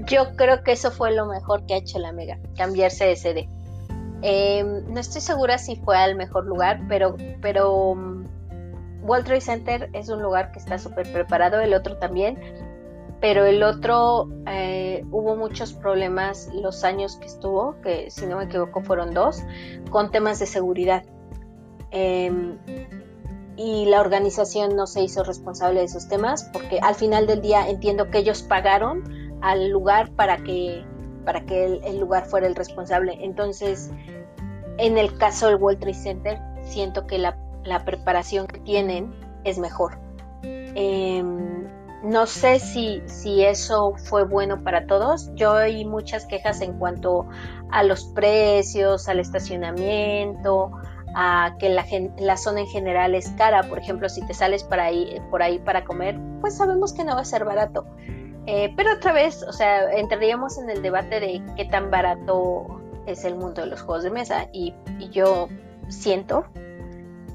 Yo 0.05 0.35
creo 0.35 0.63
que 0.63 0.73
eso 0.73 0.91
fue 0.91 1.13
lo 1.13 1.25
mejor 1.25 1.65
que 1.65 1.75
ha 1.75 1.77
hecho 1.77 1.99
la 1.99 2.11
Mega, 2.11 2.39
cambiarse 2.57 3.05
de 3.05 3.15
sede. 3.15 3.49
Em, 4.21 4.85
no 4.93 4.99
estoy 4.99 5.21
segura 5.21 5.57
si 5.57 5.75
fue 5.75 5.97
al 5.97 6.15
mejor 6.15 6.45
lugar, 6.45 6.81
pero, 6.87 7.17
pero 7.41 7.91
um, 7.91 8.25
Trade 9.05 9.41
Center 9.41 9.89
es 9.93 10.09
un 10.09 10.21
lugar 10.21 10.51
que 10.51 10.59
está 10.59 10.77
súper 10.77 11.11
preparado, 11.11 11.59
el 11.59 11.73
otro 11.73 11.97
también, 11.97 12.39
pero 13.19 13.45
el 13.45 13.63
otro 13.63 14.29
eh, 14.47 15.05
hubo 15.11 15.35
muchos 15.35 15.73
problemas 15.73 16.49
los 16.53 16.83
años 16.83 17.17
que 17.17 17.25
estuvo, 17.25 17.79
que 17.81 18.09
si 18.11 18.25
no 18.25 18.37
me 18.37 18.45
equivoco 18.45 18.81
fueron 18.81 19.13
dos, 19.13 19.43
con 19.89 20.11
temas 20.11 20.39
de 20.39 20.45
seguridad. 20.45 21.03
Em, 21.91 22.57
y 23.55 23.85
la 23.85 24.01
organización 24.01 24.75
no 24.75 24.87
se 24.87 25.01
hizo 25.03 25.23
responsable 25.23 25.81
de 25.81 25.85
esos 25.85 26.07
temas 26.07 26.49
porque 26.51 26.79
al 26.81 26.95
final 26.95 27.27
del 27.27 27.41
día 27.41 27.69
entiendo 27.69 28.09
que 28.09 28.17
ellos 28.19 28.41
pagaron 28.41 29.03
al 29.43 29.69
lugar 29.69 30.09
para 30.11 30.37
que, 30.37 30.83
para 31.25 31.45
que 31.45 31.65
el, 31.83 31.99
lugar 31.99 32.25
fuera 32.25 32.47
el 32.47 32.55
responsable. 32.55 33.17
Entonces, 33.21 33.91
en 34.77 34.97
el 34.97 35.15
caso 35.17 35.47
del 35.47 35.57
World 35.57 35.79
Trade 35.81 35.93
Center, 35.93 36.39
siento 36.63 37.05
que 37.05 37.17
la, 37.17 37.37
preparación 37.85 38.47
que 38.47 38.59
tienen 38.59 39.13
es 39.43 39.59
mejor. 39.59 39.99
Em, 40.43 41.67
no 42.03 42.25
sé 42.25 42.59
si, 42.59 43.01
si 43.05 43.43
eso 43.43 43.93
fue 44.05 44.23
bueno 44.23 44.63
para 44.63 44.87
todos. 44.87 45.29
Yo 45.35 45.53
oí 45.53 45.83
muchas 45.83 46.25
quejas 46.25 46.61
en 46.61 46.79
cuanto 46.79 47.27
a 47.69 47.83
los 47.83 48.05
precios, 48.05 49.09
al 49.09 49.19
estacionamiento, 49.19 50.71
a 51.15 51.55
que 51.59 51.67
la, 51.67 51.85
la 52.17 52.37
zona 52.37 52.61
en 52.61 52.67
general 52.67 53.13
es 53.13 53.29
cara. 53.31 53.63
Por 53.63 53.79
ejemplo, 53.79 54.07
si 54.07 54.25
te 54.25 54.33
sales 54.33 54.63
para 54.63 54.85
ahí, 54.85 55.21
por 55.29 55.43
ahí 55.43 55.59
para 55.59 55.83
comer, 55.83 56.17
pues 56.39 56.55
sabemos 56.55 56.93
que 56.93 57.03
no 57.03 57.15
va 57.15 57.21
a 57.21 57.25
ser 57.25 57.43
barato. 57.43 57.85
Eh, 58.45 58.73
pero 58.75 58.93
otra 58.93 59.13
vez, 59.13 59.43
o 59.43 59.53
sea, 59.53 59.91
entraríamos 59.93 60.57
en 60.57 60.69
el 60.69 60.81
debate 60.81 61.19
de 61.19 61.41
qué 61.55 61.65
tan 61.65 61.89
barato 61.89 62.81
es 63.05 63.23
el 63.23 63.35
mundo 63.35 63.61
de 63.61 63.67
los 63.67 63.81
juegos 63.81 64.03
de 64.03 64.11
mesa 64.11 64.47
y, 64.51 64.73
yo 65.11 65.49
siento 65.89 66.45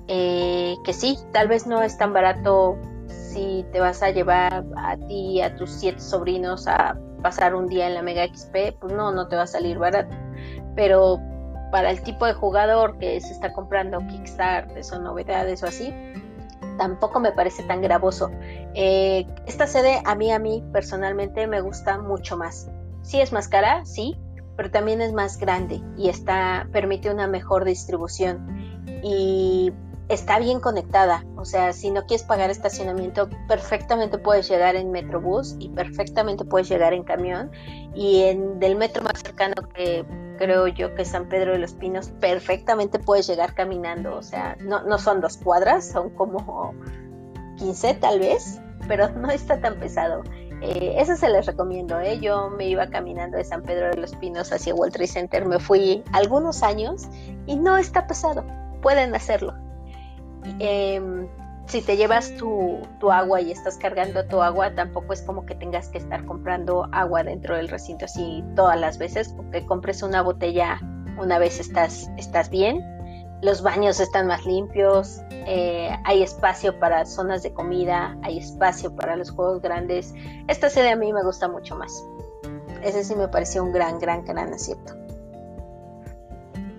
eh, 0.09 0.75
que 0.85 0.93
sí, 0.93 1.19
tal 1.33 1.49
vez 1.49 1.67
no 1.67 1.83
es 1.83 1.97
tan 1.99 2.13
barato 2.13 2.77
si 3.07 3.65
te 3.73 3.81
vas 3.81 4.03
a 4.03 4.11
llevar 4.11 4.65
a 4.77 4.97
ti 4.97 5.33
y 5.33 5.41
a 5.43 5.55
tus 5.55 5.71
siete 5.71 6.01
sobrinos 6.01 6.67
a 6.67 6.99
pasar 7.23 7.55
un 7.55 7.67
día 7.67 7.87
en 7.87 7.95
la 7.95 8.03
Mega 8.03 8.27
XP, 8.27 8.79
pues 8.81 8.93
no, 8.93 9.13
no 9.13 9.29
te 9.29 9.37
va 9.37 9.43
a 9.43 9.47
salir 9.47 9.79
barato. 9.79 10.15
Pero 10.75 11.21
para 11.71 11.91
el 11.91 12.03
tipo 12.03 12.27
de 12.27 12.33
jugador 12.33 12.99
que 12.99 13.21
se 13.21 13.33
está 13.33 13.53
comprando 13.53 13.99
Kickstarter 14.07 14.83
o 14.93 14.99
novedades 14.99 15.63
o 15.63 15.67
así, 15.67 15.93
tampoco 16.79 17.21
me 17.21 17.33
parece 17.33 17.63
tan 17.65 17.83
gravoso. 17.83 18.31
Eh, 18.75 19.27
esta 19.47 19.67
sede 19.67 20.01
a 20.05 20.15
mí, 20.15 20.33
a 20.33 20.39
mí 20.39 20.65
personalmente 20.73 21.47
me 21.47 21.61
gusta 21.61 21.99
mucho 21.99 22.37
más. 22.37 22.71
Sí 23.03 23.21
es 23.21 23.33
más 23.33 23.49
cara, 23.49 23.85
sí, 23.85 24.19
pero 24.57 24.71
también 24.71 25.03
es 25.03 25.13
más 25.13 25.39
grande 25.39 25.81
y 25.97 26.09
está, 26.09 26.69
permite 26.73 27.11
una 27.11 27.27
mejor 27.27 27.65
distribución 27.65 28.85
y 29.03 29.73
está 30.09 30.39
bien 30.39 30.61
conectada. 30.61 31.25
O 31.37 31.45
sea, 31.45 31.73
si 31.73 31.91
no 31.91 32.07
quieres 32.07 32.27
pagar 32.27 32.51
estacionamiento, 32.51 33.29
perfectamente 33.47 34.19
puedes 34.19 34.49
llegar 34.49 34.75
en 34.77 34.91
Metrobús 34.91 35.55
y 35.59 35.69
perfectamente 35.69 36.45
puedes 36.45 36.69
llegar 36.69 36.93
en 36.93 37.05
camión. 37.05 37.51
Y 37.95 38.23
en 38.23 38.59
del 38.59 38.77
metro 38.77 39.03
más 39.03 39.21
cercano 39.23 39.55
que 39.75 40.05
creo 40.39 40.67
yo 40.69 40.95
que 40.95 41.05
San 41.05 41.29
Pedro 41.29 41.53
de 41.53 41.59
los 41.59 41.75
Pinos, 41.75 42.09
perfectamente 42.21 42.99
puedes 42.99 43.27
llegar 43.27 43.55
caminando. 43.55 44.17
O 44.17 44.23
sea, 44.23 44.57
no, 44.61 44.83
no 44.85 44.99
son 44.99 45.21
dos 45.21 45.37
cuadras, 45.37 45.87
son 45.89 46.11
como 46.11 46.75
15 47.59 47.95
tal 47.95 48.21
vez, 48.21 48.61
pero 48.87 49.11
no 49.17 49.31
está 49.31 49.61
tan 49.61 49.79
pesado. 49.79 50.23
Eh, 50.61 50.95
eso 50.99 51.17
se 51.17 51.29
les 51.29 51.47
recomiendo. 51.47 52.01
¿eh? 52.01 52.19
Yo 52.21 52.51
me 52.51 52.69
iba 52.69 52.89
caminando 52.89 53.37
de 53.37 53.45
San 53.45 53.63
Pedro 53.63 53.91
de 53.91 53.97
los 53.97 54.15
Pinos 54.17 54.53
hacia 54.53 54.75
World 54.75 54.95
Trade 54.95 55.09
Center, 55.09 55.45
me 55.45 55.59
fui 55.59 56.03
algunos 56.13 56.63
años 56.63 57.09
y 57.47 57.57
no 57.57 57.77
está 57.77 58.07
pesado. 58.07 58.45
Pueden 58.81 59.15
hacerlo. 59.15 59.55
Em, 60.59 61.27
si 61.69 61.83
te 61.83 61.99
llevas 61.99 62.35
tu, 62.37 62.81
agua 63.11 63.41
y 63.43 63.53
estás 63.53 63.77
cargando 63.77 64.25
tu 64.25 64.41
agua, 64.41 64.75
tampoco 64.75 65.13
es 65.13 65.23
como 65.23 65.45
que 65.45 65.55
tengas 65.55 65.89
que 65.89 65.99
estar 65.99 66.25
comprando 66.25 66.89
agua 66.93 67.23
dentro 67.23 67.57
del 67.57 67.69
recinto 67.69 68.07
así 68.07 68.43
todas 68.57 68.81
las 68.81 68.99
veces, 68.99 69.29
porque 69.29 69.65
compres 69.67 70.03
una 70.03 70.23
botella 70.23 70.81
una 71.19 71.39
vez 71.39 71.61
estás, 71.61 72.11
estás 72.17 72.49
bien. 72.49 72.83
Los 73.43 73.63
baños 73.63 74.01
están 74.01 74.27
más 74.27 74.45
limpios, 74.47 75.21
eh, 75.31 75.95
hay 76.05 76.23
espacio 76.23 76.79
para 76.79 77.05
zonas 77.05 77.43
de 77.43 77.53
comida, 77.53 78.17
hay 78.23 78.39
espacio 78.39 78.97
para 78.97 79.15
los 79.15 79.31
juegos 79.31 79.61
grandes. 79.61 80.15
Esta 80.49 80.71
sede 80.71 80.91
a 80.91 80.97
mí 80.97 81.13
me 81.13 81.23
gusta 81.23 81.49
mucho 81.49 81.77
más. 81.77 82.05
Ese 82.83 83.05
sí 83.05 83.15
me 83.15 83.29
pareció 83.29 83.63
un 83.63 83.73
gran, 83.73 83.99
gran, 83.99 84.25
gran 84.25 84.53
acierto. 84.53 84.95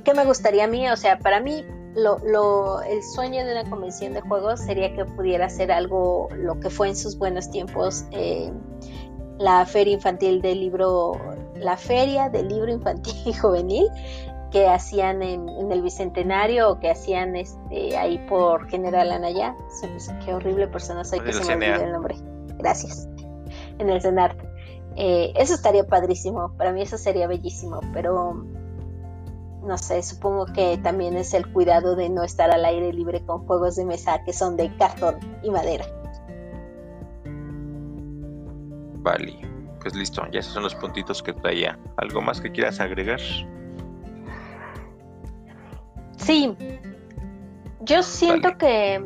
¿Qué 0.03 0.13
me 0.13 0.25
gustaría 0.25 0.63
a 0.63 0.67
mí? 0.67 0.89
O 0.89 0.97
sea, 0.97 1.19
para 1.19 1.39
mí 1.39 1.63
lo, 2.03 2.81
el 2.81 3.03
sueño 3.03 3.45
de 3.45 3.51
una 3.51 3.69
convención 3.69 4.13
de 4.13 4.21
juegos 4.21 4.59
sería 4.61 4.93
que 4.93 5.05
pudiera 5.05 5.49
ser 5.49 5.71
algo, 5.71 6.29
lo 6.35 6.59
que 6.59 6.69
fue 6.69 6.89
en 6.89 6.95
sus 6.95 7.17
buenos 7.17 7.49
tiempos, 7.51 8.05
eh, 8.11 8.51
la 9.37 9.65
feria 9.65 9.93
infantil 9.93 10.41
del 10.41 10.59
libro, 10.59 11.13
la 11.55 11.77
feria 11.77 12.29
del 12.29 12.49
libro 12.49 12.71
infantil 12.71 13.15
y 13.25 13.33
juvenil 13.33 13.87
que 14.51 14.67
hacían 14.67 15.21
en, 15.21 15.71
el 15.71 15.81
Bicentenario 15.81 16.71
o 16.71 16.79
que 16.79 16.89
hacían 16.89 17.35
este, 17.35 17.95
ahí 17.97 18.17
por 18.27 18.67
General 18.69 19.11
Anaya. 19.11 19.55
Qué 20.25 20.33
horrible 20.33 20.67
persona 20.67 21.03
soy 21.03 21.19
que 21.19 21.33
se 21.33 21.55
me 21.55 21.71
olvide 21.71 21.85
el 21.85 21.91
nombre. 21.91 22.15
Gracias. 22.57 23.07
En 23.77 23.89
el 23.89 24.01
CENART. 24.01 24.39
Eh, 24.95 25.31
eso 25.35 25.53
estaría 25.53 25.85
padrísimo. 25.85 26.51
Para 26.57 26.73
mí 26.73 26.81
eso 26.81 26.97
sería 26.97 27.27
bellísimo, 27.27 27.79
pero 27.93 28.43
no 29.63 29.77
sé, 29.77 30.01
supongo 30.01 30.45
que 30.47 30.77
también 30.77 31.15
es 31.17 31.33
el 31.33 31.51
cuidado 31.51 31.95
de 31.95 32.09
no 32.09 32.23
estar 32.23 32.51
al 32.51 32.65
aire 32.65 32.93
libre 32.93 33.21
con 33.25 33.45
juegos 33.45 33.75
de 33.75 33.85
mesa 33.85 34.23
que 34.23 34.33
son 34.33 34.57
de 34.57 34.75
cartón 34.77 35.19
y 35.43 35.51
madera. 35.51 35.85
Vale, 39.01 39.39
pues 39.81 39.95
listo, 39.95 40.23
ya 40.31 40.39
esos 40.39 40.53
son 40.53 40.63
los 40.63 40.75
puntitos 40.75 41.23
que 41.23 41.33
traía. 41.33 41.77
¿Algo 41.97 42.21
más 42.21 42.41
que 42.41 42.51
quieras 42.51 42.79
agregar? 42.79 43.19
Sí, 46.17 46.55
yo 47.81 48.03
siento 48.03 48.57
que... 48.57 49.03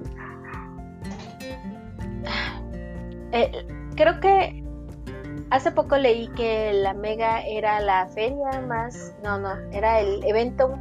Eh, 3.31 3.67
creo 3.95 4.19
que 4.19 4.62
Hace 5.53 5.71
poco 5.71 5.97
leí 5.97 6.29
que 6.29 6.73
la 6.73 6.95
Mega 6.95 7.45
era 7.45 7.79
la 7.79 8.07
feria 8.07 8.59
más, 8.67 9.13
no, 9.21 9.37
no, 9.37 9.53
era 9.71 9.99
el 9.99 10.23
evento 10.23 10.73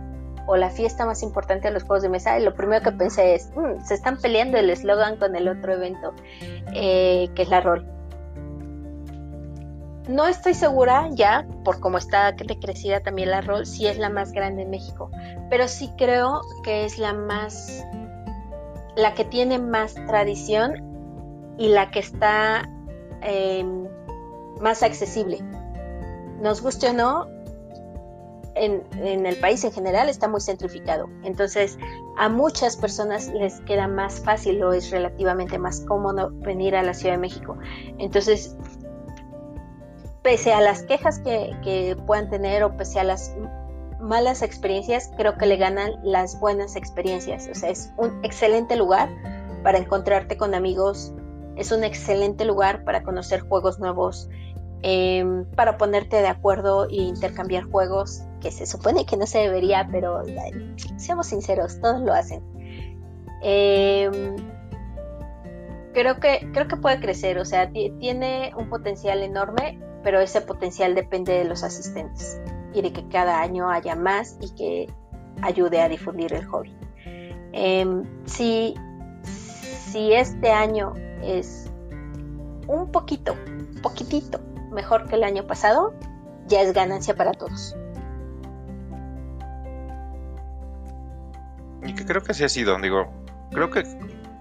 o 0.46 0.56
la 0.56 0.70
fiesta 0.70 1.04
más 1.04 1.22
importante 1.22 1.68
de 1.68 1.74
los 1.74 1.82
juegos 1.82 2.02
de 2.02 2.08
mesa. 2.08 2.38
Y 2.38 2.42
lo 2.42 2.54
primero 2.54 2.82
que 2.82 2.90
pensé 2.90 3.34
es, 3.34 3.52
mm, 3.54 3.84
se 3.84 3.92
están 3.92 4.16
peleando 4.16 4.56
el 4.56 4.70
eslogan 4.70 5.18
con 5.18 5.36
el 5.36 5.46
otro 5.46 5.74
evento, 5.74 6.14
eh, 6.72 7.28
que 7.34 7.42
es 7.42 7.50
la 7.50 7.60
rol. 7.60 7.86
No 10.08 10.26
estoy 10.26 10.54
segura 10.54 11.06
ya, 11.10 11.46
por 11.64 11.78
cómo 11.78 11.98
está 11.98 12.34
crecida 12.34 13.00
también 13.00 13.28
la 13.30 13.42
rol, 13.42 13.66
si 13.66 13.86
es 13.86 13.98
la 13.98 14.08
más 14.08 14.32
grande 14.32 14.62
en 14.62 14.70
México, 14.70 15.10
pero 15.50 15.68
sí 15.68 15.92
creo 15.98 16.40
que 16.64 16.86
es 16.86 16.96
la 16.96 17.12
más, 17.12 17.86
la 18.96 19.12
que 19.12 19.26
tiene 19.26 19.58
más 19.58 19.96
tradición 20.06 20.82
y 21.58 21.68
la 21.68 21.90
que 21.90 21.98
está 21.98 22.62
em, 23.20 23.86
más 24.62 24.82
accesible. 24.82 25.40
Nos 26.40 26.62
guste 26.62 26.88
o 26.88 26.92
no, 26.92 27.28
en, 28.54 29.26
el 29.26 29.36
país 29.36 29.64
en 29.64 29.72
general 29.72 30.08
está 30.08 30.28
muy 30.28 30.40
centrificado. 30.40 31.08
Entonces, 31.24 31.78
a 32.18 32.28
muchas 32.28 32.76
personas 32.76 33.28
les 33.28 33.60
queda 33.62 33.88
más 33.88 34.20
fácil 34.20 34.62
o 34.62 34.72
es 34.72 34.90
relativamente 34.90 35.58
más 35.58 35.80
cómodo 35.80 36.30
venir 36.32 36.76
a 36.76 36.82
la 36.82 36.94
Ciudad 36.94 37.14
de 37.14 37.20
México. 37.20 37.56
Entonces, 37.98 38.56
pese 40.22 40.52
a 40.52 40.60
las 40.60 40.82
quejas 40.84 41.18
que, 41.20 41.96
puedan 42.06 42.30
tener 42.30 42.62
o 42.64 42.76
pese 42.76 43.00
a 43.00 43.04
las 43.04 43.34
malas 44.00 44.42
experiencias, 44.42 45.10
creo 45.16 45.36
que 45.36 45.46
le 45.46 45.56
ganan 45.56 45.92
las 46.02 46.38
buenas 46.40 46.76
experiencias. 46.76 47.48
O 47.50 47.54
sea, 47.54 47.70
es 47.70 47.92
un 47.96 48.24
excelente 48.24 48.76
lugar 48.76 49.08
para 49.62 49.78
encontrarte 49.78 50.36
con 50.36 50.54
amigos, 50.54 51.12
es 51.56 51.70
un 51.70 51.84
excelente 51.84 52.44
lugar 52.44 52.84
para 52.84 53.02
conocer 53.02 53.40
juegos 53.40 53.78
nuevos, 53.78 54.28
Em, 54.84 55.44
para 55.54 55.78
ponerte 55.78 56.16
de 56.16 56.26
acuerdo 56.26 56.88
e 56.88 56.96
intercambiar 56.96 57.64
juegos, 57.64 58.24
que 58.40 58.50
se 58.50 58.66
supone 58.66 59.06
que 59.06 59.16
no 59.16 59.26
se 59.26 59.38
debería, 59.38 59.88
pero 59.92 60.22
seamos 60.96 61.28
sinceros, 61.28 61.80
todos 61.80 62.00
lo 62.00 62.12
hacen. 62.12 62.42
Em, 63.42 64.34
creo, 65.92 66.18
que, 66.18 66.50
creo 66.52 66.66
que 66.66 66.76
puede 66.76 66.98
crecer, 66.98 67.38
o 67.38 67.44
sea, 67.44 67.70
tiene 67.70 68.52
un 68.56 68.68
potencial 68.68 69.22
enorme, 69.22 69.78
pero 70.02 70.20
ese 70.20 70.40
potencial 70.40 70.96
depende 70.96 71.32
de 71.32 71.44
los 71.44 71.62
asistentes 71.62 72.40
y 72.74 72.82
de 72.82 72.92
que 72.92 73.06
cada 73.06 73.40
año 73.40 73.70
haya 73.70 73.94
más 73.94 74.36
y 74.40 74.52
que 74.56 74.92
ayude 75.42 75.80
a 75.80 75.88
difundir 75.88 76.32
el 76.32 76.44
hobby. 76.46 76.74
Em, 77.52 78.02
si, 78.24 78.74
si 79.22 80.12
este 80.12 80.50
año 80.50 80.92
es 81.22 81.70
un 82.66 82.90
poquito, 82.90 83.36
poquitito 83.80 84.40
mejor 84.72 85.08
que 85.08 85.16
el 85.16 85.24
año 85.24 85.46
pasado, 85.46 85.94
ya 86.46 86.62
es 86.62 86.72
ganancia 86.72 87.14
para 87.14 87.32
todos. 87.32 87.76
Y 91.84 91.94
que 91.94 92.04
creo 92.04 92.22
que 92.22 92.32
así 92.32 92.44
ha 92.44 92.48
sido, 92.48 92.78
digo, 92.78 93.12
creo 93.50 93.70
que 93.70 93.84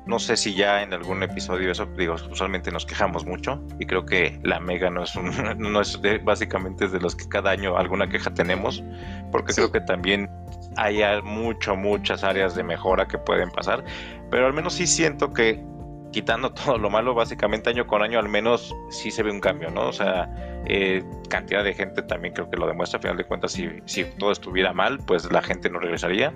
no 0.05 0.19
sé 0.19 0.36
si 0.36 0.55
ya 0.55 0.82
en 0.82 0.93
algún 0.93 1.23
episodio 1.23 1.71
eso, 1.71 1.86
digo, 1.86 2.15
usualmente 2.29 2.71
nos 2.71 2.86
quejamos 2.86 3.25
mucho 3.25 3.63
y 3.79 3.86
creo 3.86 4.05
que 4.05 4.39
la 4.43 4.59
Mega 4.59 4.89
no 4.89 5.03
es 5.03 5.15
un, 5.15 5.32
no 5.57 5.82
es 5.82 5.99
básicamente 6.23 6.86
es 6.86 6.91
de 6.91 6.99
los 6.99 7.15
que 7.15 7.27
cada 7.27 7.51
año 7.51 7.77
alguna 7.77 8.09
queja 8.09 8.34
tenemos, 8.34 8.84
porque 9.32 9.53
creo 9.53 9.71
que 9.71 9.82
también 9.82 10.29
hay 10.77 11.01
mucho, 11.23 11.75
muchas 11.75 12.23
áreas 12.23 12.55
de 12.55 12.63
mejora 12.63 13.07
que 13.07 13.17
pueden 13.17 13.51
pasar, 13.51 13.84
pero 14.29 14.47
al 14.47 14.53
menos 14.53 14.73
sí 14.73 14.88
siento 14.88 15.34
que 15.34 15.63
quitando 16.12 16.51
todo 16.53 16.78
lo 16.78 16.89
malo, 16.89 17.14
básicamente 17.14 17.70
año 17.70 17.88
con 17.88 18.01
año 18.01 18.20
al 18.20 18.30
menos 18.30 18.76
sí 18.89 19.12
se 19.12 19.24
ve 19.24 19.32
un 19.32 19.39
cambio, 19.39 19.70
¿no? 19.70 19.88
O 19.88 19.93
sea, 19.93 20.30
eh, 20.66 21.03
cantidad 21.30 21.64
de 21.64 21.74
gente 21.74 22.01
también 22.03 22.34
creo 22.34 22.49
que 22.49 22.57
lo 22.57 22.68
demuestra, 22.68 22.99
a 22.99 23.01
final 23.01 23.18
de 23.18 23.26
cuentas, 23.26 23.51
si, 23.53 23.70
si 23.86 24.05
todo 24.05 24.32
estuviera 24.32 24.74
mal, 24.74 24.99
pues 24.99 25.32
la 25.32 25.41
gente 25.41 25.70
no 25.70 25.80
regresaría. 25.80 26.34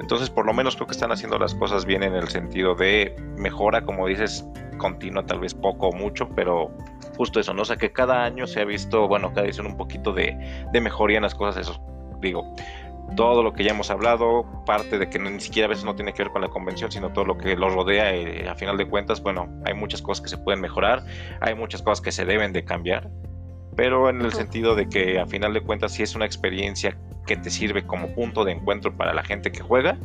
Entonces, 0.00 0.30
por 0.30 0.46
lo 0.46 0.54
menos 0.54 0.76
creo 0.76 0.86
que 0.86 0.92
están 0.92 1.12
haciendo 1.12 1.38
las 1.38 1.54
cosas 1.54 1.84
bien 1.84 2.02
en 2.02 2.14
el 2.14 2.28
sentido 2.28 2.74
de 2.74 3.14
mejora, 3.36 3.82
como 3.82 4.06
dices, 4.06 4.46
continua, 4.78 5.26
tal 5.26 5.40
vez 5.40 5.52
poco 5.52 5.88
o 5.88 5.92
mucho, 5.92 6.28
pero 6.30 6.70
justo 7.18 7.38
eso, 7.38 7.52
¿no? 7.52 7.62
O 7.62 7.64
sea, 7.66 7.76
que 7.76 7.92
cada 7.92 8.24
año 8.24 8.46
se 8.46 8.60
ha 8.60 8.64
visto, 8.64 9.06
bueno, 9.06 9.28
cada 9.34 9.46
edición 9.46 9.66
un 9.66 9.76
poquito 9.76 10.14
de, 10.14 10.64
de 10.72 10.80
mejoría 10.80 11.18
en 11.18 11.24
las 11.24 11.34
cosas, 11.34 11.68
eso 11.68 11.78
digo 12.20 12.54
todo 13.16 13.42
lo 13.42 13.52
que 13.52 13.64
ya 13.64 13.70
hemos 13.70 13.90
hablado, 13.90 14.44
parte 14.66 14.98
de 14.98 15.08
que 15.08 15.18
ni 15.18 15.40
siquiera 15.40 15.66
a 15.66 15.68
veces 15.68 15.84
no 15.84 15.94
tiene 15.94 16.12
que 16.12 16.22
ver 16.22 16.32
con 16.32 16.42
la 16.42 16.48
convención, 16.48 16.90
sino 16.90 17.12
todo 17.12 17.24
lo 17.24 17.38
que 17.38 17.56
lo 17.56 17.70
rodea, 17.70 18.16
y 18.16 18.46
a 18.46 18.54
final 18.54 18.76
de 18.76 18.88
cuentas, 18.88 19.22
bueno, 19.22 19.48
hay 19.64 19.74
muchas 19.74 20.02
cosas 20.02 20.22
que 20.22 20.28
se 20.28 20.38
pueden 20.38 20.60
mejorar, 20.60 21.04
hay 21.40 21.54
muchas 21.54 21.82
cosas 21.82 22.00
que 22.00 22.12
se 22.12 22.24
deben 22.24 22.52
de 22.52 22.64
cambiar, 22.64 23.10
pero 23.76 24.08
en 24.10 24.20
el 24.20 24.32
sentido 24.32 24.74
de 24.74 24.88
que 24.88 25.18
a 25.18 25.26
final 25.26 25.54
de 25.54 25.60
cuentas 25.60 25.92
si 25.92 26.02
es 26.02 26.14
una 26.14 26.26
experiencia 26.26 26.96
que 27.26 27.36
te 27.36 27.50
sirve 27.50 27.86
como 27.86 28.08
punto 28.14 28.44
de 28.44 28.52
encuentro 28.52 28.96
para 28.96 29.14
la 29.14 29.22
gente 29.22 29.52
que 29.52 29.60
juega, 29.60 29.98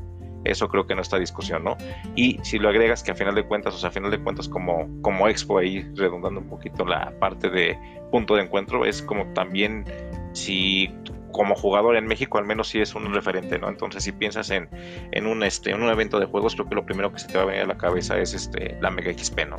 eso 0.45 0.69
creo 0.69 0.85
que 0.85 0.95
no 0.95 1.01
está 1.01 1.17
discusión, 1.17 1.63
¿no? 1.63 1.75
Y 2.15 2.39
si 2.43 2.59
lo 2.59 2.69
agregas 2.69 3.03
que 3.03 3.11
a 3.11 3.15
final 3.15 3.35
de 3.35 3.43
cuentas, 3.43 3.73
o 3.73 3.77
sea, 3.77 3.89
a 3.89 3.91
final 3.91 4.11
de 4.11 4.19
cuentas 4.19 4.47
como, 4.47 4.87
como 5.01 5.27
expo 5.27 5.57
ahí, 5.57 5.81
redundando 5.95 6.39
un 6.39 6.47
poquito 6.47 6.85
la 6.85 7.11
parte 7.19 7.49
de 7.49 7.77
punto 8.11 8.35
de 8.35 8.43
encuentro, 8.43 8.85
es 8.85 9.01
como 9.01 9.25
también 9.33 9.85
si 10.33 10.93
como 11.35 11.55
jugador 11.55 11.97
en 11.97 12.07
México 12.07 12.37
al 12.37 12.45
menos 12.45 12.69
sí 12.69 12.79
es 12.79 12.95
un 12.95 13.13
referente, 13.13 13.59
¿no? 13.59 13.67
Entonces 13.67 14.03
si 14.03 14.13
piensas 14.13 14.49
en, 14.51 14.69
en, 15.11 15.27
un, 15.27 15.43
este, 15.43 15.71
en 15.71 15.81
un 15.81 15.89
evento 15.89 16.19
de 16.19 16.25
juegos, 16.25 16.55
creo 16.55 16.69
que 16.69 16.75
lo 16.75 16.85
primero 16.85 17.11
que 17.11 17.19
se 17.19 17.27
te 17.27 17.37
va 17.37 17.43
a 17.43 17.45
venir 17.45 17.63
a 17.63 17.67
la 17.67 17.77
cabeza 17.77 18.17
es 18.17 18.33
este, 18.33 18.77
la 18.81 18.89
Mega 18.89 19.11
XP, 19.11 19.39
¿no? 19.49 19.57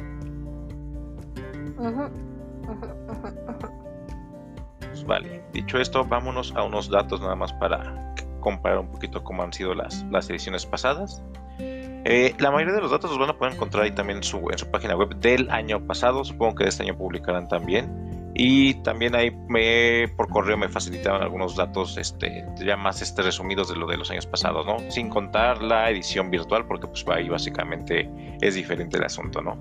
Pues 4.81 5.05
vale, 5.05 5.45
dicho 5.53 5.79
esto, 5.79 6.05
vámonos 6.05 6.55
a 6.57 6.63
unos 6.63 6.89
datos 6.89 7.21
nada 7.21 7.35
más 7.35 7.53
para 7.53 8.15
comparar 8.41 8.79
un 8.79 8.89
poquito 8.89 9.23
cómo 9.23 9.43
han 9.43 9.53
sido 9.53 9.75
las, 9.75 10.03
las 10.11 10.31
ediciones 10.31 10.65
pasadas. 10.65 11.23
Eh, 11.59 12.35
la 12.39 12.51
mayoría 12.51 12.75
de 12.75 12.81
los 12.81 12.91
datos 12.91 13.11
los 13.11 13.19
van 13.19 13.31
a 13.31 13.37
poder 13.37 13.55
encontrar 13.55 13.85
ahí 13.85 13.91
también 13.91 14.19
en 14.19 14.23
su, 14.23 14.39
en 14.51 14.57
su 14.57 14.71
página 14.71 14.97
web 14.97 15.15
del 15.17 15.51
año 15.51 15.87
pasado, 15.87 16.25
supongo 16.25 16.55
que 16.55 16.65
de 16.65 16.71
este 16.71 16.85
año 16.85 16.97
publicarán 16.97 17.49
también. 17.49 18.26
Y 18.39 18.75
también 18.83 19.15
ahí 19.15 19.31
me, 19.49 20.09
por 20.15 20.29
correo 20.29 20.59
me 20.59 20.69
facilitaron 20.69 21.23
algunos 21.23 21.57
datos 21.57 21.97
este, 21.97 22.45
ya 22.57 22.77
más 22.77 23.01
este, 23.01 23.23
resumidos 23.23 23.71
de 23.71 23.77
lo 23.77 23.87
de 23.87 23.97
los 23.97 24.11
años 24.11 24.27
pasados, 24.27 24.67
¿no? 24.67 24.79
Sin 24.91 25.09
contar 25.09 25.63
la 25.63 25.89
edición 25.91 26.31
virtual, 26.31 26.67
porque 26.67 26.87
pues 26.87 27.03
ahí 27.09 27.31
básicamente 27.31 28.11
es 28.43 28.55
diferente 28.55 28.99
el 28.99 29.05
asunto, 29.05 29.41
¿no? 29.41 29.57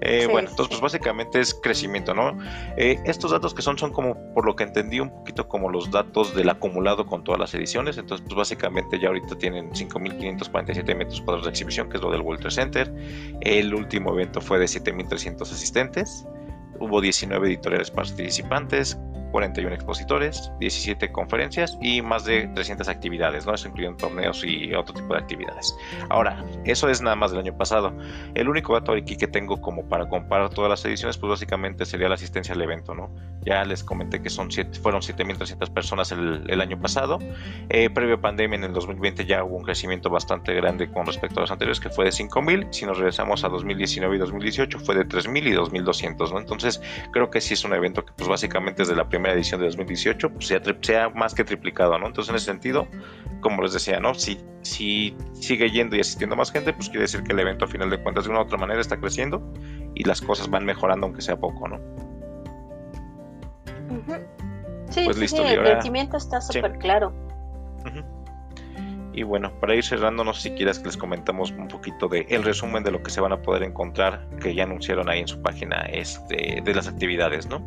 Eh, 0.00 0.26
bueno, 0.30 0.48
entonces 0.48 0.68
pues 0.68 0.80
básicamente 0.80 1.38
es 1.38 1.54
crecimiento, 1.54 2.12
¿no? 2.12 2.36
Eh, 2.76 3.00
estos 3.04 3.30
datos 3.30 3.54
que 3.54 3.62
son 3.62 3.78
son 3.78 3.92
como, 3.92 4.16
por 4.34 4.44
lo 4.44 4.56
que 4.56 4.64
entendí, 4.64 4.98
un 4.98 5.10
poquito 5.10 5.46
como 5.48 5.70
los 5.70 5.90
datos 5.90 6.34
del 6.34 6.48
acumulado 6.48 7.06
con 7.06 7.22
todas 7.22 7.40
las 7.40 7.54
ediciones, 7.54 7.98
entonces 7.98 8.24
pues 8.26 8.36
básicamente 8.36 8.98
ya 8.98 9.08
ahorita 9.08 9.36
tienen 9.38 9.70
5.547 9.70 10.96
metros 10.96 11.20
cuadrados 11.20 11.44
de 11.44 11.50
exhibición, 11.50 11.88
que 11.88 11.96
es 11.96 12.02
lo 12.02 12.10
del 12.10 12.22
World 12.22 12.40
Trade 12.40 12.54
Center, 12.54 12.94
el 13.40 13.74
último 13.74 14.12
evento 14.12 14.40
fue 14.40 14.58
de 14.58 14.66
7.300 14.66 15.42
asistentes, 15.42 16.26
hubo 16.80 17.00
19 17.00 17.46
editoriales 17.46 17.90
participantes, 17.90 18.98
41 19.30 19.74
expositores, 19.74 20.52
17 20.60 21.10
conferencias 21.12 21.78
y 21.80 22.02
más 22.02 22.24
de 22.24 22.48
300 22.48 22.88
actividades, 22.88 23.46
¿no? 23.46 23.54
Eso 23.54 23.68
incluyendo 23.68 23.96
torneos 23.98 24.44
y 24.44 24.74
otro 24.74 24.94
tipo 24.94 25.14
de 25.14 25.20
actividades. 25.20 25.76
Ahora, 26.08 26.44
eso 26.64 26.88
es 26.88 27.02
nada 27.02 27.16
más 27.16 27.30
del 27.30 27.40
año 27.40 27.56
pasado. 27.56 27.92
El 28.34 28.48
único 28.48 28.74
dato 28.74 28.92
aquí 28.92 29.16
que 29.16 29.26
tengo 29.26 29.60
como 29.60 29.88
para 29.88 30.08
comparar 30.08 30.50
todas 30.50 30.70
las 30.70 30.84
ediciones, 30.84 31.18
pues 31.18 31.30
básicamente 31.30 31.84
sería 31.86 32.08
la 32.08 32.14
asistencia 32.14 32.54
al 32.54 32.62
evento, 32.62 32.94
¿no? 32.94 33.10
Ya 33.44 33.64
les 33.64 33.84
comenté 33.84 34.20
que 34.20 34.30
son 34.30 34.50
siete, 34.50 34.78
fueron 34.78 35.00
7.300 35.00 35.72
personas 35.72 36.12
el, 36.12 36.60
año 36.60 36.80
pasado. 36.80 37.18
Eh, 37.68 37.88
previo 37.90 38.16
a 38.16 38.20
pandemia, 38.20 38.56
en 38.56 38.64
el 38.64 38.72
2020 38.72 39.24
ya 39.24 39.44
hubo 39.44 39.56
un 39.56 39.62
crecimiento 39.62 40.10
bastante 40.10 40.52
grande 40.54 40.90
con 40.90 41.06
respecto 41.06 41.40
a 41.40 41.42
los 41.42 41.50
anteriores, 41.50 41.80
que 41.80 41.88
fue 41.88 42.04
de 42.04 42.10
5.000. 42.10 42.68
Si 42.72 42.84
nos 42.84 42.98
regresamos 42.98 43.44
a 43.44 43.48
2019 43.48 44.16
y 44.16 44.18
2018, 44.18 44.78
fue 44.80 44.94
de 44.94 45.06
3.000 45.06 45.46
y 45.46 45.52
2.200, 45.52 46.32
¿no? 46.32 46.38
Entonces, 46.38 46.82
creo 47.12 47.30
que 47.30 47.40
sí 47.40 47.54
es 47.54 47.64
un 47.64 47.72
evento 47.74 48.04
que, 48.04 48.12
pues 48.12 48.28
básicamente 48.28 48.82
desde 48.82 48.96
la 48.96 49.08
primera 49.08 49.17
edición 49.26 49.60
de 49.60 49.66
2018, 49.66 50.30
pues 50.30 50.46
sea, 50.46 50.60
sea 50.80 51.08
más 51.10 51.34
que 51.34 51.44
triplicado, 51.44 51.98
¿no? 51.98 52.06
Entonces, 52.06 52.30
en 52.30 52.36
ese 52.36 52.46
sentido, 52.46 52.86
como 53.40 53.62
les 53.62 53.72
decía, 53.72 54.00
¿no? 54.00 54.14
Si, 54.14 54.38
si 54.62 55.16
sigue 55.32 55.70
yendo 55.70 55.96
y 55.96 56.00
asistiendo 56.00 56.36
más 56.36 56.50
gente, 56.50 56.72
pues 56.72 56.88
quiere 56.88 57.02
decir 57.02 57.22
que 57.22 57.32
el 57.32 57.38
evento 57.40 57.64
a 57.64 57.68
final 57.68 57.90
de 57.90 58.02
cuentas 58.02 58.24
de 58.24 58.30
una 58.30 58.40
u 58.40 58.42
otra 58.42 58.58
manera 58.58 58.80
está 58.80 58.98
creciendo 58.98 59.42
y 59.94 60.04
las 60.04 60.20
cosas 60.20 60.48
van 60.48 60.64
mejorando 60.64 61.06
aunque 61.06 61.22
sea 61.22 61.36
poco, 61.36 61.68
¿no? 61.68 61.78
Sí, 64.90 65.02
pues 65.04 65.18
listo, 65.18 65.44
el 65.44 65.60
crecimiento 65.60 66.16
está 66.16 66.40
súper 66.40 66.78
claro. 66.78 67.12
Y 69.12 69.24
bueno, 69.24 69.50
para 69.58 69.74
ir 69.74 69.82
cerrando, 69.82 70.22
no 70.22 70.32
sé 70.32 70.42
si 70.42 70.50
quieras 70.52 70.78
que 70.78 70.86
les 70.86 70.96
comentamos 70.96 71.50
un 71.50 71.66
poquito 71.66 72.06
de 72.06 72.24
el 72.28 72.44
resumen 72.44 72.84
de 72.84 72.92
lo 72.92 73.02
que 73.02 73.10
se 73.10 73.20
van 73.20 73.32
a 73.32 73.42
poder 73.42 73.64
encontrar, 73.64 74.28
que 74.40 74.54
ya 74.54 74.62
anunciaron 74.62 75.08
ahí 75.08 75.18
en 75.18 75.26
su 75.26 75.42
página 75.42 75.86
este, 75.90 76.62
de 76.64 76.74
las 76.74 76.86
actividades, 76.86 77.48
¿no? 77.48 77.60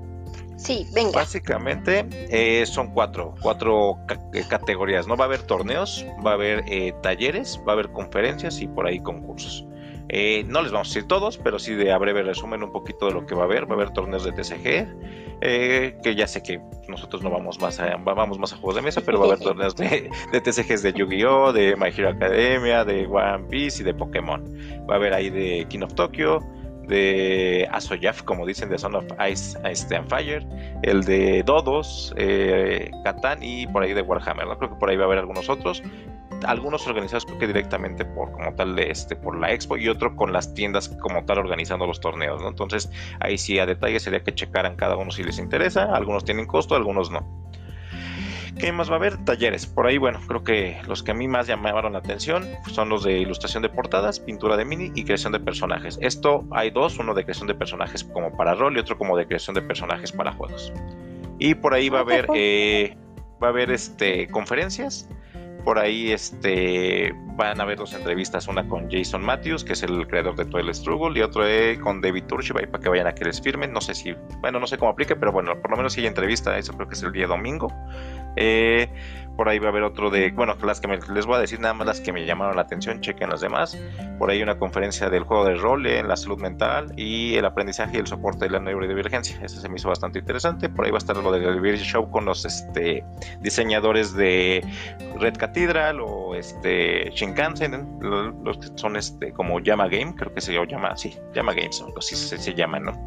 Sí, 0.61 0.87
venga. 0.93 1.11
Básicamente 1.13 2.07
eh, 2.11 2.65
son 2.67 2.91
cuatro, 2.93 3.33
cuatro 3.41 3.97
eh, 4.33 4.43
categorías, 4.47 5.07
¿no? 5.07 5.17
Va 5.17 5.25
a 5.25 5.27
haber 5.27 5.41
torneos, 5.41 6.05
va 6.25 6.31
a 6.31 6.33
haber 6.35 6.63
eh, 6.67 6.93
talleres, 7.01 7.59
va 7.67 7.71
a 7.71 7.73
haber 7.73 7.91
conferencias 7.91 8.61
y 8.61 8.67
por 8.67 8.85
ahí 8.85 8.99
concursos. 8.99 9.65
no 10.45 10.61
les 10.61 10.71
vamos 10.71 10.89
a 10.89 10.93
decir 10.93 11.07
todos, 11.07 11.39
pero 11.39 11.57
sí 11.57 11.73
de 11.73 11.91
a 11.91 11.97
breve 11.97 12.21
resumen 12.21 12.61
un 12.61 12.71
poquito 12.71 13.07
de 13.07 13.13
lo 13.13 13.25
que 13.25 13.33
va 13.33 13.41
a 13.41 13.45
haber. 13.45 13.65
Va 13.65 13.71
a 13.71 13.73
haber 13.73 13.89
torneos 13.89 14.23
de 14.23 14.33
TCG, 14.33 15.41
que 15.41 16.15
ya 16.15 16.27
sé 16.27 16.43
que 16.43 16.61
nosotros 16.87 17.23
no 17.23 17.31
vamos 17.31 17.59
más 17.59 17.79
a, 17.79 17.95
vamos 17.95 18.37
más 18.37 18.53
a 18.53 18.57
juegos 18.57 18.75
de 18.75 18.81
mesa, 18.83 19.01
pero 19.03 19.17
va 19.17 19.25
a 19.25 19.27
haber 19.29 19.39
torneos 19.43 19.75
de, 19.75 20.11
de 20.31 20.41
TCGs 20.41 20.83
de 20.83 20.93
Yu-Gi-Oh, 20.93 21.53
de 21.53 21.75
My 21.75 21.87
Hero 21.87 22.09
Academia, 22.09 22.85
de 22.85 23.07
One 23.07 23.47
Piece 23.49 23.81
y 23.81 23.85
de 23.85 23.95
Pokémon. 23.95 24.43
Va 24.87 24.93
a 24.93 24.97
haber 24.97 25.15
ahí 25.15 25.31
de 25.31 25.65
King 25.69 25.81
of 25.81 25.95
Tokyo, 25.95 26.39
de 26.87 27.67
Asoyaf, 27.71 28.23
como 28.23 28.45
dicen, 28.45 28.69
de 28.69 28.77
Son 28.77 28.95
of 28.95 29.05
Ice, 29.29 29.57
Ice 29.71 29.95
and 29.95 30.09
Fire, 30.09 30.45
el 30.83 31.03
de 31.03 31.43
Dodos, 31.43 32.13
eh, 32.17 32.91
y 33.41 33.67
por 33.67 33.83
ahí 33.83 33.93
de 33.93 34.01
Warhammer, 34.01 34.47
¿no? 34.47 34.57
Creo 34.57 34.71
que 34.71 34.75
por 34.75 34.89
ahí 34.89 34.97
va 34.97 35.03
a 35.03 35.05
haber 35.07 35.19
algunos 35.19 35.49
otros. 35.49 35.81
Algunos 36.45 36.87
organizados 36.87 37.25
creo 37.25 37.37
que 37.37 37.47
directamente 37.47 38.03
por 38.03 38.31
como 38.31 38.53
tal 38.55 38.77
este 38.79 39.15
por 39.15 39.37
la 39.39 39.51
expo 39.51 39.77
y 39.77 39.87
otro 39.87 40.15
con 40.15 40.33
las 40.33 40.55
tiendas 40.55 40.89
como 40.89 41.23
tal 41.25 41.37
organizando 41.37 41.85
los 41.85 41.99
torneos. 41.99 42.41
Entonces 42.43 42.89
ahí 43.19 43.37
sí 43.37 43.59
a 43.59 43.67
detalle 43.67 43.99
sería 43.99 44.23
que 44.23 44.33
checaran 44.33 44.75
cada 44.75 44.97
uno 44.97 45.11
si 45.11 45.23
les 45.23 45.37
interesa, 45.37 45.93
algunos 45.93 46.25
tienen 46.25 46.47
costo, 46.47 46.75
algunos 46.75 47.11
no. 47.11 47.19
¿Qué 48.61 48.71
más 48.71 48.91
va 48.91 48.93
a 48.93 48.97
haber? 48.97 49.17
Talleres. 49.25 49.65
Por 49.65 49.87
ahí, 49.87 49.97
bueno, 49.97 50.19
creo 50.27 50.43
que 50.43 50.79
los 50.87 51.01
que 51.01 51.09
a 51.09 51.13
mí 51.15 51.27
más 51.27 51.47
llamaron 51.47 51.93
la 51.93 51.97
atención 51.97 52.47
son 52.71 52.89
los 52.89 53.03
de 53.03 53.17
ilustración 53.17 53.63
de 53.63 53.69
portadas, 53.69 54.19
pintura 54.19 54.55
de 54.55 54.65
mini 54.65 54.91
y 54.93 55.03
creación 55.03 55.33
de 55.33 55.39
personajes. 55.39 55.97
Esto 55.99 56.45
hay 56.51 56.69
dos, 56.69 56.99
uno 56.99 57.15
de 57.15 57.23
creación 57.23 57.47
de 57.47 57.55
personajes 57.55 58.03
como 58.03 58.37
para 58.37 58.53
rol 58.53 58.77
y 58.77 58.79
otro 58.79 58.99
como 58.99 59.17
de 59.17 59.25
creación 59.25 59.55
de 59.55 59.63
personajes 59.63 60.11
para 60.11 60.31
juegos. 60.33 60.71
Y 61.39 61.55
por 61.55 61.73
ahí 61.73 61.89
va 61.89 61.97
a 61.97 62.01
haber, 62.01 62.27
eh, 62.35 62.95
va 63.41 63.47
a 63.47 63.49
haber 63.49 63.71
este, 63.71 64.27
conferencias. 64.27 65.09
Por 65.63 65.79
ahí 65.79 66.11
este, 66.11 67.13
van 67.35 67.59
a 67.59 67.63
haber 67.63 67.77
dos 67.77 67.93
entrevistas, 67.93 68.47
una 68.47 68.67
con 68.67 68.89
Jason 68.89 69.23
Matthews, 69.23 69.63
que 69.63 69.73
es 69.73 69.83
el 69.83 70.07
creador 70.07 70.35
de 70.35 70.45
Toilet 70.45 70.75
Struggle, 70.75 71.17
y 71.17 71.21
otro 71.21 71.43
con 71.81 72.01
David 72.01 72.23
Turchibay 72.25 72.67
para 72.67 72.81
que 72.81 72.89
vayan 72.89 73.07
a 73.07 73.13
que 73.13 73.25
les 73.25 73.41
firmen. 73.41 73.71
No 73.71 73.81
sé 73.81 73.93
si, 73.93 74.13
bueno, 74.39 74.59
no 74.59 74.67
sé 74.67 74.77
cómo 74.77 74.91
aplique, 74.91 75.15
pero 75.15 75.31
bueno, 75.31 75.59
por 75.61 75.71
lo 75.71 75.77
menos 75.77 75.93
si 75.93 76.01
hay 76.01 76.07
entrevista, 76.07 76.57
eso 76.57 76.73
creo 76.73 76.87
que 76.87 76.95
es 76.95 77.03
el 77.03 77.11
día 77.11 77.27
domingo. 77.27 77.71
Eh, 78.35 78.89
por 79.35 79.49
ahí 79.49 79.59
va 79.59 79.67
a 79.67 79.69
haber 79.69 79.83
otro 79.83 80.09
de, 80.09 80.31
bueno, 80.31 80.55
las 80.63 80.81
que 80.81 80.87
les 80.87 81.25
voy 81.25 81.35
a 81.35 81.39
decir 81.39 81.59
nada 81.59 81.73
más 81.73 81.87
las 81.87 82.01
que 82.01 82.11
me 82.11 82.25
llamaron 82.25 82.55
la 82.55 82.63
atención, 82.63 83.01
chequen 83.01 83.29
las 83.29 83.41
demás. 83.41 83.77
Por 84.19 84.29
ahí 84.29 84.41
una 84.41 84.57
conferencia 84.57 85.09
del 85.09 85.23
juego 85.23 85.45
de 85.45 85.55
rol 85.55 85.85
en 85.87 86.07
la 86.07 86.15
salud 86.15 86.39
mental 86.39 86.93
y 86.95 87.35
el 87.35 87.45
aprendizaje 87.45 87.97
y 87.97 87.99
el 87.99 88.07
soporte 88.07 88.45
de 88.45 88.51
la 88.51 88.59
neurodivergencia. 88.59 89.39
Ese 89.41 89.59
se 89.59 89.69
me 89.69 89.75
hizo 89.75 89.89
bastante 89.89 90.19
interesante. 90.19 90.69
Por 90.69 90.85
ahí 90.85 90.91
va 90.91 90.97
a 90.97 90.99
estar 90.99 91.17
lo 91.17 91.31
del 91.31 91.55
Liberty 91.55 91.83
Show 91.83 92.09
con 92.09 92.25
los 92.25 92.45
este, 92.45 93.03
diseñadores 93.39 94.13
de 94.13 94.65
Red 95.19 95.37
Cathedral 95.37 95.99
o 96.01 96.35
este 96.35 97.09
Shinkansen, 97.11 97.99
los 98.01 98.57
que 98.57 98.67
son 98.75 98.95
este 98.95 99.31
como 99.33 99.59
Llama 99.59 99.87
Game, 99.87 100.15
creo 100.15 100.33
que 100.33 100.41
se 100.41 100.53
llama, 100.53 100.95
sí, 100.97 101.17
Llama 101.33 101.53
Games, 101.53 101.81
algo 101.81 101.99
así 101.99 102.15
se, 102.15 102.37
se 102.37 102.53
llaman, 102.53 102.83
¿no? 102.83 103.05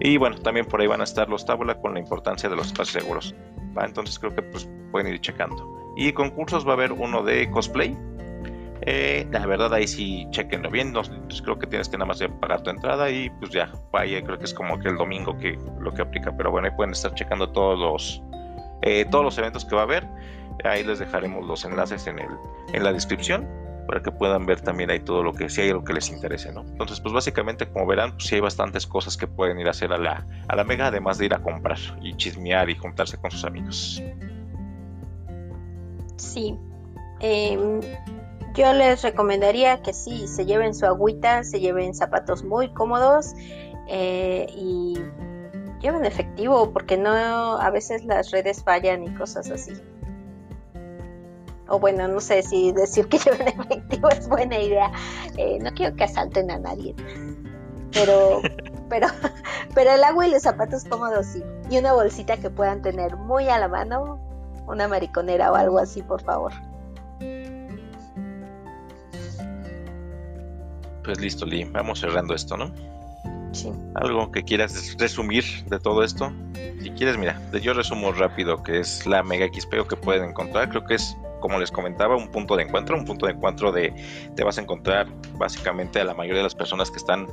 Y 0.00 0.16
bueno, 0.16 0.38
también 0.38 0.66
por 0.66 0.80
ahí 0.80 0.86
van 0.86 1.00
a 1.00 1.04
estar 1.04 1.28
los 1.28 1.44
tabla 1.44 1.74
con 1.80 1.94
la 1.94 2.00
importancia 2.00 2.48
de 2.48 2.56
los 2.56 2.68
espacios 2.68 3.02
seguros. 3.02 3.34
Entonces 3.80 4.18
creo 4.18 4.34
que 4.34 4.42
pues, 4.42 4.68
pueden 4.90 5.12
ir 5.12 5.20
checando. 5.20 5.92
Y 5.96 6.12
concursos 6.12 6.66
va 6.66 6.70
a 6.70 6.74
haber 6.74 6.92
uno 6.92 7.22
de 7.22 7.50
cosplay. 7.50 7.96
Eh, 8.82 9.26
la 9.32 9.44
verdad 9.44 9.74
ahí 9.74 9.88
sí 9.88 10.26
chequenlo 10.30 10.70
bien. 10.70 10.92
No, 10.92 11.02
pues, 11.02 11.42
creo 11.42 11.58
que 11.58 11.66
tienes 11.66 11.88
que 11.88 11.96
nada 11.96 12.06
más 12.06 12.22
pagar 12.40 12.62
tu 12.62 12.70
entrada 12.70 13.10
y 13.10 13.28
pues 13.30 13.50
ya, 13.50 13.72
vaya, 13.92 14.22
creo 14.22 14.38
que 14.38 14.44
es 14.44 14.54
como 14.54 14.78
que 14.78 14.88
el 14.88 14.96
domingo 14.96 15.36
que 15.36 15.58
lo 15.80 15.92
que 15.92 16.02
aplica. 16.02 16.36
Pero 16.36 16.50
bueno, 16.50 16.68
ahí 16.68 16.74
pueden 16.76 16.92
estar 16.92 17.12
checando 17.14 17.50
todos 17.50 17.78
los, 17.78 18.22
eh, 18.82 19.04
todos 19.10 19.24
los 19.24 19.38
eventos 19.38 19.64
que 19.64 19.74
va 19.74 19.82
a 19.82 19.84
haber. 19.84 20.06
Ahí 20.64 20.84
les 20.84 20.98
dejaremos 20.98 21.46
los 21.46 21.64
enlaces 21.64 22.06
en, 22.06 22.18
el, 22.18 22.28
en 22.72 22.82
la 22.84 22.92
descripción 22.92 23.46
para 23.88 24.02
que 24.02 24.12
puedan 24.12 24.44
ver 24.44 24.60
también 24.60 24.90
ahí 24.90 25.00
todo 25.00 25.22
lo 25.22 25.32
que, 25.32 25.48
si 25.48 25.62
hay 25.62 25.70
algo 25.70 25.82
que 25.82 25.94
les 25.94 26.10
interese, 26.10 26.52
¿no? 26.52 26.60
Entonces, 26.60 27.00
pues 27.00 27.14
básicamente, 27.14 27.66
como 27.72 27.86
verán, 27.86 28.12
pues 28.12 28.26
sí 28.26 28.34
hay 28.34 28.42
bastantes 28.42 28.86
cosas 28.86 29.16
que 29.16 29.26
pueden 29.26 29.58
ir 29.58 29.66
a 29.66 29.70
hacer 29.70 29.94
a 29.94 29.96
la, 29.96 30.26
a 30.46 30.56
la 30.56 30.62
Mega, 30.62 30.88
además 30.88 31.16
de 31.16 31.24
ir 31.24 31.34
a 31.34 31.38
comprar 31.38 31.78
y 32.02 32.14
chismear 32.14 32.68
y 32.68 32.76
juntarse 32.76 33.16
con 33.16 33.30
sus 33.30 33.46
amigos. 33.46 34.02
Sí. 36.16 36.54
Em, 37.20 37.80
yo 38.54 38.74
les 38.74 39.00
recomendaría 39.02 39.80
que 39.80 39.94
sí, 39.94 40.28
se 40.28 40.44
lleven 40.44 40.74
su 40.74 40.84
agüita, 40.84 41.42
se 41.42 41.58
lleven 41.58 41.94
zapatos 41.94 42.44
muy 42.44 42.68
cómodos 42.74 43.32
eh, 43.88 44.46
y 44.54 44.98
lleven 45.80 46.04
efectivo, 46.04 46.74
porque 46.74 46.98
no, 46.98 47.58
a 47.58 47.70
veces 47.70 48.04
las 48.04 48.32
redes 48.32 48.62
fallan 48.62 49.04
y 49.04 49.14
cosas 49.14 49.50
así 49.50 49.72
o 51.68 51.78
bueno, 51.78 52.08
no 52.08 52.20
sé 52.20 52.42
si 52.42 52.72
decir 52.72 53.08
que 53.08 53.18
lleven 53.18 53.48
efectivo 53.48 54.08
es 54.10 54.28
buena 54.28 54.58
idea. 54.58 54.90
Eh, 55.36 55.58
no 55.60 55.70
quiero 55.72 55.94
que 55.96 56.04
asalten 56.04 56.50
a 56.50 56.58
nadie, 56.58 56.94
pero, 57.92 58.40
pero, 58.88 59.06
pero 59.74 59.92
el 59.92 60.04
agua 60.04 60.26
y 60.26 60.30
los 60.30 60.42
zapatos 60.42 60.84
cómodos 60.84 61.26
sí. 61.26 61.42
Y 61.70 61.78
una 61.78 61.92
bolsita 61.92 62.36
que 62.36 62.50
puedan 62.50 62.82
tener 62.82 63.16
muy 63.16 63.48
a 63.48 63.58
la 63.58 63.68
mano, 63.68 64.18
una 64.66 64.88
mariconera 64.88 65.52
o 65.52 65.54
algo 65.54 65.78
así, 65.78 66.02
por 66.02 66.22
favor. 66.22 66.52
Pues 71.04 71.20
listo, 71.20 71.46
Lee, 71.46 71.64
vamos 71.64 72.00
cerrando 72.00 72.34
esto, 72.34 72.56
¿no? 72.56 72.70
¿Algo 73.94 74.30
que 74.30 74.42
quieras 74.42 74.96
resumir 74.98 75.44
de 75.66 75.78
todo 75.78 76.02
esto? 76.02 76.32
Si 76.82 76.90
quieres, 76.90 77.16
mira, 77.18 77.40
yo 77.60 77.74
resumo 77.74 78.12
rápido 78.12 78.62
que 78.62 78.80
es 78.80 79.06
la 79.06 79.22
Mega 79.22 79.46
XP 79.46 79.86
que 79.88 79.96
pueden 79.96 80.30
encontrar. 80.30 80.68
Creo 80.68 80.84
que 80.84 80.94
es 80.94 81.16
como 81.40 81.58
les 81.58 81.70
comentaba, 81.70 82.16
un 82.16 82.28
punto 82.28 82.56
de 82.56 82.64
encuentro, 82.64 82.96
un 82.96 83.04
punto 83.04 83.26
de 83.26 83.32
encuentro 83.32 83.72
de 83.72 83.94
te 84.34 84.44
vas 84.44 84.58
a 84.58 84.62
encontrar 84.62 85.06
básicamente 85.36 86.00
a 86.00 86.04
la 86.04 86.14
mayoría 86.14 86.38
de 86.38 86.44
las 86.44 86.54
personas 86.54 86.90
que 86.90 86.96
están 86.96 87.28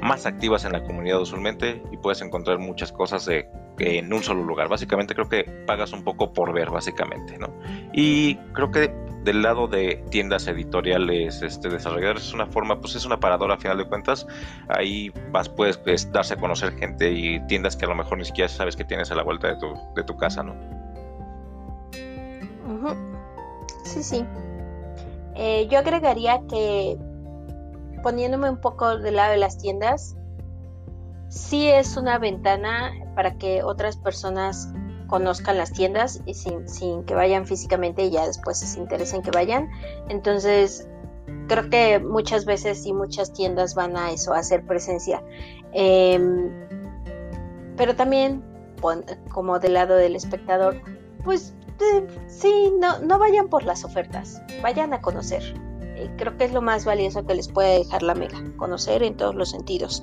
más 0.00 0.26
activas 0.26 0.64
en 0.64 0.72
la 0.72 0.82
comunidad 0.82 1.20
usualmente 1.20 1.82
y 1.90 1.96
puedes 1.96 2.22
encontrar 2.22 2.58
muchas 2.58 2.92
cosas 2.92 3.26
de, 3.26 3.48
en 3.82 4.12
un 4.12 4.22
solo 4.22 4.44
lugar. 4.44 4.68
Básicamente 4.68 5.14
creo 5.14 5.28
que 5.28 5.44
pagas 5.66 5.92
un 5.92 6.04
poco 6.04 6.32
por 6.32 6.52
ver, 6.52 6.70
básicamente, 6.70 7.36
¿no? 7.38 7.48
Y 7.92 8.36
creo 8.54 8.70
que 8.70 8.94
del 9.24 9.42
lado 9.42 9.68
de 9.68 10.04
tiendas 10.10 10.46
editoriales, 10.48 11.42
este, 11.42 11.68
desarrolladores, 11.68 12.24
es 12.24 12.32
una 12.32 12.46
forma, 12.46 12.80
pues 12.80 12.96
es 12.96 13.04
una 13.04 13.20
paradora 13.20 13.54
a 13.54 13.56
final 13.58 13.78
de 13.78 13.84
cuentas. 13.84 14.26
Ahí 14.68 15.12
vas, 15.30 15.48
puedes 15.48 15.76
pues, 15.78 16.10
darse 16.12 16.34
a 16.34 16.36
conocer 16.36 16.72
gente 16.72 17.10
y 17.12 17.40
tiendas 17.46 17.76
que 17.76 17.84
a 17.84 17.88
lo 17.88 17.94
mejor 17.94 18.18
ni 18.18 18.24
siquiera 18.24 18.48
sabes 18.48 18.76
que 18.76 18.84
tienes 18.84 19.10
a 19.10 19.14
la 19.14 19.22
vuelta 19.22 19.48
de 19.48 19.56
tu, 19.56 19.74
de 19.94 20.04
tu 20.04 20.16
casa, 20.16 20.42
¿no? 20.42 20.54
Sí, 23.84 24.02
sí. 24.02 24.24
Eh, 25.34 25.66
yo 25.70 25.78
agregaría 25.78 26.40
que 26.48 26.98
poniéndome 28.02 28.50
un 28.50 28.60
poco 28.60 28.98
del 28.98 29.16
lado 29.16 29.32
de 29.32 29.38
las 29.38 29.58
tiendas, 29.58 30.16
sí 31.32 31.68
es 31.68 31.96
una 31.96 32.18
ventana 32.18 32.92
para 33.14 33.38
que 33.38 33.62
otras 33.62 33.96
personas 33.96 34.70
conozcan 35.06 35.56
las 35.56 35.72
tiendas 35.72 36.20
y 36.26 36.34
sin, 36.34 37.04
que 37.04 37.14
vayan 37.14 37.46
físicamente 37.46 38.04
y 38.04 38.10
ya 38.10 38.26
después 38.26 38.58
se 38.58 38.78
interesen 38.78 39.22
que 39.22 39.30
vayan. 39.30 39.70
Entonces, 40.08 40.88
creo 41.48 41.70
que 41.70 41.98
muchas 41.98 42.44
veces 42.44 42.84
y 42.84 42.92
muchas 42.92 43.32
tiendas 43.32 43.74
van 43.74 43.96
a 43.96 44.10
eso, 44.10 44.34
a 44.34 44.38
hacer 44.38 44.66
presencia. 44.66 45.22
Em, 45.72 46.50
pero 47.76 47.96
también, 47.96 48.44
como 49.30 49.58
del 49.58 49.74
lado 49.74 49.96
del 49.96 50.16
espectador, 50.16 50.82
pues 51.24 51.54
sí, 52.26 52.72
no, 52.78 52.98
no 52.98 53.18
vayan 53.18 53.48
por 53.48 53.64
las 53.64 53.84
ofertas, 53.84 54.42
vayan 54.62 54.92
a 54.92 55.00
conocer. 55.00 55.42
Eh, 55.96 56.10
creo 56.18 56.36
que 56.36 56.44
es 56.44 56.52
lo 56.52 56.60
más 56.60 56.84
valioso 56.84 57.24
que 57.24 57.34
les 57.34 57.48
puede 57.48 57.78
dejar 57.78 58.02
la 58.02 58.14
mega, 58.14 58.38
conocer 58.56 59.02
en 59.02 59.16
todos 59.16 59.34
los 59.34 59.50
sentidos. 59.50 60.02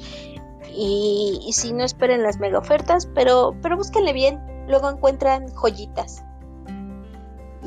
Y, 0.68 1.50
si 1.54 1.74
no 1.74 1.84
esperen 1.84 2.24
las 2.24 2.40
mega 2.40 2.60
ofertas, 2.60 3.08
pero, 3.16 3.56
pero 3.62 3.78
búsquenle 3.78 4.14
bien, 4.14 4.40
luego 4.68 4.90
encuentran 4.90 5.48
joyitas. 5.54 6.24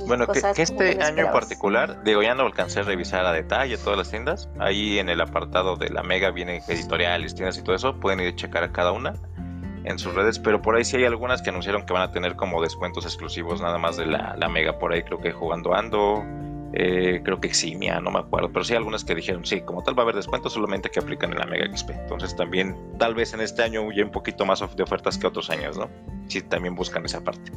Bueno, 0.06 0.26
que, 0.26 0.40
este 0.62 1.02
año 1.02 1.26
en 1.26 1.32
particular, 1.32 2.02
digo, 2.02 2.22
ya 2.22 2.34
no 2.34 2.44
alcancé 2.44 2.80
a 2.80 2.82
revisar 2.82 3.26
a 3.26 3.32
detalle 3.32 3.76
todas 3.76 3.98
las 3.98 4.10
tiendas. 4.10 4.48
Ahí 4.58 4.98
en 4.98 5.08
el 5.08 5.20
apartado 5.20 5.76
de 5.76 5.90
la 5.90 6.02
Mega 6.02 6.30
vienen 6.30 6.62
editoriales, 6.66 7.34
tiendas 7.34 7.58
y 7.58 7.62
todo 7.62 7.76
eso. 7.76 8.00
Pueden 8.00 8.20
ir 8.20 8.28
a 8.28 8.36
checar 8.36 8.64
a 8.64 8.72
cada 8.72 8.92
una 8.92 9.14
en 9.84 9.98
sus 9.98 10.14
redes, 10.14 10.38
pero 10.38 10.62
por 10.62 10.76
ahí 10.76 10.84
sí 10.84 10.96
hay 10.96 11.04
algunas 11.04 11.42
que 11.42 11.50
anunciaron 11.50 11.84
que 11.84 11.92
van 11.92 12.02
a 12.02 12.10
tener 12.10 12.36
como 12.36 12.62
descuentos 12.62 13.04
exclusivos 13.04 13.60
nada 13.60 13.76
más 13.78 13.96
de 13.96 14.06
la, 14.06 14.34
la 14.36 14.48
Mega. 14.48 14.78
Por 14.78 14.92
ahí 14.92 15.02
creo 15.02 15.20
que 15.20 15.32
jugando 15.32 15.74
Ando, 15.74 16.24
eh, 16.74 17.20
creo 17.24 17.40
que 17.40 17.48
Eximia, 17.48 18.00
no 18.00 18.10
me 18.10 18.20
acuerdo, 18.20 18.50
pero 18.52 18.64
sí 18.64 18.74
algunas 18.74 19.04
que 19.04 19.14
dijeron, 19.14 19.44
sí, 19.44 19.60
como 19.60 19.82
tal 19.82 19.96
va 19.96 20.02
a 20.02 20.04
haber 20.04 20.16
descuentos 20.16 20.54
solamente 20.54 20.90
que 20.90 21.00
aplican 21.00 21.32
en 21.32 21.38
la 21.38 21.46
Mega 21.46 21.66
XP. 21.74 21.90
Entonces 21.90 22.34
también, 22.34 22.76
tal 22.98 23.14
vez 23.14 23.34
en 23.34 23.40
este 23.40 23.62
año 23.62 23.82
huye 23.82 24.02
un 24.02 24.10
poquito 24.10 24.44
más 24.46 24.60
de 24.74 24.82
ofertas 24.82 25.18
que 25.18 25.26
otros 25.26 25.50
años, 25.50 25.76
¿no? 25.76 25.90
Sí, 26.28 26.40
también 26.40 26.74
buscan 26.74 27.04
esa 27.04 27.22
parte. 27.22 27.52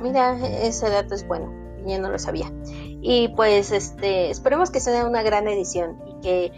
Mira, 0.00 0.38
ese 0.62 0.88
dato 0.88 1.14
es 1.14 1.26
bueno, 1.26 1.52
yo 1.86 2.00
no 2.00 2.10
lo 2.10 2.18
sabía. 2.18 2.50
Y 3.02 3.28
pues 3.28 3.70
este, 3.70 4.30
esperemos 4.30 4.70
que 4.70 4.80
sea 4.80 5.06
una 5.06 5.22
gran 5.22 5.46
edición 5.46 5.98
y 6.06 6.20
que 6.20 6.52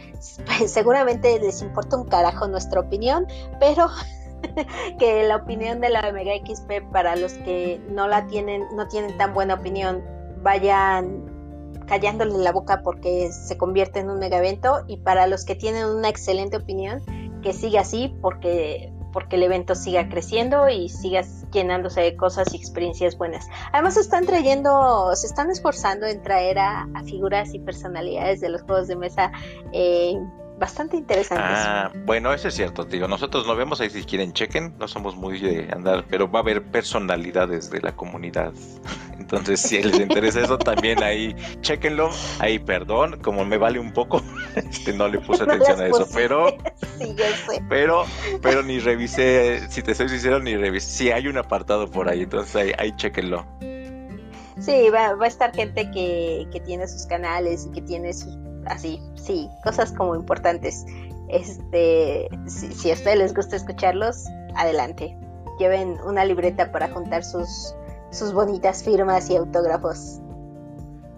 pues, 0.46 0.70
seguramente 0.72 1.40
les 1.40 1.60
importa 1.60 1.96
un 1.96 2.08
carajo 2.08 2.46
nuestra 2.46 2.80
opinión, 2.80 3.26
pero 3.58 3.88
que 4.98 5.24
la 5.24 5.36
opinión 5.36 5.80
de 5.80 5.90
la 5.90 6.12
Mega 6.12 6.32
XP 6.34 6.90
para 6.92 7.16
los 7.16 7.32
que 7.34 7.80
no 7.88 8.06
la 8.06 8.26
tienen, 8.26 8.64
no 8.76 8.86
tienen 8.86 9.16
tan 9.16 9.34
buena 9.34 9.54
opinión, 9.54 10.04
vayan 10.42 11.30
callándole 11.86 12.38
la 12.38 12.52
boca 12.52 12.82
porque 12.82 13.30
se 13.32 13.56
convierte 13.56 14.00
en 14.00 14.10
un 14.10 14.18
mega 14.18 14.38
evento 14.38 14.84
y 14.86 14.98
para 14.98 15.26
los 15.26 15.44
que 15.44 15.54
tienen 15.54 15.86
una 15.86 16.08
excelente 16.08 16.56
opinión, 16.56 17.02
que 17.42 17.52
siga 17.52 17.80
así 17.80 18.14
porque 18.20 18.92
porque 19.12 19.36
el 19.36 19.42
evento 19.42 19.74
siga 19.74 20.08
creciendo 20.08 20.68
y 20.68 20.88
siga 20.88 21.22
llenándose 21.52 22.00
de 22.00 22.16
cosas 22.16 22.52
y 22.54 22.56
experiencias 22.56 23.16
buenas. 23.18 23.46
Además 23.72 23.96
están 23.96 24.24
trayendo, 24.26 25.14
se 25.14 25.26
están 25.26 25.50
esforzando 25.50 26.06
en 26.06 26.22
traer 26.22 26.58
a, 26.58 26.86
figuras 27.04 27.52
y 27.52 27.58
personalidades 27.58 28.40
de 28.40 28.48
los 28.48 28.62
juegos 28.62 28.88
de 28.88 28.96
mesa 28.96 29.32
eh, 29.72 30.14
bastante 30.58 30.96
interesantes. 30.96 31.46
Ah, 31.48 31.92
bueno, 32.04 32.32
eso 32.32 32.48
es 32.48 32.54
cierto, 32.54 32.86
tío. 32.86 33.08
Nosotros 33.08 33.46
no 33.46 33.56
vemos 33.56 33.80
ahí 33.80 33.90
si 33.90 34.04
quieren 34.04 34.32
chequen, 34.32 34.74
no 34.78 34.88
somos 34.88 35.16
muy 35.16 35.40
de 35.40 35.68
andar, 35.72 36.04
pero 36.08 36.30
va 36.30 36.40
a 36.40 36.42
haber 36.42 36.62
personalidades 36.62 37.70
de 37.70 37.80
la 37.80 37.92
comunidad. 37.96 38.52
Entonces, 39.18 39.60
si 39.60 39.82
les 39.82 39.98
interesa 39.98 40.40
eso, 40.40 40.58
también 40.58 41.02
ahí 41.02 41.34
chequenlo. 41.60 42.10
Ahí, 42.38 42.58
perdón, 42.58 43.20
como 43.22 43.44
me 43.44 43.56
vale 43.56 43.78
un 43.78 43.92
poco, 43.92 44.22
este, 44.56 44.92
no 44.92 45.08
le 45.08 45.20
puse 45.20 45.42
atención 45.44 45.80
a 45.80 45.86
eso, 45.86 46.06
pero, 46.14 46.50
sí, 46.98 47.14
yo 47.16 47.24
sé. 47.48 47.62
pero, 47.68 48.04
pero 48.42 48.62
ni 48.62 48.78
revisé, 48.78 49.68
si 49.68 49.82
te 49.82 49.94
soy 49.94 50.08
sincero, 50.08 50.40
ni 50.40 50.56
revisé. 50.56 50.90
Sí, 50.90 51.10
hay 51.10 51.28
un 51.28 51.38
apartado 51.38 51.90
por 51.90 52.08
ahí, 52.08 52.22
entonces 52.22 52.54
ahí, 52.56 52.72
ahí 52.78 52.92
chequenlo. 52.96 53.46
Sí, 54.60 54.90
va, 54.90 55.14
va 55.14 55.24
a 55.24 55.28
estar 55.28 55.52
gente 55.54 55.90
que, 55.90 56.46
que 56.52 56.60
tiene 56.60 56.86
sus 56.86 57.06
canales 57.06 57.66
y 57.66 57.72
que 57.72 57.80
tiene 57.80 58.12
sus 58.12 58.36
así, 58.66 59.00
sí, 59.14 59.48
cosas 59.64 59.92
como 59.92 60.14
importantes. 60.14 60.84
Este, 61.28 62.28
si, 62.46 62.90
a 62.90 62.94
ustedes 62.94 63.18
les 63.18 63.34
gusta 63.34 63.56
escucharlos, 63.56 64.26
adelante. 64.54 65.16
Lleven 65.58 65.96
una 66.04 66.24
libreta 66.24 66.72
para 66.72 66.88
juntar 66.88 67.24
sus, 67.24 67.74
sus 68.10 68.32
bonitas 68.32 68.84
firmas 68.84 69.30
y 69.30 69.36
autógrafos. 69.36 70.20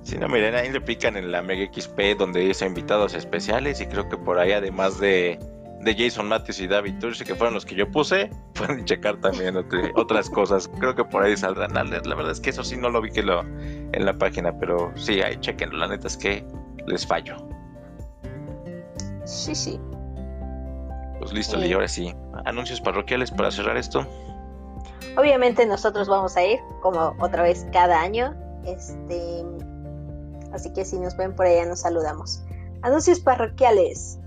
Sí, 0.03 0.19
no, 0.19 0.29
miren, 0.29 0.55
ahí 0.55 0.71
le 0.71 0.81
pican 0.81 1.17
en 1.17 1.33
la 1.33 1.41
Mega 1.41 1.67
XP 1.73 2.19
donde 2.19 2.41
dice 2.41 2.67
invitados 2.67 3.15
especiales 3.15 3.81
y 3.81 3.87
creo 3.87 4.09
que 4.09 4.19
por 4.19 4.39
ahí 4.39 4.53
además 4.53 5.01
de, 5.01 5.39
de 5.85 5.95
Jason 5.95 6.29
Matthews 6.29 6.61
y 6.61 6.67
David 6.67 6.95
Tursi, 6.99 7.25
que 7.25 7.35
fueron 7.35 7.55
los 7.55 7.65
que 7.65 7.75
yo 7.75 7.91
puse, 7.91 8.31
pueden 8.55 8.85
checar 8.85 9.17
también 9.19 9.57
otras 9.95 10.31
cosas. 10.31 10.69
Creo 10.79 10.95
que 10.95 11.05
por 11.05 11.23
ahí 11.23 11.37
saldrán. 11.37 11.75
La, 11.75 12.15
verdad 12.15 12.33
es 12.33 12.41
que 12.41 12.51
eso 12.51 12.65
sí 12.65 12.77
no 12.77 12.89
lo 12.91 13.01
vi 13.01 13.11
que 13.11 13.23
lo 13.23 13.41
en 13.41 14.05
la 14.05 14.15
página, 14.15 14.59
pero 14.59 14.93
sí, 14.97 15.21
ahí 15.21 15.37
chequen. 15.41 15.79
La 15.79 15.87
neta 15.87 16.07
es 16.07 16.17
que 16.17 16.45
les 16.87 17.07
fallo. 17.07 17.37
Sí, 19.25 19.55
sí. 19.55 19.81
Pues 21.19 21.33
listo, 21.33 21.65
y 21.65 21.73
ahora 21.73 21.89
sí. 21.89 22.15
Anuncios 22.45 22.81
parroquiales 22.81 23.31
para 23.31 23.51
cerrar 23.51 23.77
esto. 23.77 24.07
Obviamente 25.17 25.65
nosotros 25.67 26.09
vamos 26.09 26.37
a 26.37 26.45
ir, 26.45 26.59
como 26.83 27.15
otra 27.21 27.43
vez 27.43 27.67
cada 27.73 28.01
año. 28.01 28.35
Este, 28.65 29.45
así 30.53 30.73
que 30.73 30.85
si 30.85 30.99
nos 30.99 31.17
ven 31.17 31.35
por 31.35 31.47
allá 31.47 31.67
nos 31.67 31.81
saludamos. 31.81 32.43
Anuncios 32.83 33.21
parroquiales. 33.21 34.19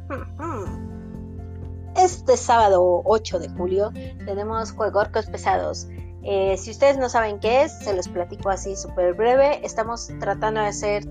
Este 1.95 2.37
sábado 2.37 3.01
8 3.05 3.39
de 3.39 3.49
julio 3.49 3.91
tenemos 4.25 4.71
Juegorcos 4.71 5.25
Pesados. 5.27 5.87
Eh, 6.23 6.55
si 6.57 6.71
ustedes 6.71 6.97
no 6.97 7.09
saben 7.09 7.39
qué 7.39 7.63
es, 7.63 7.71
se 7.79 7.93
los 7.93 8.07
platico 8.07 8.49
así 8.49 8.75
súper 8.75 9.13
breve. 9.13 9.59
Estamos 9.65 10.09
tratando 10.19 10.61
de 10.61 10.67
hacer 10.67 11.03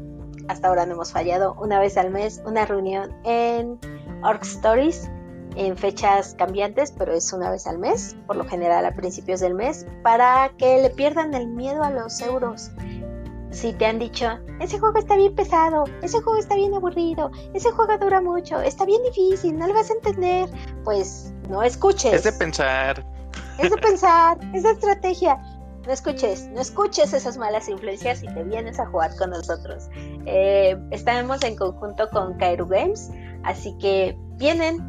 hasta 0.49 0.69
ahora 0.69 0.87
no 0.87 0.95
hemos 0.95 1.13
fallado, 1.13 1.55
una 1.61 1.81
vez 1.81 1.97
al 1.97 2.11
mes, 2.11 2.43
una 2.45 2.67
reunión 2.67 3.15
en 3.25 3.79
Orc 4.23 4.43
Stories 4.43 5.11
en 5.57 5.77
fechas 5.77 6.35
cambiantes, 6.39 6.93
pero 6.93 7.15
es 7.15 7.33
una 7.33 7.51
vez 7.51 7.67
al 7.67 7.79
mes, 7.79 8.15
por 8.27 8.37
lo 8.37 8.45
general 8.45 8.85
a 8.85 8.93
principios 8.93 9.41
del 9.41 9.55
mes, 9.55 9.87
para 10.03 10.51
que 10.59 10.83
le 10.83 10.91
pierdan 10.91 11.35
el 11.35 11.49
miedo 11.49 11.83
a 11.83 11.91
los 11.91 12.21
euros. 12.21 12.71
Si 13.51 13.73
te 13.73 13.87
han 13.87 13.99
dicho, 13.99 14.27
ese 14.61 14.79
juego 14.79 14.99
está 14.99 15.17
bien 15.17 15.35
pesado, 15.35 15.85
ese 16.03 16.21
juego 16.21 16.39
está 16.39 16.57
bien 16.57 16.75
aburrido, 16.75 17.31
ese 17.55 17.71
juego 17.71 17.97
dura 17.97 18.21
mucho, 18.21 18.61
está 18.61 18.85
bien 18.85 19.03
difícil, 19.05 19.59
no 19.59 19.67
lo 19.67 19.73
vas 19.73 19.91
a 19.91 19.95
entender, 19.95 20.51
pues 20.85 21.33
no 21.49 21.63
escuches. 21.63 22.13
Es 22.13 22.25
de 22.25 22.33
pensar. 22.33 23.05
Es 23.59 23.71
de 23.71 23.77
pensar, 23.79 24.39
es 24.53 24.63
de 24.63 24.73
estrategia 24.73 25.39
no 25.87 25.93
escuches, 25.93 26.49
no 26.49 26.61
escuches 26.61 27.13
esas 27.13 27.37
malas 27.37 27.69
influencias 27.69 28.23
y 28.23 28.27
te 28.27 28.43
vienes 28.43 28.79
a 28.81 28.87
jugar 28.87 29.17
con 29.17 29.31
nosotros. 29.31 29.89
Eh, 30.27 30.77
estamos 30.91 31.43
en 31.43 31.57
conjunto 31.57 32.09
con 32.11 32.37
Kairu 32.39 32.67
Games, 32.67 33.11
así 33.45 33.77
que 33.79 34.19
vienen, 34.37 34.81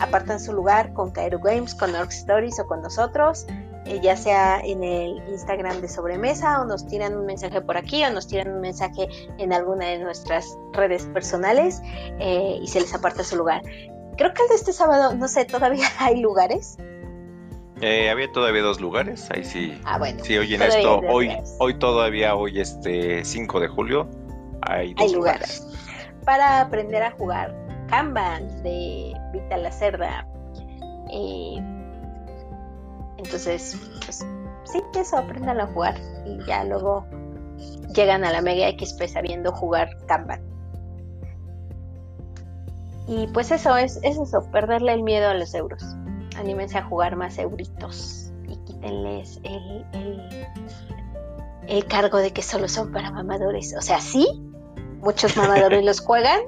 apartan 0.00 0.38
su 0.38 0.52
lugar 0.52 0.92
con 0.92 1.10
Kairu 1.10 1.40
Games, 1.40 1.74
con 1.74 1.94
Orc 1.94 2.12
Stories 2.12 2.60
o 2.60 2.66
con 2.66 2.82
nosotros, 2.82 3.46
eh, 3.86 4.00
ya 4.02 4.16
sea 4.16 4.60
en 4.60 4.84
el 4.84 5.16
Instagram 5.28 5.80
de 5.80 5.88
Sobremesa 5.88 6.60
o 6.60 6.64
nos 6.64 6.86
tiran 6.86 7.16
un 7.16 7.26
mensaje 7.26 7.60
por 7.60 7.76
aquí 7.76 8.04
o 8.04 8.10
nos 8.10 8.26
tiran 8.26 8.54
un 8.54 8.60
mensaje 8.60 9.08
en 9.38 9.52
alguna 9.52 9.86
de 9.86 9.98
nuestras 9.98 10.58
redes 10.72 11.04
personales 11.06 11.80
eh, 12.18 12.58
y 12.60 12.66
se 12.66 12.80
les 12.80 12.94
aparta 12.94 13.24
su 13.24 13.36
lugar. 13.36 13.62
Creo 14.16 14.32
que 14.32 14.42
el 14.42 14.48
de 14.48 14.54
este 14.54 14.72
sábado, 14.72 15.14
no 15.14 15.26
sé, 15.28 15.44
todavía 15.44 15.86
hay 15.98 16.20
lugares. 16.20 16.76
Eh, 17.80 18.08
había 18.08 18.30
todavía 18.30 18.62
dos 18.62 18.80
lugares, 18.80 19.28
ahí 19.30 19.44
sí. 19.44 19.80
Ah, 19.84 19.98
bueno. 19.98 20.22
Sí, 20.22 20.38
oyen 20.38 20.62
esto, 20.62 21.00
hoy, 21.08 21.36
hoy 21.58 21.74
todavía, 21.78 22.34
hoy 22.36 22.60
este 22.60 23.24
5 23.24 23.60
de 23.60 23.68
julio, 23.68 24.08
hay 24.62 24.94
dos 24.94 25.12
lugares. 25.12 25.66
Para 26.24 26.60
aprender 26.60 27.02
a 27.02 27.10
jugar 27.12 27.54
Kanban 27.88 28.62
de 28.62 29.12
Vita 29.32 29.56
La 29.56 29.72
Cerda. 29.72 30.26
Eh, 31.10 31.56
entonces, 33.18 33.78
pues 34.04 34.24
sí, 34.64 34.82
eso, 34.94 35.18
aprendan 35.18 35.60
a 35.60 35.66
jugar 35.66 35.96
y 36.24 36.38
ya 36.46 36.64
luego 36.64 37.04
llegan 37.94 38.24
a 38.24 38.32
la 38.32 38.40
Mega 38.40 38.68
XP 38.70 39.08
sabiendo 39.08 39.50
jugar 39.52 39.90
Kanban. 40.06 40.40
Y 43.08 43.26
pues 43.34 43.50
eso 43.50 43.76
es, 43.76 43.98
es 44.02 44.16
eso, 44.16 44.48
perderle 44.50 44.94
el 44.94 45.02
miedo 45.02 45.28
a 45.28 45.34
los 45.34 45.52
euros 45.54 45.84
anímense 46.36 46.78
a 46.78 46.84
jugar 46.84 47.16
más 47.16 47.38
euritos 47.38 48.32
y 48.48 48.56
quítenles 48.64 49.40
el, 49.44 49.84
el, 51.68 51.86
cargo 51.86 52.18
de 52.18 52.32
que 52.32 52.42
solo 52.42 52.68
son 52.68 52.92
para 52.92 53.10
mamadores. 53.10 53.74
O 53.76 53.80
sea, 53.80 54.00
sí, 54.00 54.26
muchos 55.00 55.36
mamadores 55.38 55.84
los 55.84 56.00
juegan, 56.00 56.40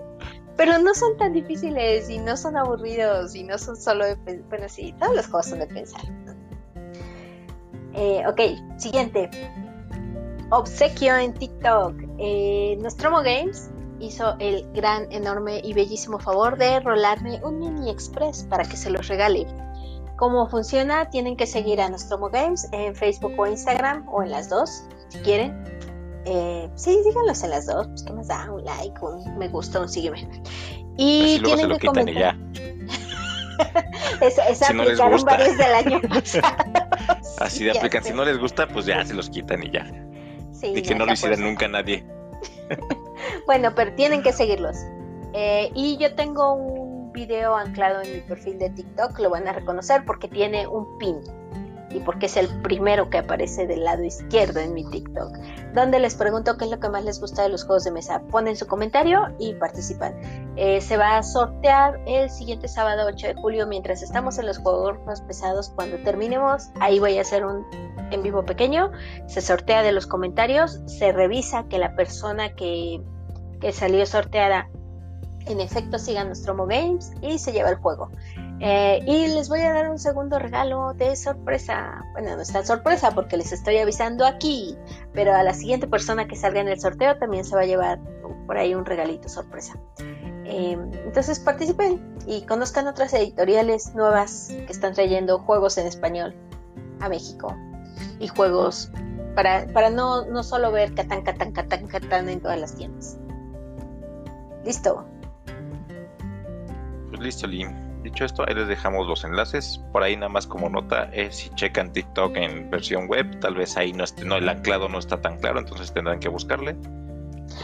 pero 0.56 0.78
no 0.78 0.94
son 0.94 1.16
tan 1.16 1.32
difíciles 1.32 2.08
y 2.08 2.18
no 2.18 2.36
son 2.36 2.56
aburridos 2.56 3.34
y 3.34 3.44
no 3.44 3.58
son 3.58 3.76
solo 3.76 4.04
de 4.06 4.16
Bueno, 4.48 4.68
sí, 4.68 4.94
todos 4.98 5.14
los 5.14 5.26
juegos 5.26 5.46
son 5.46 5.60
de 5.60 5.66
pensar. 5.66 6.00
Eh, 7.94 8.22
ok, 8.26 8.78
siguiente. 8.78 9.30
Obsequio 10.50 11.16
en 11.16 11.34
TikTok. 11.34 11.94
Eh, 12.18 12.76
Nostromo 12.80 13.18
Games 13.18 13.70
hizo 14.00 14.36
el 14.38 14.70
gran, 14.72 15.10
enorme 15.10 15.60
y 15.64 15.72
bellísimo 15.72 16.18
favor 16.18 16.58
de 16.58 16.80
rolarme 16.80 17.40
un 17.42 17.58
mini 17.58 17.90
express 17.90 18.44
para 18.44 18.64
que 18.64 18.76
se 18.76 18.90
los 18.90 19.08
regale. 19.08 19.46
¿Cómo 20.16 20.48
funciona? 20.48 21.10
Tienen 21.10 21.36
que 21.36 21.46
seguir 21.46 21.80
a 21.80 21.88
Nostromo 21.88 22.30
Games 22.30 22.68
en 22.72 22.94
Facebook 22.94 23.34
o 23.38 23.46
Instagram 23.46 24.08
o 24.08 24.22
en 24.22 24.30
las 24.30 24.48
dos, 24.48 24.84
si 25.08 25.18
quieren. 25.18 25.62
Eh, 26.24 26.68
sí, 26.74 26.98
díganlos 27.04 27.42
en 27.44 27.50
las 27.50 27.66
dos, 27.66 27.86
pues 27.88 28.02
que 28.02 28.12
más 28.12 28.28
da 28.28 28.50
un 28.50 28.64
like, 28.64 28.98
un 29.00 29.38
me 29.38 29.48
gusta, 29.48 29.80
un 29.80 29.88
sígueme. 29.88 30.28
Y 30.96 31.40
tienen 31.42 31.78
que 31.78 31.86
comentar. 31.86 32.36
esa, 34.20 34.68
aplicaron 34.68 35.22
varios 35.24 35.56
del 35.56 35.72
año 35.72 36.00
Así 37.40 37.64
de 37.64 37.72
aplican. 37.72 38.02
Si 38.02 38.12
no 38.12 38.24
les 38.24 38.38
gusta, 38.38 38.66
pues 38.66 38.86
ya 38.86 39.04
se 39.04 39.14
los 39.14 39.28
quitan 39.30 39.62
y 39.62 39.70
ya. 39.70 39.86
y 40.62 40.82
que 40.82 40.94
no 40.94 41.04
lo 41.06 41.12
hiciera 41.12 41.36
nunca 41.36 41.68
nadie. 41.68 42.04
bueno, 43.46 43.74
pero 43.74 43.94
tienen 43.94 44.22
que 44.22 44.32
seguirlos. 44.32 44.76
Eh, 45.34 45.70
y 45.74 45.98
yo 45.98 46.14
tengo 46.14 46.54
un 46.54 46.85
video 47.16 47.56
anclado 47.56 48.02
en 48.02 48.12
mi 48.12 48.20
perfil 48.20 48.58
de 48.58 48.68
TikTok, 48.70 49.18
lo 49.20 49.30
van 49.30 49.48
a 49.48 49.52
reconocer 49.52 50.04
porque 50.04 50.28
tiene 50.28 50.66
un 50.66 50.98
pin 50.98 51.16
y 51.90 52.00
porque 52.00 52.26
es 52.26 52.36
el 52.36 52.48
primero 52.60 53.08
que 53.08 53.16
aparece 53.16 53.66
del 53.66 53.84
lado 53.84 54.04
izquierdo 54.04 54.60
en 54.60 54.74
mi 54.74 54.84
TikTok, 54.84 55.34
donde 55.72 55.98
les 55.98 56.14
pregunto 56.14 56.58
qué 56.58 56.66
es 56.66 56.70
lo 56.70 56.78
que 56.78 56.90
más 56.90 57.04
les 57.04 57.18
gusta 57.18 57.44
de 57.44 57.48
los 57.48 57.64
juegos 57.64 57.84
de 57.84 57.92
mesa. 57.92 58.20
Ponen 58.30 58.54
su 58.54 58.66
comentario 58.66 59.34
y 59.38 59.54
participan. 59.54 60.14
Eh, 60.56 60.82
se 60.82 60.98
va 60.98 61.16
a 61.16 61.22
sortear 61.22 61.98
el 62.06 62.28
siguiente 62.28 62.68
sábado 62.68 63.06
8 63.06 63.28
de 63.28 63.34
julio 63.34 63.66
mientras 63.66 64.02
estamos 64.02 64.38
en 64.38 64.44
los 64.44 64.58
juegos 64.58 64.98
pesados. 65.22 65.70
Cuando 65.70 65.96
terminemos, 65.98 66.68
ahí 66.80 66.98
voy 66.98 67.16
a 67.16 67.22
hacer 67.22 67.46
un 67.46 67.64
en 68.10 68.22
vivo 68.22 68.44
pequeño. 68.44 68.92
Se 69.26 69.40
sortea 69.40 69.82
de 69.82 69.92
los 69.92 70.06
comentarios, 70.06 70.82
se 70.84 71.12
revisa 71.12 71.64
que 71.68 71.78
la 71.78 71.96
persona 71.96 72.54
que 72.54 73.00
salió 73.72 74.04
sorteada 74.04 74.68
en 75.46 75.60
efecto 75.60 75.98
siga 75.98 76.24
nuestro 76.24 76.56
Games 76.66 77.12
y 77.22 77.38
se 77.38 77.52
lleva 77.52 77.70
el 77.70 77.76
juego. 77.76 78.10
Eh, 78.60 79.00
y 79.06 79.28
les 79.28 79.48
voy 79.48 79.60
a 79.60 79.72
dar 79.72 79.90
un 79.90 79.98
segundo 79.98 80.38
regalo 80.38 80.94
de 80.94 81.14
sorpresa. 81.14 82.04
Bueno, 82.12 82.36
no 82.36 82.42
es 82.42 82.52
tan 82.52 82.66
sorpresa 82.66 83.10
porque 83.12 83.36
les 83.36 83.52
estoy 83.52 83.78
avisando 83.78 84.26
aquí, 84.26 84.76
pero 85.12 85.34
a 85.34 85.42
la 85.42 85.54
siguiente 85.54 85.86
persona 85.86 86.26
que 86.26 86.36
salga 86.36 86.60
en 86.60 86.68
el 86.68 86.80
sorteo 86.80 87.18
también 87.18 87.44
se 87.44 87.54
va 87.54 87.62
a 87.62 87.66
llevar 87.66 88.00
por 88.46 88.56
ahí 88.56 88.74
un 88.74 88.84
regalito 88.84 89.28
sorpresa. 89.28 89.78
Em, 90.44 90.92
entonces 91.04 91.40
participen 91.40 92.00
y 92.26 92.42
conozcan 92.42 92.86
otras 92.86 93.12
editoriales 93.14 93.94
nuevas 93.94 94.48
que 94.48 94.72
están 94.72 94.94
trayendo 94.94 95.40
juegos 95.40 95.76
en 95.76 95.86
español 95.86 96.34
a 97.00 97.08
México 97.08 97.54
y 98.20 98.28
juegos 98.28 98.90
para, 99.34 99.66
para 99.72 99.90
no, 99.90 100.24
no 100.24 100.42
solo 100.42 100.72
ver 100.72 100.94
Catán, 100.94 101.22
Catán, 101.22 101.52
Catán, 101.52 101.86
Catán 101.88 102.28
en 102.28 102.40
todas 102.40 102.58
las 102.58 102.74
tiendas. 102.74 103.18
Listo. 104.64 105.04
Pues 107.08 107.20
listo, 107.20 107.46
Lim. 107.46 108.02
Dicho 108.02 108.24
esto, 108.24 108.44
ahí 108.46 108.54
les 108.54 108.68
dejamos 108.68 109.06
los 109.06 109.24
enlaces. 109.24 109.80
Por 109.92 110.02
ahí 110.02 110.16
nada 110.16 110.28
más 110.28 110.46
como 110.46 110.68
nota, 110.68 111.10
eh, 111.12 111.28
si 111.32 111.50
checan 111.50 111.92
TikTok 111.92 112.36
en 112.36 112.70
versión 112.70 113.08
web, 113.08 113.40
tal 113.40 113.54
vez 113.54 113.76
ahí 113.76 113.92
no, 113.92 114.04
esté, 114.04 114.24
no 114.24 114.36
el 114.36 114.48
anclado 114.48 114.88
no 114.88 114.98
está 114.98 115.20
tan 115.20 115.38
claro, 115.38 115.58
entonces 115.58 115.92
tendrán 115.92 116.20
que 116.20 116.28
buscarle. 116.28 116.76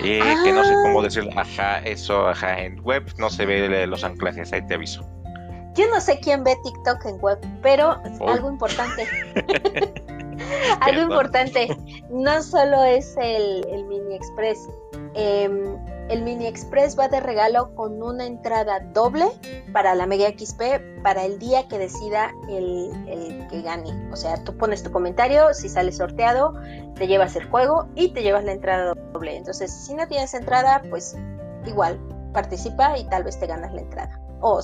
Eh, 0.00 0.20
que 0.44 0.52
no 0.52 0.64
sé 0.64 0.74
cómo 0.82 1.00
ah. 1.00 1.04
decir, 1.04 1.28
ajá, 1.36 1.78
eso, 1.80 2.28
ajá, 2.28 2.60
en 2.60 2.80
web 2.80 3.04
no 3.18 3.30
se 3.30 3.46
ve 3.46 3.86
los 3.86 4.04
anclajes, 4.04 4.52
ahí 4.52 4.66
te 4.66 4.74
aviso. 4.74 5.06
Yo 5.74 5.88
no 5.88 6.00
sé 6.00 6.18
quién 6.20 6.44
ve 6.44 6.56
TikTok 6.62 7.06
en 7.06 7.20
web, 7.20 7.38
pero 7.62 7.96
oh. 8.20 8.28
algo 8.28 8.50
importante. 8.50 9.06
algo 10.80 11.02
importante. 11.02 11.68
No 12.10 12.42
solo 12.42 12.84
es 12.84 13.16
el, 13.16 13.66
el 13.68 13.84
Mini 13.84 14.14
Express. 14.14 14.68
Eh, 15.14 15.78
el 16.08 16.22
Mini 16.22 16.46
Express 16.46 16.98
va 16.98 17.08
de 17.08 17.20
regalo 17.20 17.74
con 17.74 18.02
una 18.02 18.26
entrada 18.26 18.80
doble 18.80 19.26
para 19.72 19.94
la 19.94 20.06
Mega 20.06 20.28
XP 20.28 21.02
para 21.02 21.24
el 21.24 21.38
día 21.38 21.66
que 21.68 21.78
decida 21.78 22.32
el, 22.50 23.46
que 23.48 23.62
gane. 23.62 24.10
O 24.12 24.16
sea, 24.16 24.42
tú 24.44 24.56
pones 24.56 24.82
tu 24.82 24.90
comentario, 24.90 25.54
si 25.54 25.68
sale 25.68 25.90
sorteado, 25.90 26.54
te 26.96 27.06
llevas 27.06 27.34
el 27.36 27.48
juego 27.48 27.88
y 27.94 28.12
te 28.12 28.22
llevas 28.22 28.44
la 28.44 28.52
entrada 28.52 28.94
doble. 29.12 29.36
Entonces, 29.36 29.72
si 29.72 29.94
no 29.94 30.06
tienes 30.06 30.34
entrada, 30.34 30.82
pues 30.90 31.16
igual, 31.66 31.98
participa 32.34 32.98
y 32.98 33.08
tal 33.08 33.24
vez 33.24 33.38
te 33.38 33.46
ganas 33.46 33.72
la 33.72 33.80
entrada. 33.80 34.20
O, 34.40 34.60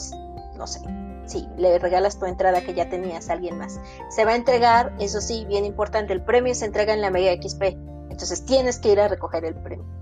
no 0.56 0.66
sé, 0.66 0.80
sí, 1.24 1.48
le 1.56 1.78
regalas 1.78 2.18
tu 2.18 2.26
entrada 2.26 2.60
que 2.60 2.74
ya 2.74 2.90
tenías 2.90 3.30
a 3.30 3.34
alguien 3.34 3.56
más. 3.56 3.80
Se 4.10 4.24
va 4.24 4.32
a 4.32 4.36
entregar, 4.36 4.92
eso 4.98 5.20
sí, 5.20 5.46
bien 5.46 5.64
importante, 5.64 6.12
el 6.12 6.22
premio 6.22 6.54
se 6.54 6.66
entrega 6.66 6.92
en 6.92 7.00
la 7.00 7.10
Mega 7.10 7.32
XP. 7.40 7.62
Entonces 8.10 8.44
tienes 8.44 8.78
que 8.78 8.92
ir 8.92 9.00
a 9.00 9.08
recoger 9.08 9.44
el 9.44 9.54
premio 9.54 9.97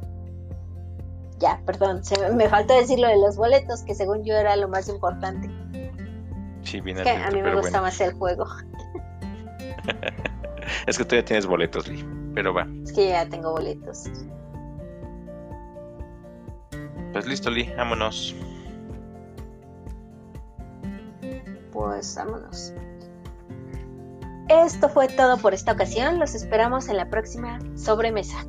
ya, 1.38 1.60
perdón, 1.66 2.04
se 2.04 2.32
me, 2.32 2.48
faltó 2.48 2.74
decir 2.74 2.98
lo 2.98 3.08
de 3.08 3.18
los 3.18 3.36
boletos, 3.36 3.82
que 3.82 3.94
según 3.94 4.24
yo 4.24 4.34
era 4.34 4.56
lo 4.56 4.68
más 4.68 4.88
importante. 4.88 5.50
Sí, 6.62 6.80
viene 6.80 7.02
que 7.02 7.10
a 7.10 7.30
mí 7.30 7.42
me 7.42 7.54
gusta 7.54 7.80
más 7.80 8.00
el 8.00 8.12
juego. 8.14 8.46
es 10.86 10.98
que 10.98 11.04
tú 11.04 11.14
ya 11.14 11.24
tienes 11.24 11.46
boletos, 11.46 11.86
Lee, 11.88 12.04
pero 12.34 12.54
va. 12.54 12.66
Es 12.82 12.92
que 12.92 13.10
ya 13.10 13.28
tengo 13.28 13.52
boletos. 13.52 14.04
Pues 17.12 17.26
listo, 17.26 17.50
Lee, 17.50 17.72
vámonos. 17.76 18.34
Pues 21.72 22.14
vámonos. 22.16 22.72
Esto 24.48 24.88
fue 24.88 25.08
todo 25.08 25.38
por 25.38 25.54
esta 25.54 25.72
ocasión. 25.72 26.18
Los 26.18 26.34
esperamos 26.34 26.88
en 26.88 26.96
la 26.96 27.10
próxima 27.10 27.58
sobremesa. 27.76 28.46